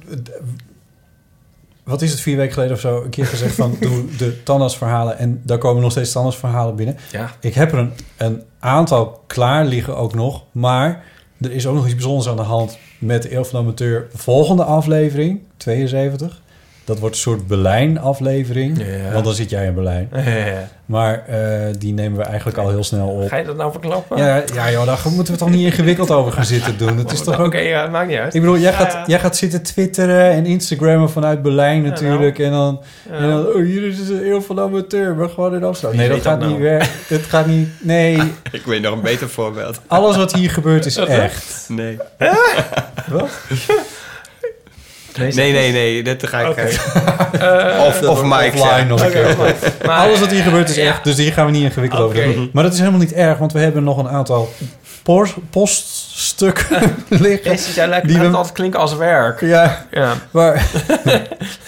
[1.84, 5.18] Wat is het, vier weken geleden of zo, een keer gezegd van doe de tandartsverhalen.
[5.18, 6.96] En daar komen nog steeds tandartsverhalen binnen.
[7.12, 7.30] Ja.
[7.40, 10.42] Ik heb er een, een aantal klaar liggen ook nog.
[10.52, 11.04] Maar
[11.40, 14.06] er is ook nog iets bijzonders aan de hand met de Eeuw van de Amateur.
[14.14, 16.42] Volgende aflevering, 72.
[16.84, 18.78] Dat wordt een soort Berlijn-aflevering.
[18.78, 19.12] Ja.
[19.12, 20.08] Want dan zit jij in Berlijn.
[20.24, 20.68] Ja.
[20.86, 23.28] Maar eh, die nemen we eigenlijk al heel snel op.
[23.28, 24.16] Ga je dat nou verklappen?
[24.16, 26.98] Ja, ja joh, daar moeten we toch niet ingewikkeld over gaan zitten doen.
[26.98, 27.54] Het is toch Oké, ook...
[27.54, 28.34] ja, maakt niet uit.
[28.34, 32.38] Ik bedoel, jij gaat, jij gaat zitten twitteren en Instagrammen vanuit Berlijn natuurlijk.
[32.38, 32.80] En dan,
[33.10, 35.98] en dan, oh, hier is een eeuw van amateur, maar gewoon in Amsterdam.
[35.98, 36.70] Wie Nee, dat weet gaat dat niet nou?
[36.70, 36.88] werken.
[37.06, 38.16] Het gaat niet, nee.
[38.52, 39.80] ik weet nog een beter voorbeeld.
[39.86, 41.66] Alles wat hier gebeurt is echt.
[41.68, 41.98] Nee.
[43.08, 43.30] Wat?
[45.18, 46.56] Nee, nee, nee, dat ga ik...
[46.56, 49.36] Eh, of of Mike offline nog een keer.
[49.86, 50.84] Maar- Alles wat hier gebeurt is Ja.
[50.86, 52.50] echt, dus hier gaan we niet ingewikkeld over doen.
[52.52, 54.52] Maar dat is helemaal niet erg, want we hebben nog een aantal
[55.50, 56.03] pos-
[56.38, 56.94] poststukken
[57.26, 57.50] liggen.
[57.50, 59.40] Jezus, jij lijkt Die we- altijd klinken als werk.
[59.40, 60.12] Ja, Ja.
[60.30, 60.52] maar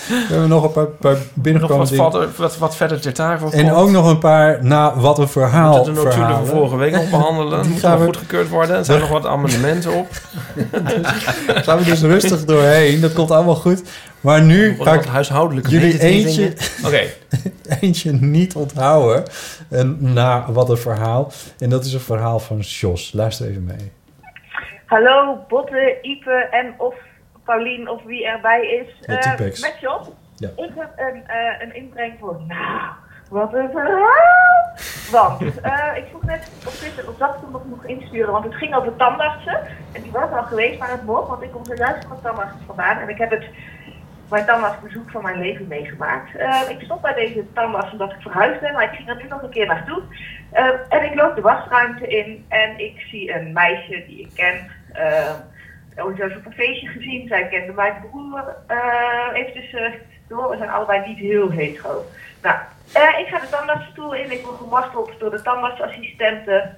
[0.08, 1.96] we hebben nog een paar, paar Nog binnengekomen
[2.36, 5.76] wat, wat, verder ter tafel En ook nog een paar, na wat een verhaal.
[5.76, 7.62] moeten de notulen van vorige week nog behandelen.
[7.66, 8.76] Die gaan gaan we- goedgekeurd worden.
[8.76, 10.08] Er zijn nog wat amendementen op.
[11.46, 13.00] Daar gaan we dus rustig doorheen.
[13.00, 13.82] Dat komt allemaal goed.
[14.20, 16.52] Maar nu ga ik huishoudelijke jullie eentje,
[16.84, 17.00] Oké.
[17.80, 19.22] eentje niet onthouden.
[19.68, 21.32] En na wat een verhaal.
[21.58, 23.10] En dat is een verhaal van Jos.
[23.14, 23.92] Luister even mee.
[24.86, 26.94] Hallo, Botte, Ipe en of
[27.44, 29.18] Paulien of wie erbij is.
[29.18, 29.60] T-Pex.
[29.60, 30.10] met Jos.
[30.36, 30.48] Ja.
[30.56, 32.90] Ik heb een, eh, een inbreng voor, nou,
[33.30, 34.74] wat een verhaal.
[35.10, 38.44] Want eh, ik vroeg net op Twitter of dat ik hem nog mocht insturen, want
[38.44, 39.60] het ging over tandartsen.
[39.92, 42.54] En die was al geweest, maar het mocht, want ik kom zojuist van de tandarts
[42.66, 42.98] vandaan.
[42.98, 43.46] En ik heb het,
[44.30, 46.30] mijn tandartsbezoek van mijn leven meegemaakt.
[46.68, 49.42] Ik stop bij deze tandarts omdat ik verhuisd ben, maar ik ging er nu nog
[49.42, 50.02] een keer naartoe.
[50.88, 54.70] En ik loop de wasruimte in en ik zie een meisje die ik ken.
[54.98, 57.28] Uh, ooit eens op een feestje gezien.
[57.28, 58.56] Zij kende mijn broer.
[58.66, 59.94] eh even
[60.28, 60.50] door.
[60.50, 62.04] We zijn allebei niet heel hetero.
[62.42, 62.56] Nou,
[62.92, 64.30] eh, ik ga de tandartsstoel in.
[64.30, 66.76] Ik word gemarteld door de tandartsassistenten.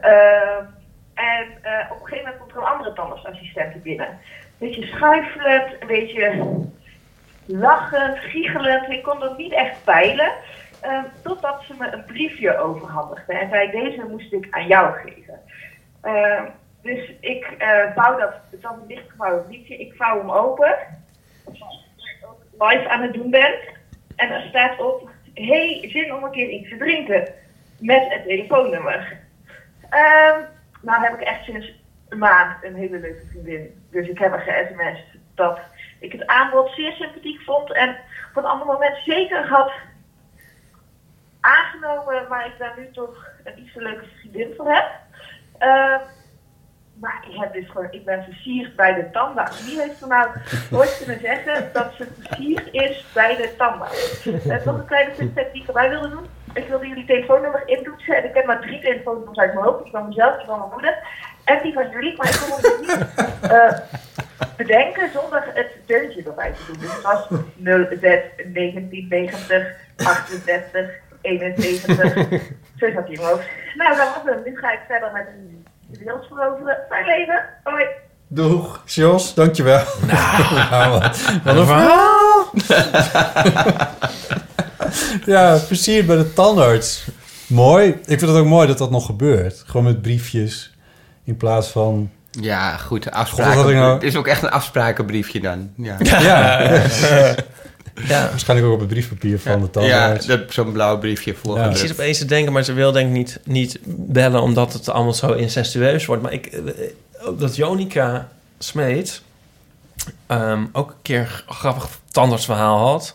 [0.00, 0.56] Eh,
[1.14, 4.08] en eh, op een gegeven moment komt er een andere tandartsassistente binnen.
[4.08, 6.42] Een beetje schuifelend, een beetje
[7.46, 8.88] lachend, giechelend.
[8.88, 10.32] Ik kon dat niet echt peilen.
[10.80, 13.32] eh, totdat ze me een briefje overhandigde.
[13.32, 15.40] En zei, deze moest ik aan jou geven.
[16.00, 16.42] Eh,
[16.82, 20.76] dus ik eh vouw dat, een dichtgevouwen briefje, ik vouw hem open.
[22.58, 23.54] Live aan het doen ben.
[24.16, 27.28] En er staat op, hey, zin om een keer iets te drinken.
[27.78, 29.20] Met het telefoonnummer.
[29.90, 30.40] Ehm
[30.82, 31.72] nou heb ik echt sinds
[32.08, 33.84] een maand een hele leuke vriendin.
[33.90, 35.60] Dus ik heb haar ge-sms'd dat
[36.00, 37.72] ik het aanbod zeer sympathiek vond.
[37.72, 37.96] En
[38.30, 39.72] op een ander moment zeker had
[41.40, 44.90] aangenomen, maar ik daar nu toch een iets leuke vriendin voor heb.
[45.58, 46.00] Ehm,
[47.02, 49.64] maar ik, heb dus gewoon, ik ben versierd bij de tandarts.
[49.64, 50.28] Wie heeft er nou
[50.72, 54.26] ooit kunnen zeggen dat ze versierd is bij de tandarts?
[54.26, 56.26] Uh, nog een kleine tip die ik erbij wilde doen.
[56.54, 58.16] Ik wilde jullie telefoonnummer intoetsen.
[58.16, 59.82] En ik heb maar drie telefoonnummers uit mijn hoofd.
[59.82, 60.98] Die van mezelf, die van mijn moeder.
[61.44, 62.16] En die van jullie.
[62.16, 63.06] Maar ik kon dus niet
[63.42, 63.78] eh,
[64.56, 66.80] bedenken zonder het deuntje erbij te doen.
[66.80, 71.96] Dus het was 06 1990 38 71.
[72.76, 73.48] Zo zat hij in mijn hoofd.
[73.74, 74.42] Nou, dat was hem.
[74.44, 76.76] Nu ga ik verder met een de wereld veroveren.
[76.88, 77.44] Fijn leven.
[77.64, 77.84] Hoi.
[78.28, 79.82] Doeg, Jos, dankjewel.
[80.06, 82.50] Nou, wat, wat een verhaal.
[85.34, 87.06] ja, versierd bij de tandarts.
[87.46, 87.88] Mooi.
[87.88, 89.62] Ik vind het ook mooi dat dat nog gebeurt.
[89.66, 90.74] Gewoon met briefjes
[91.24, 92.10] in plaats van...
[92.30, 93.10] Ja, goed.
[93.10, 93.74] Afspraken.
[93.74, 95.70] nou- Het is ook echt een afsprakenbriefje dan.
[95.76, 96.70] Ja, Ja, Ja.
[97.94, 100.26] waarschijnlijk ook op het briefpapier van de ja tandarts.
[100.26, 101.78] dat- zo'n blauw briefje Ik voorgedrukt.
[101.78, 105.14] zit opeens te denken, maar ze wil denk ik niet, niet bellen omdat het allemaal
[105.14, 106.22] zo incestueus wordt.
[106.22, 106.60] Maar ik, eh,
[107.38, 108.28] dat Jonica
[108.58, 109.22] Smeet
[110.26, 113.14] ehm, ook een keer een grappig tandartsverhaal had.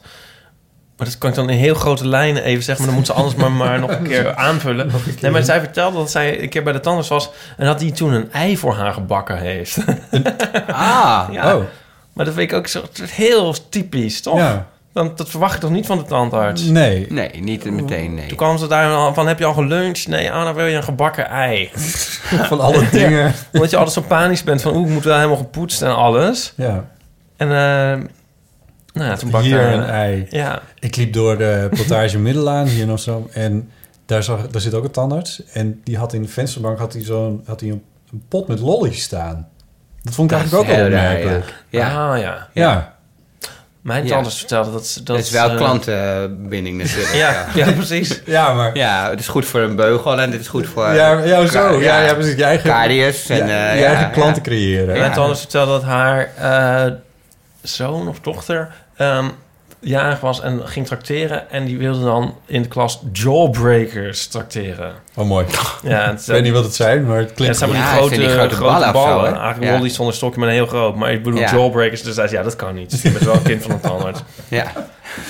[0.98, 2.86] Maar dat kan ik dan in heel grote lijnen even zeggen.
[2.86, 4.92] Maar dan moet ze anders maar, maar nog een keer aanvullen.
[5.22, 7.30] Nee, maar zij vertelde dat zij een keer bij de tandarts was...
[7.58, 9.78] en dat hij toen een ei voor haar gebakken heeft.
[10.68, 11.64] Ah, ja, Oh,
[12.18, 14.38] maar dat vind ik ook zo heel typisch, toch?
[14.38, 14.68] ja.
[14.94, 16.64] Dan, dat verwacht je toch niet van de tandarts?
[16.64, 17.06] Nee.
[17.10, 18.28] nee, niet meteen, nee.
[18.28, 20.08] Toen kwam ze daar al van, heb je al geluncht?
[20.08, 21.70] Nee, dan wil je een gebakken ei.
[22.50, 23.34] Van alle dingen.
[23.54, 26.54] Omdat je altijd zo panisch bent van, oeh, ik moet wel helemaal gepoetst en alles.
[26.56, 26.90] Ja.
[27.36, 28.06] En eh,
[28.94, 30.26] nou ja, toen bakte Hier een ei.
[30.30, 33.72] Ja, Ik liep door de plantage Middelaan hier in Amsterdam en
[34.06, 35.44] daar, zag, daar zit ook een tandarts.
[35.54, 38.60] En die had in de vensterbank had hij zo'n, had hij een, een pot met
[38.60, 39.48] lollies staan.
[40.08, 41.54] Dat vond ik Dat eigenlijk ook wel opmerkelijk.
[41.70, 42.12] Ja.
[42.12, 42.48] Ah, ja.
[42.54, 42.96] Ja.
[43.82, 44.10] Mijn Ja.
[44.10, 44.88] tandarts vertelde dat...
[44.88, 47.14] ze- Dat is wel eh, klantenbinding natuurlijk.
[47.24, 48.22] Ja, ja, precies.
[48.26, 48.76] ja, maar...
[48.78, 50.94] Ja, het is goed voor een beugel en dit is goed voor...
[50.94, 51.80] Ja, ja, zo.
[51.82, 52.36] Ja, ja, precies.
[52.36, 53.38] Je eigen, Caries en...
[53.48, 54.50] ja, eh, je eigen ja, klanten ja.
[54.50, 54.94] creëren.
[54.94, 55.00] Ja.
[55.00, 56.92] Mijn tandarts vertelde dat haar eh,
[57.62, 59.26] zoon of dochter ehm
[59.80, 61.50] jarig was en ging trakteren.
[61.52, 64.94] En die wilde dan in de klas jawbreakers trakteren.
[65.16, 65.46] Oh, mooi.
[65.84, 67.76] Ja, het, Ik weet niet wat het zijn, maar het Ja, klinkt het zijn Ja,
[67.78, 69.36] die het grote, die grote grote ballen zo?
[69.36, 69.76] Eigenlijk Ja.
[69.78, 70.96] rollies zonder stokje, maar heel groot.
[70.96, 71.52] Maar ik bedoel Ja.
[71.52, 73.02] jawbreakers, dus hij zei, ja, dat kan niet.
[73.02, 74.22] Je bent wel een kind van een tandarts.
[74.48, 74.72] Ja.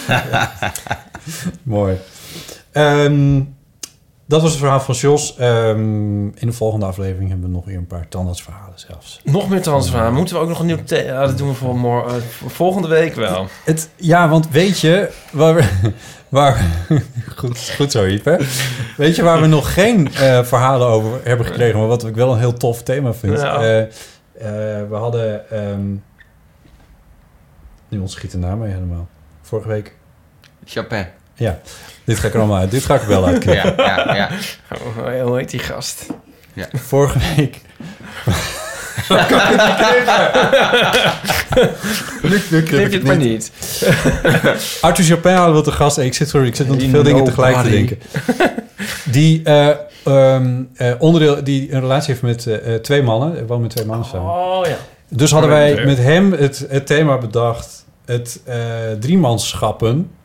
[1.63, 1.97] Mooi.
[2.71, 3.41] Ehm,
[4.27, 5.35] dat was het verhaal van Jos.
[5.37, 9.19] Ehm, in de volgende aflevering hebben we nog weer een paar tandartsverhalen zelfs.
[9.23, 10.13] Nog meer transfer.
[10.13, 10.83] Moeten we ook nog een nieuw...
[10.83, 13.47] the- Ja, dat doen we voor, eh, voor volgende week wel.
[13.63, 15.91] Het, ja, want weet je waar we...
[16.29, 16.65] Waar,
[17.35, 18.45] goed, goed zo, Ipe.
[18.97, 21.79] Weet je waar we nog geen eh, verhalen over hebben gekregen...
[21.79, 23.39] maar wat ik wel een heel tof thema vind?
[23.39, 23.61] Ja.
[23.61, 23.89] Eh, eh,
[24.89, 25.49] we hadden...
[25.49, 25.87] ehm,
[27.89, 29.07] Nu ontschiet de naam mee helemaal.
[29.41, 29.95] Vorige week.
[30.65, 31.05] Chopin.
[31.37, 31.59] Ja,
[32.03, 32.71] dit ga ik er allemaal uit.
[32.71, 33.43] Dit ga ik er wel uit.
[33.43, 34.29] Ja, ja, ja.
[34.73, 36.05] Oh, hoe heet die gast?
[36.73, 37.61] Vorige week.
[42.23, 43.51] nu, nu Knip je het maar niet.
[44.81, 45.97] Arthur Chopin hadden we te gast.
[45.97, 47.97] Ik zit, sorry, ik zit Die veel dingen tegelijk te denken.
[49.03, 49.69] Die, eh,
[50.03, 53.31] ehm, eh, onderdeel, die een relatie heeft met eh, eh, twee mannen.
[53.31, 54.29] Hij woont met twee mannen samen.
[54.31, 54.77] Oh ja.
[55.09, 57.85] Dus hadden wij met hem het, het thema bedacht.
[58.05, 58.55] Het eh
[58.99, 59.97] driemanschappen.
[59.99, 60.16] I-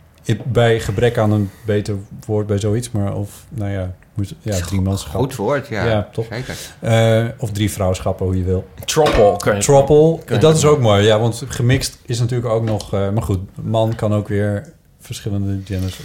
[0.45, 1.95] Bij gebrek aan een beter
[2.27, 2.91] woord bij zoiets.
[2.91, 5.21] Maar of, nou ja, moet, ja driemanschappen.
[5.21, 5.87] Goed woord, ja.
[5.87, 6.27] Ja, toch?
[6.31, 6.57] Zeker.
[6.81, 8.65] Eh, of drie vrouwschappen, hoe je wil.
[8.85, 11.05] Troppel kan je Troppel, kan je dat is ook mooi.
[11.05, 12.93] Ja, want gemixt is natuurlijk ook nog...
[12.95, 16.01] eh, maar goed, man kan ook weer verschillende genders.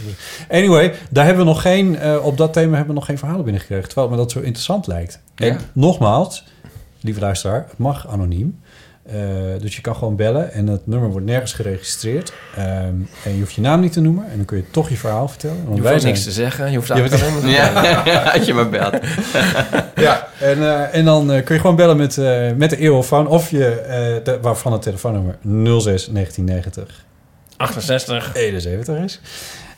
[0.49, 1.97] Anyway, daar hebben we nog geen...
[1.99, 3.87] eh, op dat thema hebben we nog geen verhalen binnengekregen.
[3.87, 5.19] Terwijl me dat zo interessant lijkt.
[5.35, 5.57] En Ja.
[5.73, 6.43] nogmaals,
[7.01, 8.59] lieve luisteraar, het mag anoniem.
[9.11, 9.15] Eh,
[9.61, 12.33] dus je kan gewoon bellen en het nummer wordt nergens geregistreerd.
[12.55, 12.67] Ehm,
[13.23, 14.25] en je hoeft je naam niet te noemen.
[14.31, 15.55] En dan kun je toch je verhaal vertellen.
[15.55, 16.71] Want Je hoeft wij zijn- niks te zeggen.
[16.71, 17.49] Je hoeft eigenlijk alleen maar.
[18.07, 18.93] Ja, als je maar belt.
[19.95, 23.27] Ja, en, eh, en dan eh, kun je gewoon bellen met, eh, met de eeuwofoon
[23.27, 25.35] of je, eh, de, waarvan het telefoonnummer
[25.81, 27.05] 06 1990
[27.57, 28.35] 68.
[28.35, 29.19] 71 is.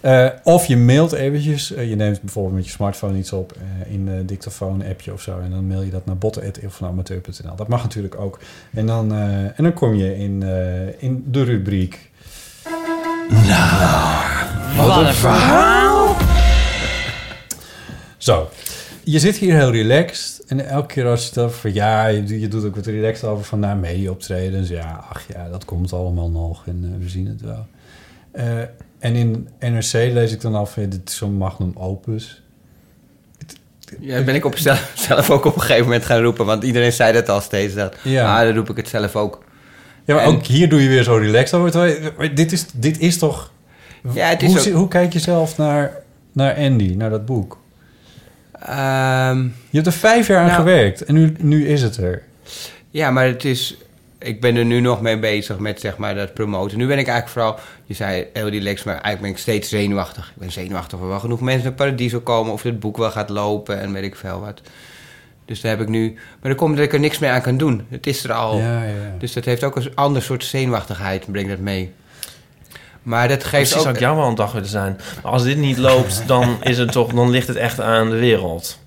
[0.01, 1.73] Eh, of je mailt eventjes.
[1.73, 5.39] eh, je neemt bijvoorbeeld met je smartphone iets op eh, in een dictafoon-appje of zo.
[5.39, 7.55] En dan mail je dat naar botten.eeuwvanamateur.nl.
[7.55, 8.39] Dat mag natuurlijk ook.
[8.73, 10.43] En dan, en dan kom je in,
[10.97, 12.11] in de rubriek...
[14.77, 16.15] Wat een verhaal!
[18.17, 18.49] Zo.
[19.03, 20.43] Je zit hier heel relaxed.
[20.47, 21.59] En elke keer als je het over...
[21.59, 23.59] van, Ja, je, je doet ook wat relaxed over van...
[23.59, 24.69] Nou, media-optredens.
[24.69, 26.67] Ja, ach ja, dat komt allemaal nog.
[26.67, 27.65] En we zien het wel.
[28.99, 30.73] En in NRC lees ik dan af...
[30.73, 32.41] Dit is zo'n magnum opus.
[33.99, 36.45] Ja, ben ik op zelf, zelf ook op een gegeven moment gaan roepen.
[36.45, 37.73] Want iedereen zei dat al steeds.
[37.73, 37.95] Dat.
[38.03, 38.23] Ja.
[38.33, 39.43] Maar dan roep ik het zelf ook.
[40.05, 42.35] Ja, maar En- ook hier doe je weer zo relaxed over.
[42.35, 43.51] dit, is, dit is toch...
[44.13, 45.91] Ja, het is hoe, ook- zie- hoe kijk je zelf naar,
[46.31, 47.57] naar Andy, naar dat boek?
[48.59, 51.03] Ehm, Je hebt er vijf jaar aan Nou- gewerkt.
[51.03, 52.23] En nu, nu is het er.
[52.89, 53.77] ja, maar het is...
[54.19, 56.77] Ik ben er nu nog mee bezig met zeg maar dat promoten.
[56.77, 57.65] Nu ben ik eigenlijk vooral...
[57.85, 60.27] Je zei heel relaxed, maar eigenlijk ben ik steeds zenuwachtig.
[60.27, 62.53] Ik ben zenuwachtig of er wel genoeg mensen naar Paradiso komen...
[62.53, 64.61] of het boek wel gaat lopen en weet ik veel wat.
[65.45, 66.13] Dus daar heb ik nu...
[66.13, 67.85] Maar dan komt dat ik er niks meer aan kan doen.
[67.89, 68.57] Het is er al.
[68.57, 69.15] Ja, ja, ja.
[69.19, 71.91] Dus dat heeft ook een ander soort zenuwachtigheid, brengt dat mee.
[73.03, 73.81] Maar dat geeft Precies ook...
[73.81, 74.99] zou ik jou wel een dag willen zijn.
[75.23, 78.17] Maar als dit niet loopt, dan, is het toch, dan ligt het echt aan de
[78.17, 78.78] wereld.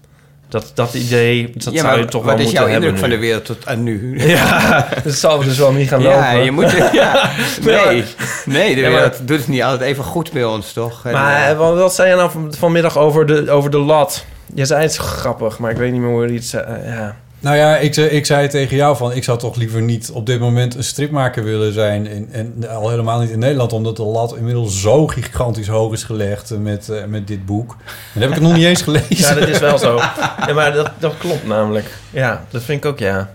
[0.52, 3.04] Dat, dat idee, dat ja, zou je toch wat wel is moeten jouw hebben indruk
[3.04, 4.14] van de wereld tot aan nu?
[4.34, 6.44] Ja, dat zal dus wel niet gaan Ja, lopen.
[6.44, 6.70] je moet...
[6.92, 7.30] Ja,
[7.62, 8.04] nee,
[8.44, 11.04] nee, de Ja, wereld doet het niet altijd even goed bij ons, toch?
[11.04, 14.24] Maar eh, eh, wat, wat zei je nou van, vanmiddag over de, over de lat?
[14.54, 16.64] Je zei het grappig, maar ik weet niet meer hoe je het zei.
[16.64, 17.16] Eh, ja.
[17.42, 19.12] Nou ja, ik, zei- ik zei tegen jou van...
[19.12, 22.06] ik zou toch liever niet op dit moment een stripmaker willen zijn.
[22.06, 23.72] En, en al helemaal niet in Nederland...
[23.72, 27.70] omdat de lat inmiddels zo gigantisch hoog is gelegd eh, met, eh, met dit boek.
[28.14, 29.16] En dat heb ik het nog niet eens gelezen.
[29.16, 29.96] ja, dat is wel zo.
[30.46, 31.90] Ja, maar dat, dat klopt namelijk.
[32.10, 33.30] Ja, dat vind ik ook, ja.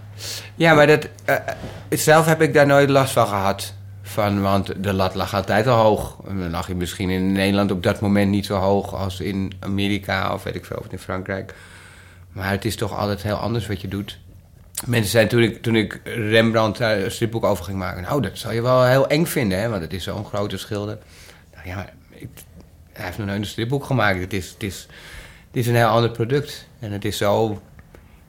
[0.55, 1.35] Ja, maar dat, eh,
[1.89, 3.73] zelf heb ik daar nooit last van gehad.
[4.01, 6.17] Van, want de lat lag altijd al hoog.
[6.27, 9.51] En dan lag je misschien in Nederland op dat moment niet zo hoog als in
[9.59, 11.53] Amerika of weet ik veel, of in Frankrijk.
[12.31, 14.19] Maar het is toch altijd heel anders wat je doet.
[14.85, 18.01] Mensen zijn toen ik, Rembrandt daar een stripboek over ging maken.
[18.01, 19.69] Nou, dat zou je wel heel eng vinden, hè?
[19.69, 20.97] Want het is zo'n grote schilder.
[21.55, 22.27] Nou ja, maar ik,
[22.93, 24.19] hij heeft nog nooit een stripboek gemaakt.
[24.19, 24.87] Het is, het, is,
[25.47, 26.67] het is een heel ander product.
[26.79, 27.61] En het is zo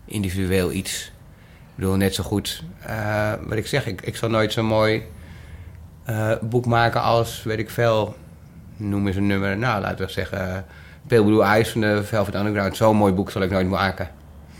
[0.04, 1.04] individueel iets.
[1.04, 2.62] Ik bedoel, net zo goed.
[2.80, 5.02] eh, wat ik zeg, ik, ik zal nooit zo'n mooi
[6.04, 8.16] eh, boek maken als, weet ik veel,
[8.76, 9.58] noem eens een nummer.
[9.58, 10.64] Nou, laten we zeggen,
[11.08, 12.76] Pale Blue Eyes van de Velvet Underground.
[12.76, 14.08] Zo'n mooi boek zal ik nooit maken.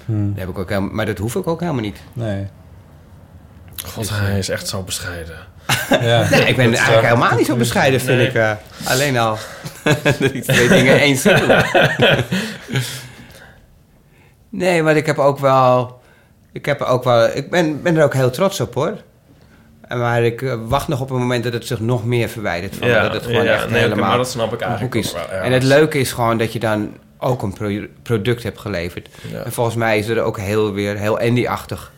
[0.05, 1.99] Hmm, Dat heb ik ook helemaal, maar dat hoef ik ook helemaal niet.
[2.13, 2.47] nee.
[3.87, 5.37] God, hij is echt zo bescheiden.
[6.01, 6.29] Ja.
[6.31, 8.27] Nee, ik ben Dat eigenlijk helemaal niet zo bescheiden, vind Nee.
[8.27, 8.35] ik.
[8.35, 8.53] eh.
[8.85, 9.37] alleen al
[10.03, 11.65] dat ik twee dingen eens doe.
[14.49, 16.01] nee, maar ik heb ook wel...
[16.53, 18.97] Ik, heb ook wel, ik ben, ben er ook heel trots op, hoor.
[19.89, 22.77] Maar ik eh, wacht nog op een moment dat het zich nog meer verwijdert.
[22.77, 25.13] Van, dat het gewoon ja, echt nee, helemaal maar dat snap ik eigenlijk is.
[25.13, 25.29] wel, ja.
[25.29, 29.09] en het leuke is gewoon dat je dan ook een pro- product hebt geleverd.
[29.31, 29.43] Ja.
[29.43, 31.93] En volgens mij is er ook heel weer heel Andy-achtig.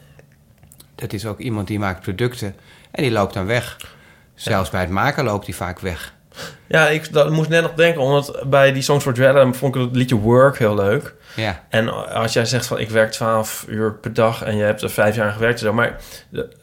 [0.94, 2.54] Dat is ook iemand die maakt producten
[2.90, 3.76] en die loopt dan weg.
[4.34, 6.14] Zelfs bij het maken loopt hij vaak weg.
[6.66, 9.80] Ja, ik dat, moest net nog denken, omdat bij die Songs for Dread vond ik
[9.80, 11.14] het liedje Work heel leuk.
[11.36, 11.64] Ja.
[11.68, 14.90] En als jij zegt van ik werk 12 uur per dag en je hebt er
[14.90, 16.00] vijf jaar aan gewerkt, zo, maar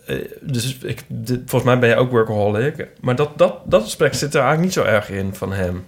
[0.05, 2.87] eh, dus ik, volgens mij ben je ook workaholic.
[3.01, 5.85] Maar dat, dat, dat aspect zit er eigenlijk niet zo erg in van hem.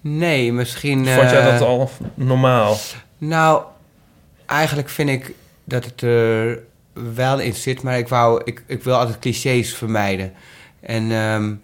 [0.00, 1.06] Nee, misschien...
[1.06, 2.76] Vond jij eh, dat al normaal?
[3.18, 3.62] Nou,
[4.46, 5.34] eigenlijk vind ik
[5.64, 6.58] dat het er
[6.92, 10.32] wel in zit, maar ik, wou, ik, ik wil altijd clichés vermijden.
[10.80, 11.54] En ehm,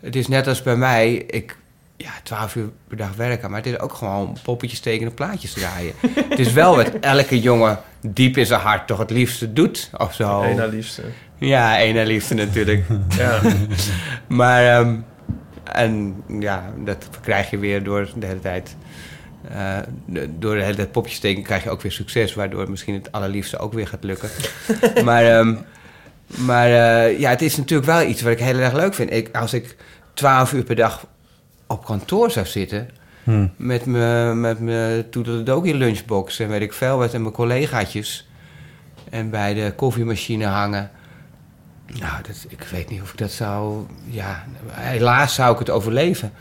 [0.00, 1.56] het is net als bij mij, ik,
[2.02, 5.92] ja, 12 uur per dag werken, maar het is ook gewoon poppetjes tekenen, plaatjes draaien.
[6.28, 10.14] het is wel wat elke jongen diep in zijn hart toch het liefste doet, of
[10.14, 10.42] zo.
[10.42, 11.02] Eén liefste.
[11.38, 12.84] Ja, één liefste natuurlijk.
[13.18, 13.40] Ja.
[14.40, 14.96] maar, ehm,
[15.64, 18.76] en ja, dat krijg je weer door de hele tijd.
[19.48, 19.78] eh,
[20.38, 23.58] door de hele tijd popjes tekenen krijg je ook weer succes, waardoor misschien het allerliefste
[23.58, 24.28] ook weer gaat lukken.
[25.04, 25.54] maar ehm,
[26.36, 29.12] maar eh, ja, het is natuurlijk wel iets wat ik heel erg leuk vind.
[29.12, 29.76] Ik, als ik
[30.14, 31.06] 12 uur per dag
[31.70, 32.88] op kantoor zou zitten,
[33.56, 38.28] met mijn met mijn toedeledokie lunchbox en weet ik veel wat en mijn collegaatjes
[39.10, 40.90] en bij de koffiemachine hangen.
[41.86, 43.86] Nou, dat, ik weet niet of ik dat zou...
[44.04, 46.32] Ja, helaas zou ik het overleven.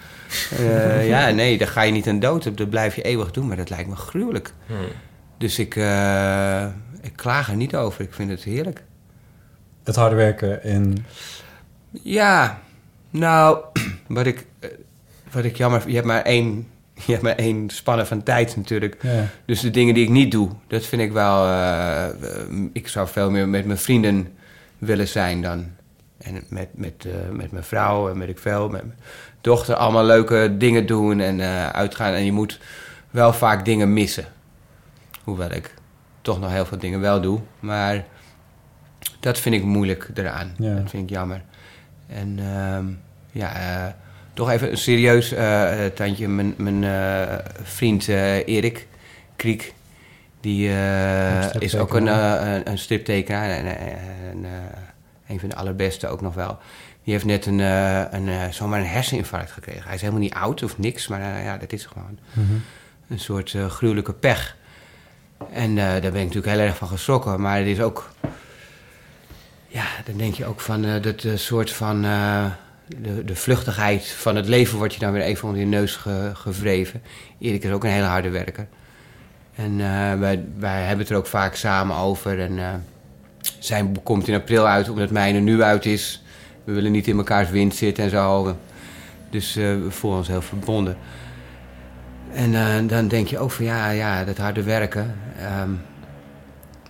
[0.57, 2.57] Eh, ja, nee, daar ga je niet aan dood.
[2.57, 4.53] Dat blijf je eeuwig doen, maar dat lijkt me gruwelijk.
[4.65, 4.73] Hm.
[5.37, 6.65] Dus ik, eh,
[7.01, 8.01] ik klaag er niet over.
[8.01, 8.83] Ik vind het heerlijk.
[9.83, 11.05] Het harde werken en...
[11.91, 12.59] Ja,
[13.09, 13.63] nou,
[14.07, 14.45] wat ik,
[15.31, 15.83] wat ik jammer...
[15.87, 16.67] Je hebt maar één,
[17.05, 18.97] je hebt maar één spanne van tijd natuurlijk.
[19.01, 19.27] Ja.
[19.45, 21.45] Dus de dingen die ik niet doe, dat vind ik wel...
[21.45, 22.07] eh,
[22.73, 24.33] ik zou veel meer met mijn vrienden
[24.77, 25.67] willen zijn dan.
[26.17, 28.99] En met, met, eh, met mijn vrouw en met ik veel, met mijn
[29.41, 29.75] dochter...
[29.75, 32.13] allemaal leuke dingen doen en eh, uitgaan.
[32.13, 32.59] En je moet
[33.11, 34.25] wel vaak dingen missen.
[35.23, 35.73] Hoewel ik
[36.21, 37.39] toch nog heel veel dingen wel doe.
[37.59, 38.05] Maar
[39.19, 40.53] dat vind ik moeilijk eraan.
[40.57, 40.75] Ja.
[40.75, 41.41] Dat vind ik jammer.
[42.07, 42.85] En ehm,
[43.31, 43.51] ja,
[44.39, 46.27] toch even een serieus eh, tandje.
[46.27, 48.87] Mijn, mijn eh, vriend eh, Erik
[49.35, 49.73] Kriek,
[50.41, 53.49] die Een is ook een, een, een striptekenaar.
[53.49, 54.45] En, en,
[55.27, 56.57] een van de allerbeste ook nog wel.
[57.03, 59.83] Die heeft net een, een, zomaar een herseninfarct gekregen.
[59.83, 62.53] Hij is helemaal niet oud of niks, maar ja, dat is gewoon Mhm.
[63.07, 64.55] een soort gruwelijke pech.
[65.51, 67.41] En daar ben ik natuurlijk heel erg van geschrokken.
[67.41, 68.09] Maar het is ook...
[69.67, 72.05] Ja, dan denk je ook van dat soort van...
[72.97, 76.31] de, de vluchtigheid van het leven wordt je dan weer even onder je neus ge-
[76.33, 77.01] gevreven.
[77.39, 78.67] Erik is ook een hele harde werker.
[79.55, 82.39] En eh, wij, wij hebben het er ook vaak samen over.
[82.39, 82.73] En eh,
[83.59, 86.23] zijn boek komt in april uit, omdat mijne nu uit is.
[86.63, 88.55] We willen niet in elkaars wind zitten en zo.
[89.29, 90.97] Dus eh, we voelen ons heel verbonden.
[92.33, 95.15] En dan denk je ook van ja, ja dat harde werken.
[95.39, 95.69] ehm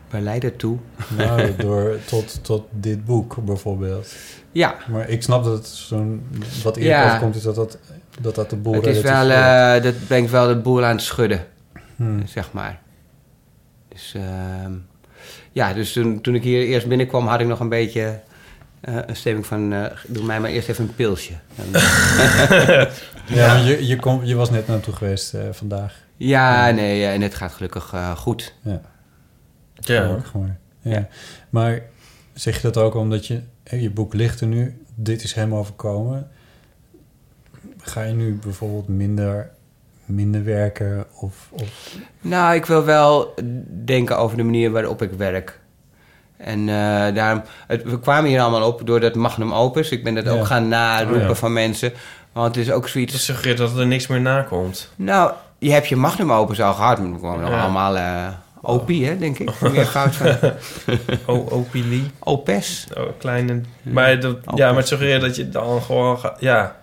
[0.09, 0.77] waar leidt het toe?
[1.17, 4.13] Nou, door, tot, tot dit boek bijvoorbeeld.
[4.51, 6.27] Ja, Maar ik snap dat het zo'n...
[6.63, 7.05] Wat eerder Ja.
[7.07, 7.77] overkomt is dat dat,
[8.21, 11.01] dat, dat de boel het is wel, eh, dat brengt wel de boel aan het
[11.01, 11.45] schudden,
[11.95, 12.27] Hmm.
[12.27, 12.79] zeg maar.
[13.87, 14.71] Dus ehm,
[15.51, 18.19] ja, dus toen, toen ik hier eerst binnenkwam had ik nog een beetje
[18.81, 19.73] eh, een stemming van...
[19.73, 21.33] eh, doe mij maar eerst even een pilsje.
[23.25, 25.95] Ja, je, je, kom, je was net naartoe geweest vandaag.
[26.17, 28.53] ja, nee, en het gaat gelukkig goed.
[28.61, 28.81] Ja.
[29.79, 30.17] Ja.
[30.81, 31.07] Ja.
[31.49, 31.81] Maar
[32.33, 33.41] zeg je dat ook omdat je...
[33.63, 36.27] je boek ligt er nu, dit is hem overkomen.
[37.81, 39.49] Ga je nu bijvoorbeeld minder,
[40.05, 41.47] minder werken of...
[41.51, 43.33] of Nou, ik wil wel
[43.85, 45.59] denken over de manier waarop ik werk.
[46.37, 49.89] En eh, daarom, het, we kwamen hier allemaal op door dat magnum opus.
[49.89, 50.31] Ik ben dat Ja.
[50.31, 51.35] ook gaan naroepen Oh, ja.
[51.35, 51.93] van mensen.
[52.31, 53.25] Want het is ook Dat zoiets...
[53.25, 54.91] suggereert dat er niks meer nakomt.
[54.95, 56.99] Nou, je hebt je magnum opus al gehad.
[56.99, 58.27] Maar we komen nog allemaal eh
[58.61, 59.61] opie, hè, denk ik.
[59.61, 60.35] Meer fout van.
[61.25, 62.11] Oh, Opilie.
[62.19, 62.87] Opes.
[62.97, 63.61] Oh, kleine...
[63.81, 66.19] Maar, dat, ja, maar het suggereert dat je dan gewoon.
[66.39, 66.79] Ja.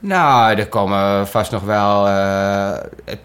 [0.00, 2.06] Nou, er komen vast nog wel...
[2.08, 2.72] eh,
[3.04, 3.20] het,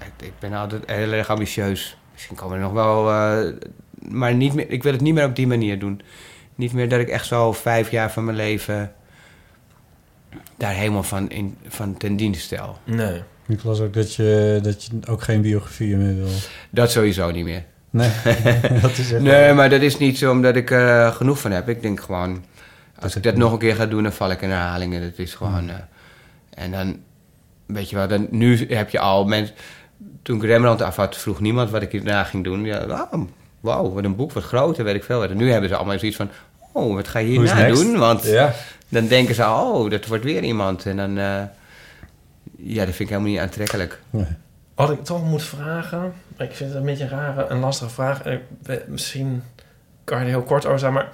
[0.00, 1.96] ik, ik ben altijd heel erg ambitieus.
[2.12, 3.10] Misschien komen er nog wel...
[3.10, 3.52] eh,
[3.98, 6.00] maar niet meer, ik wil het niet meer op die manier doen.
[6.54, 8.92] Niet meer dat ik echt zo vijf jaar van mijn leven...
[10.56, 12.78] daar helemaal van, in, van ten dienste stel.
[12.84, 13.22] Nee.
[13.48, 16.28] Ik las ook dat je, dat je ook geen biografieën meer wil.
[16.70, 17.64] Dat sowieso niet meer.
[17.90, 18.10] Nee,
[18.82, 19.22] dat is echt...
[19.22, 21.68] Nee, maar dat is niet zo omdat ik er eh, genoeg van heb.
[21.68, 22.44] Ik denk gewoon,
[23.00, 25.00] als ik dat nog een keer ga doen, dan val ik in herhalingen.
[25.02, 25.68] Dat is gewoon.
[25.68, 25.74] eh,
[26.50, 26.96] en dan,
[27.66, 29.54] weet je wel, dan, nu heb je al mensen.
[30.22, 32.64] Toen ik Rembrandt af had, vroeg niemand wat ik hierna ging doen.
[32.64, 33.08] Ja,
[33.60, 35.24] wauw, wat een boek, wat groter, weet ik veel.
[35.24, 36.30] En nu hebben ze allemaal zoiets van,
[36.72, 37.96] oh, wat ga je hierna doen?
[37.98, 38.54] Want Ja.
[38.88, 40.86] dan denken ze, oh, dat wordt weer iemand.
[40.86, 41.42] En dan, eh,
[42.62, 44.00] ja, dat vind ik helemaal niet aantrekkelijk.
[44.10, 44.26] Nee.
[44.74, 46.12] Wat ik toch moet vragen...
[46.38, 48.22] Ik vind het een beetje een rare en lastige vraag.
[48.62, 49.42] Ben- Misschien
[50.04, 51.08] kan je er heel kort over zijn, maar...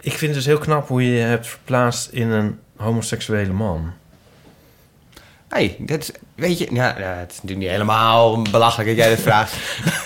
[0.00, 3.92] Ik vind het dus heel knap hoe je je hebt verplaatst in een homoseksuele man.
[5.48, 9.08] hey, dat is, weet je, ja, ja, het is natuurlijk niet helemaal belachelijk dat jij
[9.08, 9.56] dat vraagt.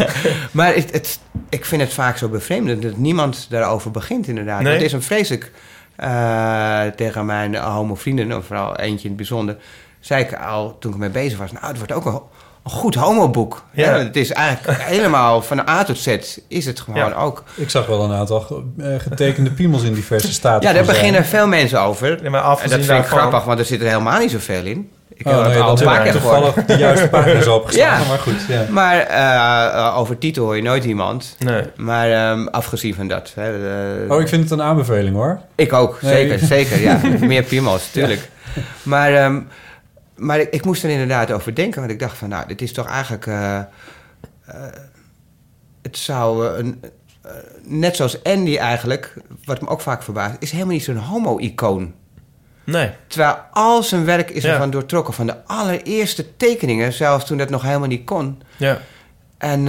[0.53, 4.61] maar het, het, ik vind het vaak zo bevreemdend dat niemand daarover begint, inderdaad.
[4.63, 4.73] Nee?
[4.73, 5.53] Het is een vreselijk
[5.97, 9.57] eh, tegen mijn homo-vrienden, of vooral eentje in het bijzonder,
[10.01, 11.53] zei ik al toen ik ermee bezig was.
[11.53, 12.21] Nou, het wordt ook een
[12.63, 13.63] goed homoboek.
[13.73, 13.97] Ja.
[13.97, 14.05] Ja.
[14.05, 16.17] Het is eigenlijk helemaal van A tot Z
[16.49, 17.13] is het gewoon Ja.
[17.13, 17.45] ook.
[17.55, 20.69] Ik zag wel een aantal eh, getekende piemels in diverse staten.
[20.69, 22.23] Ja, daar beginnen veel mensen over.
[22.23, 24.91] Ja, maar En dat vind ik grappig, want er zit er helemaal niet zoveel in.
[25.15, 28.09] Ik Oh, heb nee, al dat een paar keer toevallig de juiste pagina's opgeslagen, Ja.
[28.09, 28.35] maar goed.
[28.49, 28.65] Ja.
[28.71, 31.37] Maar eh, eh, over titel hoor je nooit iemand.
[31.39, 31.63] Nee.
[31.77, 33.33] Maar ehm, afgezien van dat.
[33.35, 35.41] Hè, eh, Oh, ik vind het een aanbeveling hoor.
[35.55, 36.13] Ik ook, Nee.
[36.13, 36.81] zeker, zeker.
[36.81, 38.29] Ja, meer piemels, tuurlijk.
[38.83, 39.41] Maar, ehm,
[40.21, 41.81] maar ik, ik moest er inderdaad over denken.
[41.81, 43.27] Want ik dacht van, nou, dit is toch eigenlijk...
[43.27, 43.65] eh, eh,
[45.83, 46.83] het zou eh, een...
[47.63, 49.15] net zoals Andy eigenlijk,
[49.45, 50.37] wat me ook vaak verbaast...
[50.39, 51.95] is helemaal niet zo'n homo-icoon.
[52.65, 52.91] Nee.
[53.07, 54.53] Terwijl al zijn werk is Ja.
[54.53, 55.15] ervan doortrokken.
[55.15, 58.43] Van de allereerste tekeningen, zelfs toen dat nog helemaal niet kon.
[58.57, 58.79] Ja.
[59.39, 59.69] En,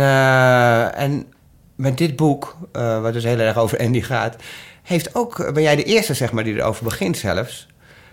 [0.96, 1.34] en
[1.76, 2.58] met dit boek,
[3.02, 4.36] wat dus heel erg over Andy gaat...
[4.82, 7.68] Heeft ook, ben jij de eerste zeg maar, die erover begint zelfs.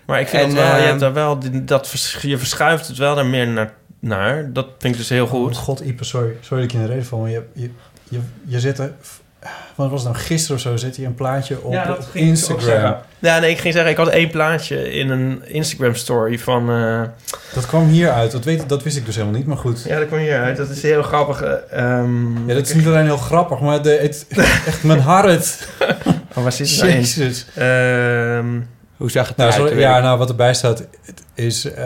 [0.09, 2.87] Maar ik vind En, dat wel, je, ehm, hebt daar wel, dat, vers- je verschuift
[2.87, 4.53] het wel daar meer naar, naar.
[4.53, 5.57] Dat vind ik dus heel Oh, goed.
[5.57, 6.31] God, Ipe, sorry.
[6.41, 7.69] Sorry dat ik je in de reden val, maar je, je,
[8.09, 8.91] je, je zet er...
[9.75, 10.23] Wat was het nou?
[10.23, 12.95] Gisteren of zo zet hij een plaatje op, op Instagram.
[13.19, 16.69] Ja, nee, ik ging zeggen, ik had één plaatje in een Instagram story van...
[16.69, 17.01] eh,
[17.53, 18.31] Dat kwam hier uit.
[18.31, 19.83] Dat, weet, dat wist ik dus helemaal niet, maar goed.
[19.83, 20.57] ja, dat kwam hier uit.
[20.57, 21.41] Dat is heel grappig.
[21.41, 24.25] eh, ehm, Ja, dat is niet alleen heel grappig, maar de, het,
[24.67, 25.67] echt mijn hart.
[26.35, 26.91] Oh, waar zit het nou?
[26.93, 27.45] Jezus.
[27.55, 28.59] Ehm,
[28.99, 29.67] Hoe zag het Nou, eruit?
[29.69, 30.87] sorry, ja, nou, wat erbij staat
[31.35, 31.65] is...
[31.71, 31.83] eh,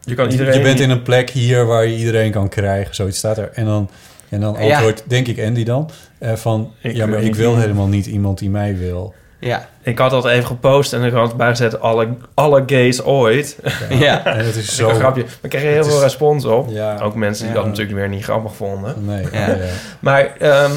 [0.00, 0.54] je kan iedereen...
[0.54, 2.94] Je bent in een plek hier waar je iedereen kan krijgen.
[2.94, 3.50] Zoiets staat er.
[3.54, 3.90] En dan,
[4.28, 4.74] en dan Ja.
[4.74, 6.72] antwoordt, denk ik Andy dan, eh, van...
[6.82, 7.62] Ik ja, maar wil ik wil iemand.
[7.62, 9.14] helemaal niet iemand die mij wil.
[9.40, 13.58] Ja, Ik had dat even gepost en ik had bijgezet alle, alle gays ooit.
[13.90, 14.24] ja.
[14.36, 14.88] En dat is zo...
[14.88, 15.24] een grapje.
[15.40, 16.68] We kregen heel Het is- veel respons op.
[16.70, 16.98] Ja.
[17.02, 17.60] Ook mensen die Ja.
[17.60, 18.94] dat natuurlijk weer niet grappig vonden.
[19.04, 19.38] Nee, Ja.
[19.40, 19.46] ja.
[19.54, 19.54] ja.
[20.00, 20.72] Maar ehm,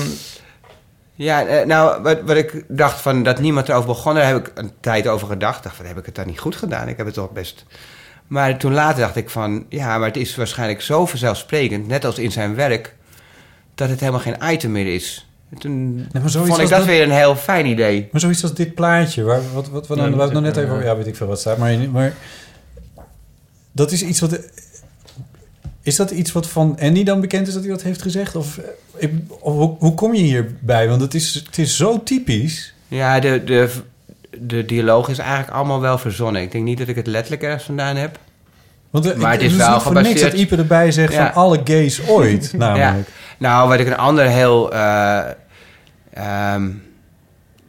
[1.19, 4.51] Ja, eh, nou, wat, wat ik dacht van dat niemand erover begon, daar heb ik
[4.55, 5.63] een tijd over gedacht.
[5.63, 6.87] dacht van, heb ik het dan niet goed gedaan?
[6.87, 7.65] Ik heb het toch best...
[8.27, 12.19] Maar toen later dacht ik van, ja, maar het is waarschijnlijk zo vanzelfsprekend, net als
[12.19, 12.95] in zijn werk,
[13.75, 15.29] dat het helemaal geen item meer is.
[15.59, 18.07] Toen vond ik dat, dat- weer een heel fijn idee.
[18.11, 20.53] Maar zoiets als dit plaatje, waar, wat, wat, wat, Ja, dan, waar we het nog
[20.55, 20.75] net even...
[20.77, 20.83] ja.
[20.83, 21.57] Ja, weet ik veel wat staat.
[21.57, 22.13] Maar, maar
[23.71, 24.39] dat is iets wat...
[25.89, 28.35] Is dat iets wat van Andy dan bekend is dat hij dat heeft gezegd?
[28.35, 28.63] Of, eh,
[28.97, 30.87] ik, of hoe, hoe kom je hierbij?
[30.89, 32.73] Want het is, het is zo typisch.
[32.87, 33.69] Ja, de, de,
[34.39, 36.41] de dialoog is eigenlijk allemaal wel verzonnen.
[36.41, 38.19] Ik denk niet dat ik het letterlijk ergens vandaan heb.
[38.89, 41.13] Want eh, Maar ik- het is niet wel voor niks dat gebaseerd- Ipe erbij zegt
[41.13, 41.33] Ja.
[41.33, 43.07] van alle gays ooit, namelijk.
[43.37, 44.73] Nou, wat ik een ander heel...
[44.73, 45.19] eh,
[46.13, 46.69] ehm,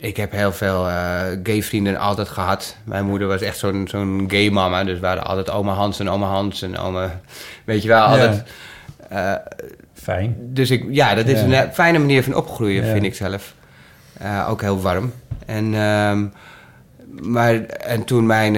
[0.00, 2.76] ik heb heel veel eh, gay vrienden altijd gehad.
[2.84, 4.84] Mijn moeder was echt zo'n zo'n gay mama.
[4.84, 7.20] Dus we waren altijd oma Hans en oma Hans en oma...
[7.64, 8.42] Weet je wel, altijd...
[9.08, 9.32] eh,
[9.94, 10.36] Fijn.
[10.38, 11.44] dus ik, ja, dat is Ja.
[11.44, 12.92] een eh, fijne manier van opgroeien, Ja.
[12.92, 13.54] vind ik zelf.
[14.48, 15.12] Ook heel warm.
[15.46, 16.24] En, ehm,
[17.22, 18.52] maar, en toen mijn,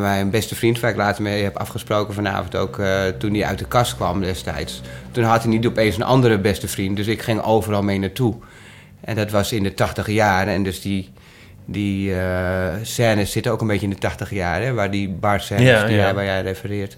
[0.00, 2.80] mijn beste vriend, waar ik later mee heb afgesproken vanavond ook,
[3.18, 6.68] toen hij uit de kast kwam destijds, toen had hij niet opeens een andere beste
[6.68, 6.96] vriend.
[6.96, 8.34] Dus ik ging overal mee naartoe.
[9.04, 10.54] En dat was in de tachtig jaren.
[10.54, 11.12] En dus die,
[11.64, 15.64] die eh scènes zitten ook een beetje in de tachtig jaren, waar die bar scènes
[15.66, 16.02] Ja, die ja.
[16.02, 16.96] jij- waar jij refereert.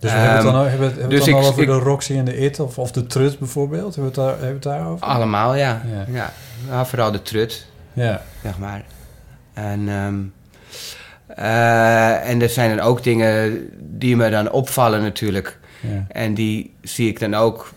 [0.00, 1.38] Dus we hebben het dan, Ehm, al- hebben, we het- hebben we dus het dan
[1.38, 3.94] ik- al over ik- de Roxy en de It of, of de Trut bijvoorbeeld?
[3.94, 5.06] Hebben we het, daar, hebben we het daarover?
[5.06, 5.82] Allemaal, ja.
[5.92, 6.04] Ja.
[6.12, 6.32] ja.
[6.68, 7.66] Nou, vooral de trut.
[7.92, 8.22] Ja.
[8.42, 8.82] zeg maar.
[9.54, 10.14] En, ehm,
[11.38, 15.58] eh, en er zijn dan ook dingen die me dan opvallen natuurlijk.
[15.80, 16.04] Ja.
[16.08, 17.72] En die zie ik dan ook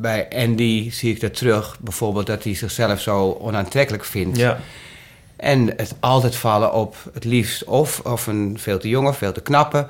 [0.00, 1.76] bij Andy, zie ik dat terug.
[1.80, 4.38] Bijvoorbeeld dat hij zichzelf zo onaantrekkelijk vindt.
[4.38, 4.58] ja.
[5.36, 9.40] En het altijd vallen op het liefst of, of een veel te jonge, veel te
[9.40, 9.86] knappe...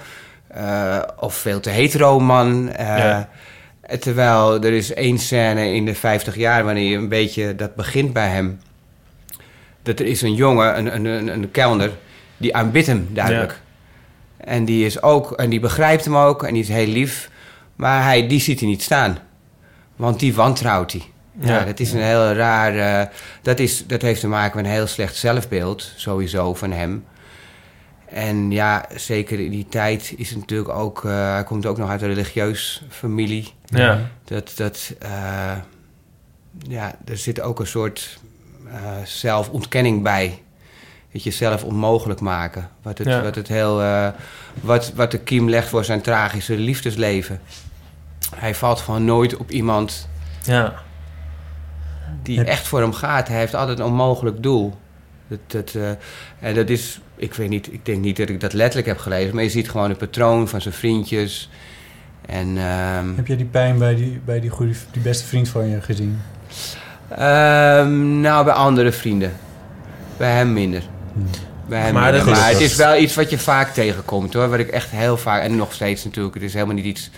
[0.48, 2.68] eh, of veel te hetero man.
[2.72, 3.28] eh, Ja.
[4.00, 6.64] Terwijl er is één scène in de 50 jaar...
[6.64, 8.60] wanneer je een beetje, dat begint bij hem...
[9.82, 11.90] dat er is een jongen, een, een, een, een kelner...
[12.36, 13.60] die aanbidt hem duidelijk.
[14.36, 16.42] En die is ook, en die begrijpt hem ook...
[16.42, 17.30] en die is heel lief...
[17.76, 19.18] maar hij, die ziet hij niet staan.
[19.96, 21.02] Want die wantrouwt hij.
[21.40, 21.64] Ja, Ja.
[21.64, 23.00] dat is een heel raar...
[23.00, 23.08] eh,
[23.42, 27.04] dat, is, dat heeft te maken met een heel slecht zelfbeeld, sowieso, van hem.
[28.08, 31.04] En ja, zeker in die tijd is het natuurlijk ook...
[31.04, 33.52] eh, hij komt ook nog uit een religieus familie.
[33.64, 34.00] Ja.
[34.24, 35.52] Dat, dat eh,
[36.68, 38.18] ja, er zit ook een soort
[39.04, 40.42] zelfontkenning bij.
[41.10, 42.70] Het jezelf onmogelijk maken.
[42.82, 43.22] Wat het, Ja.
[43.22, 43.82] wat het heel...
[44.60, 47.40] wat, wat de kiem legt voor zijn tragische liefdesleven.
[48.36, 50.08] Hij valt gewoon nooit op iemand
[50.42, 50.74] Ja.
[52.22, 53.28] die Heb- echt voor hem gaat.
[53.28, 54.74] Hij heeft altijd een onmogelijk doel.
[55.28, 55.88] Dat, dat, eh,
[56.48, 59.34] en dat is, ik weet niet, ik denk niet dat ik dat letterlijk heb gelezen,
[59.34, 61.50] maar je ziet gewoon het patroon van zijn vriendjes.
[62.26, 65.68] En ehm, Heb jij die pijn bij die, bij die, goede, die beste vriend van
[65.68, 66.20] je gezien?
[67.08, 69.32] ehm, nou, bij andere vrienden.
[70.16, 70.82] Bij hem minder.
[71.68, 71.92] bij hem.
[71.94, 74.48] Maar Maar, het is wel iets wat je vaak tegenkomt hoor.
[74.48, 76.34] Wat ik echt heel vaak, en nog steeds natuurlijk.
[76.34, 77.10] Het is helemaal niet iets,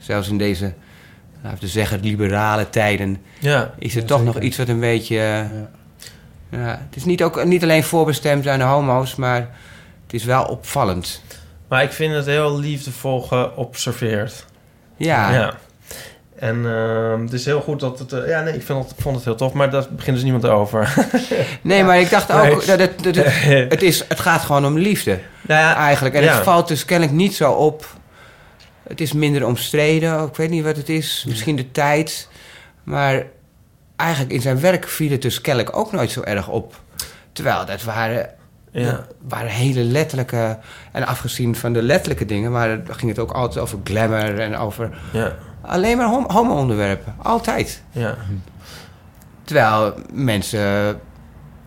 [0.00, 0.72] zelfs in deze,
[1.42, 3.18] laten we zeggen, liberale tijden.
[3.38, 3.70] Ja.
[3.78, 4.34] Is Ja, toch zeker.
[4.34, 5.16] nog iets wat een beetje.
[5.18, 9.40] eh, ja, het is niet, ook, niet alleen voorbestemd aan de homo's, maar
[10.04, 11.22] het is wel opvallend.
[11.68, 14.44] Maar ik vind het heel liefdevol geobserveerd.
[14.96, 15.54] Ja, Ja.
[16.38, 18.12] En ehm, het is heel goed dat het...
[18.12, 20.44] eh, ja, nee, ik vind het, vond het heel tof, maar daar begint dus niemand
[20.46, 20.94] over.
[21.62, 22.54] nee, maar ik dacht ook Nee.
[22.66, 23.26] dat het, dat het,
[23.72, 25.18] het, is, het gaat gewoon om liefde.
[25.42, 26.14] nou ja, Eigenlijk.
[26.14, 26.34] En ja.
[26.34, 27.86] het valt dus kennelijk niet zo op.
[28.90, 30.24] Het is minder omstreden.
[30.26, 31.24] Ik weet niet wat het is.
[31.28, 32.28] Misschien de tijd.
[32.82, 33.24] Maar
[33.96, 36.80] eigenlijk in zijn werk viel het dus kennelijk ook nooit zo erg op.
[37.32, 38.30] Terwijl dat waren,
[38.70, 38.90] Ja.
[38.90, 40.58] dat waren hele letterlijke...
[40.92, 42.50] En afgezien van de letterlijke dingen...
[42.52, 44.98] Maar ging het ook altijd over glamour en over...
[45.12, 45.36] Ja.
[45.62, 47.14] Alleen maar hom- homo-onderwerpen.
[47.22, 47.82] Altijd.
[47.90, 48.16] Ja.
[49.44, 51.00] Terwijl mensen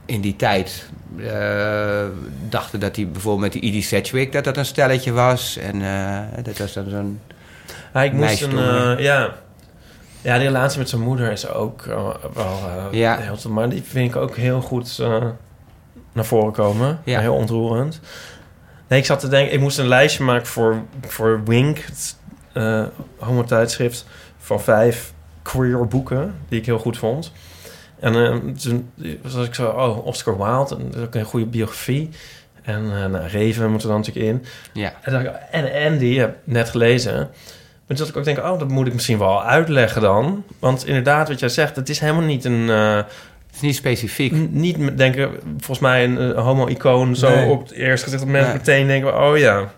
[0.05, 2.05] in die tijd eh,
[2.49, 4.31] dachten dat hij bijvoorbeeld met die Edie Sedgwick...
[4.31, 5.57] dat dat een stelletje was.
[5.57, 7.19] En eh, dat was dan zo'n...
[7.93, 8.57] Ja, ik moest een...
[8.57, 9.33] Eh, ja.
[10.21, 11.83] ja, die relatie met zijn moeder is ook
[12.33, 13.17] wel Ja.
[13.17, 13.51] heel.
[13.51, 14.97] Maar die vind ik ook heel goed
[16.11, 16.99] naar voren komen.
[17.03, 17.19] Ja.
[17.19, 17.99] Heel ontroerend.
[18.87, 19.53] Nee, ik zat te denken...
[19.53, 21.77] Ik moest een lijstje maken voor, voor Wink.
[21.77, 22.15] Het
[23.17, 24.05] homo-tijdschrift
[24.37, 26.35] van vijf queer boeken...
[26.49, 27.31] die ik heel goed vond.
[28.03, 28.89] En eh, toen
[29.21, 29.67] was ik zo...
[29.69, 30.75] Oh, Oscar Wilde.
[30.75, 32.09] En dat is ook een goede biografie.
[32.63, 34.45] En eh nou, Reven moet er dan natuurlijk in.
[34.73, 34.93] Ja.
[35.01, 37.13] En, dacht ik, en Andy, heb ik net gelezen.
[37.15, 37.27] Maar
[37.87, 40.43] toen zat ik ook denken, oh, dat moet ik misschien wel uitleggen dan.
[40.59, 42.69] Want inderdaad, wat jij zegt, het is helemaal niet een...
[42.69, 44.31] eh, Het is niet specifiek.
[44.49, 47.49] niet met denken, volgens mij een homo-icoon zo Nee.
[47.49, 48.23] op het eerste gezicht...
[48.23, 48.57] dat mensen Nee.
[48.59, 49.71] meteen denken, oh ja.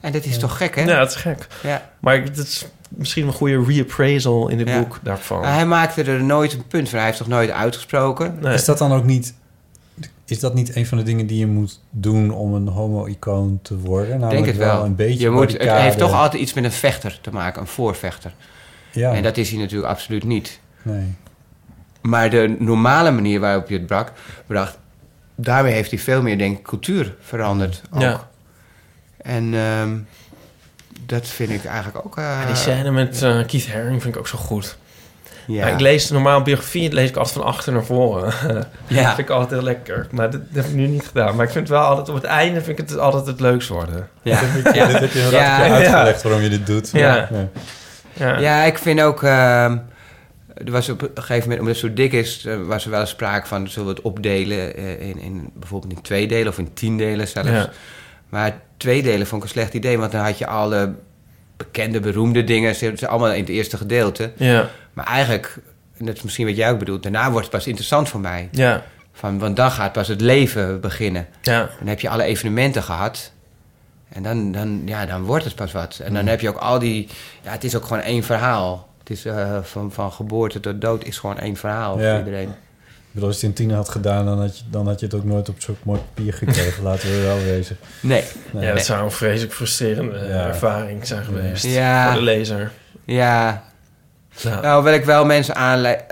[0.00, 0.82] En dat is toch gek, hè?
[0.82, 1.46] Ja, dat is gek.
[1.62, 1.90] Ja.
[2.00, 4.78] Maar ik- het is misschien een goede reappraisal in Ja.
[4.78, 5.44] boek daarvan.
[5.44, 6.96] Hij maakte er nooit een punt van.
[6.98, 8.38] Hij heeft toch nooit uitgesproken?
[8.40, 8.54] Nee.
[8.54, 9.34] Is dat dan ook niet...
[10.24, 13.78] Is dat niet een van de dingen die je moet doen om een homo-icoon te
[13.78, 14.14] worden?
[14.14, 14.84] Ik Namelijk denk het wel.
[14.84, 17.60] Een beetje je moet, het heeft toch altijd iets met een vechter te maken.
[17.60, 18.34] Een voorvechter.
[18.92, 20.60] Ja, En dat is hij natuurlijk absoluut niet.
[20.82, 21.14] nee.
[22.00, 24.12] Maar de normale manier waarop je het brak,
[24.46, 24.78] bracht...
[25.34, 27.82] daarmee heeft hij veel meer, denk ik, cultuur veranderd.
[27.90, 28.00] Ook.
[28.00, 28.28] Ja.
[29.16, 29.96] En ehm,
[31.06, 32.16] dat vind ik eigenlijk ook...
[32.18, 34.76] eh, Ja, die scène met eh, Keith Haring vind ik ook zo goed.
[35.46, 35.66] ja.
[35.66, 38.32] Ik lees normaal biografie, lees ik altijd van achter naar voren.
[38.86, 39.02] Ja.
[39.02, 40.06] Dat vind ik altijd heel lekker.
[40.10, 41.36] Maar dat, dat heb ik nu niet gedaan.
[41.36, 43.68] Maar ik vind het wel altijd, op het einde vind ik het altijd het leukst
[43.68, 44.08] worden.
[44.22, 44.40] Ja.
[44.72, 44.86] Ja.
[44.86, 45.32] Dit heb je inderdaad
[45.66, 45.74] Ja.
[45.74, 46.90] uitgelegd waarom je dit doet.
[46.92, 47.14] Ja.
[47.30, 47.48] Ja.
[48.12, 48.38] Ja.
[48.38, 49.22] Ja, ik vind ook...
[49.22, 49.76] ehm,
[50.64, 52.44] er was op een gegeven moment, omdat het zo dik is...
[52.46, 54.76] eh, was er wel sprake van, zullen we het opdelen...
[54.76, 57.68] eh, in, in, bijvoorbeeld in twee delen of in tien delen zelfs.
[58.32, 59.98] Maar twee delen vond ik een slecht idee...
[59.98, 60.94] want dan had je alle
[61.56, 62.74] bekende, beroemde dingen...
[62.74, 64.32] ze ze allemaal in het eerste gedeelte.
[64.36, 64.68] Ja.
[64.92, 65.56] Maar eigenlijk,
[65.96, 67.02] en dat is misschien wat jij ook bedoelt...
[67.02, 68.48] daarna wordt het pas interessant voor mij.
[68.50, 68.82] Ja.
[69.12, 71.26] Van, want dan gaat pas het leven beginnen.
[71.42, 71.70] Ja.
[71.78, 73.32] Dan heb je alle evenementen gehad.
[74.08, 76.00] En dan, dan, ja, dan wordt het pas wat.
[76.04, 77.08] En dan heb je ook al die...
[77.42, 78.88] Ja, het is ook gewoon één verhaal.
[78.98, 82.10] Het is eh, van, van geboorte tot dood is gewoon één verhaal Ja.
[82.10, 82.54] voor iedereen.
[83.12, 85.06] Ik bedoel, als je het in tien had gedaan, dan had, je, dan had je
[85.06, 86.82] het ook nooit op zo'n mooi papier gekregen.
[86.82, 87.76] Laten we wel wezen.
[88.00, 88.22] Nee.
[88.50, 88.66] Nee.
[88.66, 90.46] ja, dat zou een vreselijk frustrerende Ja.
[90.46, 91.64] ervaring zijn geweest.
[91.66, 92.06] Ja.
[92.06, 92.70] Voor de lezer.
[93.04, 93.62] Ja.
[94.36, 94.60] Ja.
[94.60, 95.54] Nou, wil ik wel mensen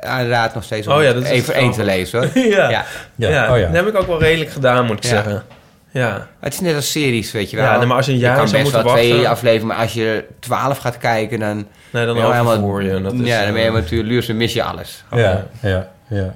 [0.02, 2.38] aanraad nog steeds om Oh ja, het dat is één voor één te lezen hoor.
[2.56, 2.68] ja.
[2.70, 2.84] Ja.
[3.16, 3.28] Ja.
[3.28, 3.52] Ja.
[3.52, 3.66] Oh ja.
[3.66, 5.08] dat heb ik ook wel redelijk gedaan, moet ik Ja.
[5.08, 5.42] zeggen.
[5.90, 6.26] Ja.
[6.40, 7.64] Het is net als series, weet je wel.
[7.64, 9.30] Ja, nee, maar als je een jaar je kan zou best moeten wel twee wachten-
[9.30, 11.54] afleveringen, maar als je twaalf gaat kijken, dan...
[11.90, 12.90] Nee, dan ben je helemaal- overvoer je.
[12.90, 15.04] en Dat is, ja, dan ben je eh, helemaal tuurluurs en mis je alles.
[15.14, 16.34] Ja, ja, ja.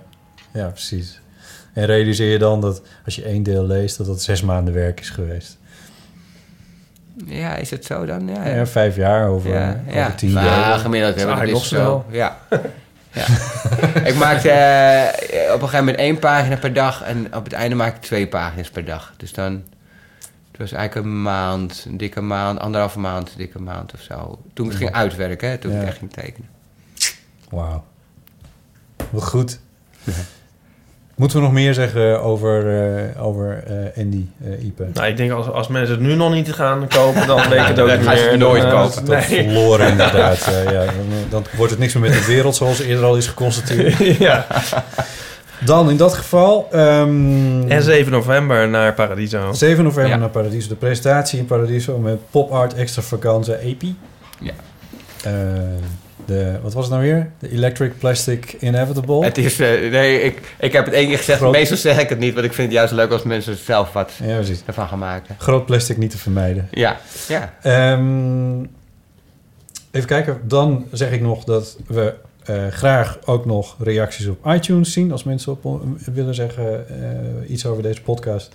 [0.54, 1.20] Ja, precies.
[1.72, 5.00] En realiseer je dan dat als je één deel leest, dat dat zes maanden werk
[5.00, 5.56] is geweest.
[7.26, 8.28] Ja, is het zo dan?
[8.28, 10.10] Ja, Ja, vijf jaar over, ja, over ja.
[10.10, 10.78] tien Ja, delen.
[10.80, 12.04] gemiddeld hebben we nog is zo.
[12.10, 12.38] Ja.
[13.12, 13.26] ja.
[14.10, 17.74] ik maakte eh, op een gegeven moment één pagina per dag en op het einde
[17.76, 19.12] maakte ik twee pagina's per dag.
[19.16, 19.52] Dus dan,
[20.50, 24.38] het was eigenlijk een maand, een dikke maand, anderhalve maand, een dikke maand of zo.
[24.52, 25.86] Toen ik het ging uitwerken, hè, toen ik Ja.
[25.86, 26.48] echt ging tekenen.
[27.50, 27.84] Wauw.
[29.10, 29.58] Wat goed.
[31.16, 32.78] Moeten we nog meer zeggen over,
[33.16, 34.86] eh, over eh, Andy, eh Ipe?
[34.94, 37.66] Nou, ik denk als, als mensen het nu nog niet gaan kopen, dan weet ik
[37.66, 38.30] het ook niet meer.
[38.30, 39.04] het nooit kopen.
[39.04, 39.44] Dat Nee.
[39.44, 40.44] verloren inderdaad.
[40.44, 40.84] ja, ja.
[40.84, 40.94] Dan,
[41.30, 43.98] dan wordt het niks meer met de wereld, zoals eerder al is geconstateerd.
[44.18, 44.46] ja.
[45.64, 46.68] Dan in dat geval...
[46.72, 49.52] ehm, En 7 november naar Paradiso.
[49.52, 50.18] 7 november Ja.
[50.18, 50.68] naar Paradiso.
[50.68, 53.96] De presentatie in Paradiso met Pop Art Extravaganza EPI.
[54.40, 54.52] Ja.
[56.28, 57.30] Eh, de, wat was het nou weer?
[57.38, 59.24] De Electric Plastic Inevitable.
[59.24, 62.08] Het is, eh, nee, ik, ik heb het één keer gezegd, Groot- meestal zeg ik
[62.08, 64.98] het niet, want ik vind het juist leuk als mensen zelf wat Ja, ervan gaan
[64.98, 65.34] maken.
[65.38, 66.68] Groot plastic niet te vermijden.
[66.70, 66.96] Ja,
[67.28, 67.54] ja.
[67.62, 68.58] Ehm,
[69.90, 70.40] even kijken.
[70.44, 72.14] Dan zeg ik nog dat we
[72.44, 75.12] eh, graag ook nog reacties op iTunes zien.
[75.12, 75.82] Als mensen op,
[76.12, 78.52] willen zeggen eh, iets over deze podcast.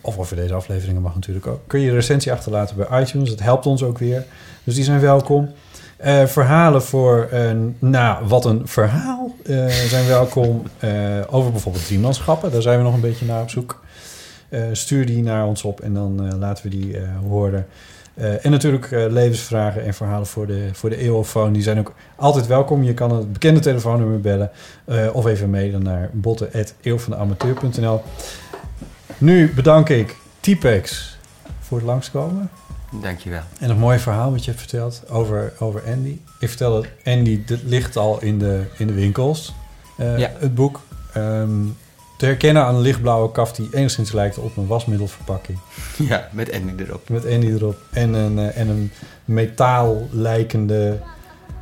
[0.00, 3.28] of over deze afleveringen mag natuurlijk ook, kun je een recensie achterlaten bij iTunes.
[3.30, 4.24] Dat helpt ons ook weer.
[4.64, 5.50] Dus die zijn welkom.
[6.00, 10.62] Eh, verhalen voor, eh, nou, wat een verhaal, eh, zijn welkom.
[11.30, 13.80] Over bijvoorbeeld driemanschappen, daar zijn we nog een beetje naar op zoek.
[14.72, 16.96] Stuur die naar ons op en dan laten we die
[17.28, 17.66] horen.
[18.14, 21.52] En natuurlijk levensvragen en verhalen voor de, voor de eeuwofoon.
[21.52, 22.82] Die zijn ook altijd welkom.
[22.82, 24.50] Je kan het bekende telefoonnummer bellen.
[25.12, 28.02] of even mailen naar botten.eeuwvandeamateur.nl
[29.18, 31.18] Nu bedank ik T-Pex
[31.60, 32.50] voor het langskomen.
[32.90, 33.42] Dankjewel.
[33.58, 36.18] En een mooi verhaal wat je hebt verteld over, over Andy.
[36.38, 39.54] Ik vertel dat Andy, dit ligt al in de, in de winkels.
[39.96, 40.30] eh, Ja.
[40.38, 40.80] Het boek.
[41.12, 41.50] Ehm,
[42.18, 45.58] te herkennen aan een lichtblauwe kaft die enigszins lijkt op een wasmiddelverpakking.
[45.96, 47.08] Ja, met Andy erop.
[47.08, 47.76] Met Andy erop.
[47.90, 48.92] En een, eh, en een
[49.24, 50.98] metaal lijkende...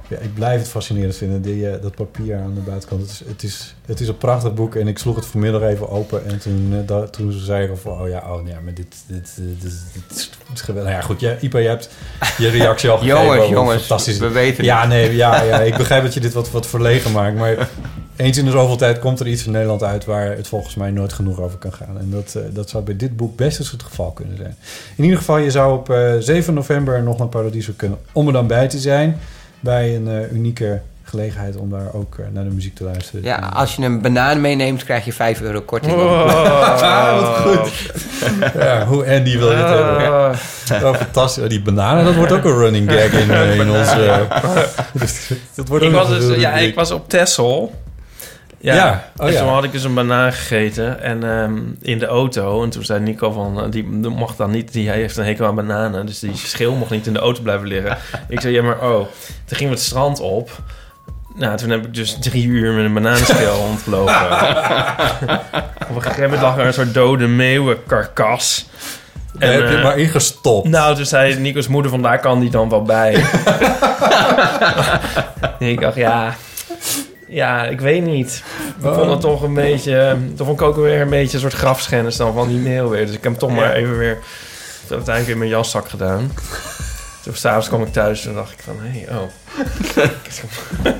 [0.08, 3.00] Ja, ik blijf het fascinerend vinden, die, eh, dat papier aan de buitenkant.
[3.02, 5.88] Het is, het, is, het is een prachtig boek en ik sloeg het vanmiddag even
[5.90, 6.26] open.
[6.26, 9.32] En toen, eh, da- toen zei ik van, oh ja, oh ja, maar dit, dit,
[9.36, 10.90] dit, dit, dit is, geweldig.
[10.90, 11.90] Nou ja, goed, ja, Ipa, je hebt
[12.38, 13.22] je reactie al gegeven.
[13.24, 14.88] Jongens, jongens, fantastisch we weten Ja, het.
[14.88, 17.68] nee, ja, ja, ik begrijp dat je dit wat, wat verlegen maakt, maar...
[18.16, 20.90] Eens in de zoveel tijd komt er iets in Nederland uit waar het volgens mij
[20.90, 21.98] nooit genoeg over kan gaan.
[21.98, 24.56] En dat, eh, dat zou bij dit boek best eens het geval kunnen zijn.
[24.96, 28.32] In ieder geval, je zou op eh, 7 november nog naar Paradiso kunnen om er
[28.32, 29.18] dan bij te zijn.
[29.60, 33.22] Bij een eh, unieke gelegenheid om daar ook eh, naar de muziek te luisteren.
[33.22, 35.92] Ja, als je een banaan meeneemt, krijg je 5 euro korting.
[36.88, 37.92] Ah, wat goed.
[38.62, 40.88] Ja, hoe Andy wil je het hebben?
[40.88, 41.42] Oh, fantastisch.
[41.42, 43.66] Oh, Die bananen, dat wordt ook een running gag in, eh, in
[44.92, 47.72] dus dat wordt ik ook was, dus, ja, ik was op Texel.
[48.60, 49.38] Ja, Ja, oh en ja.
[49.38, 52.62] toen had ik dus een banaan gegeten en ehm, in de auto.
[52.62, 55.46] En toen zei Nico van, eh, die, mocht dan niet, die hij heeft een hekel
[55.46, 56.06] aan bananen.
[56.06, 57.96] Dus die schil mocht niet in de auto blijven liggen.
[58.28, 58.98] ik zei, ja maar oh.
[59.44, 60.50] Toen gingen we het strand op.
[61.34, 64.14] Nou, toen heb ik dus drie uur met een bananenschil rondgelopen.
[65.90, 68.66] op een gegeven moment lag er een soort dode meeuwenkarkas.
[69.32, 70.68] Daar heb je eh, maar ingestopt.
[70.68, 73.24] nou, toen zei Nico's moeder van daar kan die dan wel bij.
[75.58, 76.34] nee, ik dacht, ja...
[77.28, 78.42] Ja, ik weet niet.
[78.78, 78.92] We Oh.
[78.94, 80.16] vonden het toch een beetje...
[80.36, 83.06] Toen vond ik ook weer een beetje een soort grafschennis dan van die mail weer.
[83.06, 84.18] Dus ik heb hem toch maar even weer...
[84.80, 86.32] Uiteindelijk weer in mijn jaszak gedaan.
[87.22, 88.76] Toen s'avonds kwam ik thuis en dacht ik van...
[88.80, 89.22] Hé, hey, oh.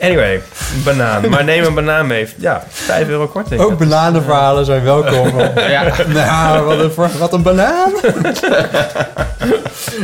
[0.00, 1.30] anyway, een banaan.
[1.30, 2.28] Maar neem een banaan mee.
[2.36, 3.60] Ja, 5 euro korting.
[3.60, 5.32] Ook bananenverhalen zijn welkom.
[5.68, 5.84] Ja.
[6.06, 7.92] Nou, wat een, wat een banaan.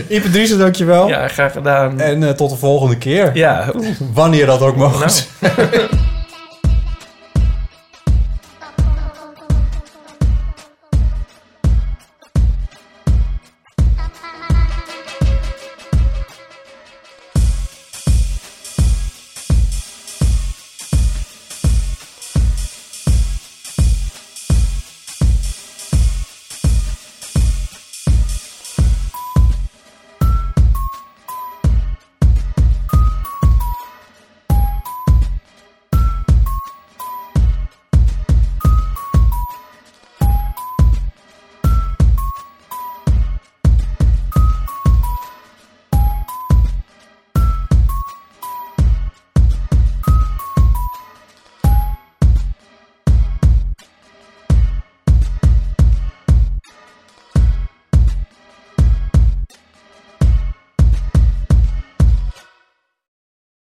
[0.09, 1.09] Ipe Driessen, dankjewel.
[1.09, 2.01] Ja, graag gedaan.
[2.01, 3.31] En eh, tot de volgende keer.
[3.35, 3.73] Ja,
[4.13, 4.99] Wanneer dat ook mag.
[4.99, 5.11] Nou.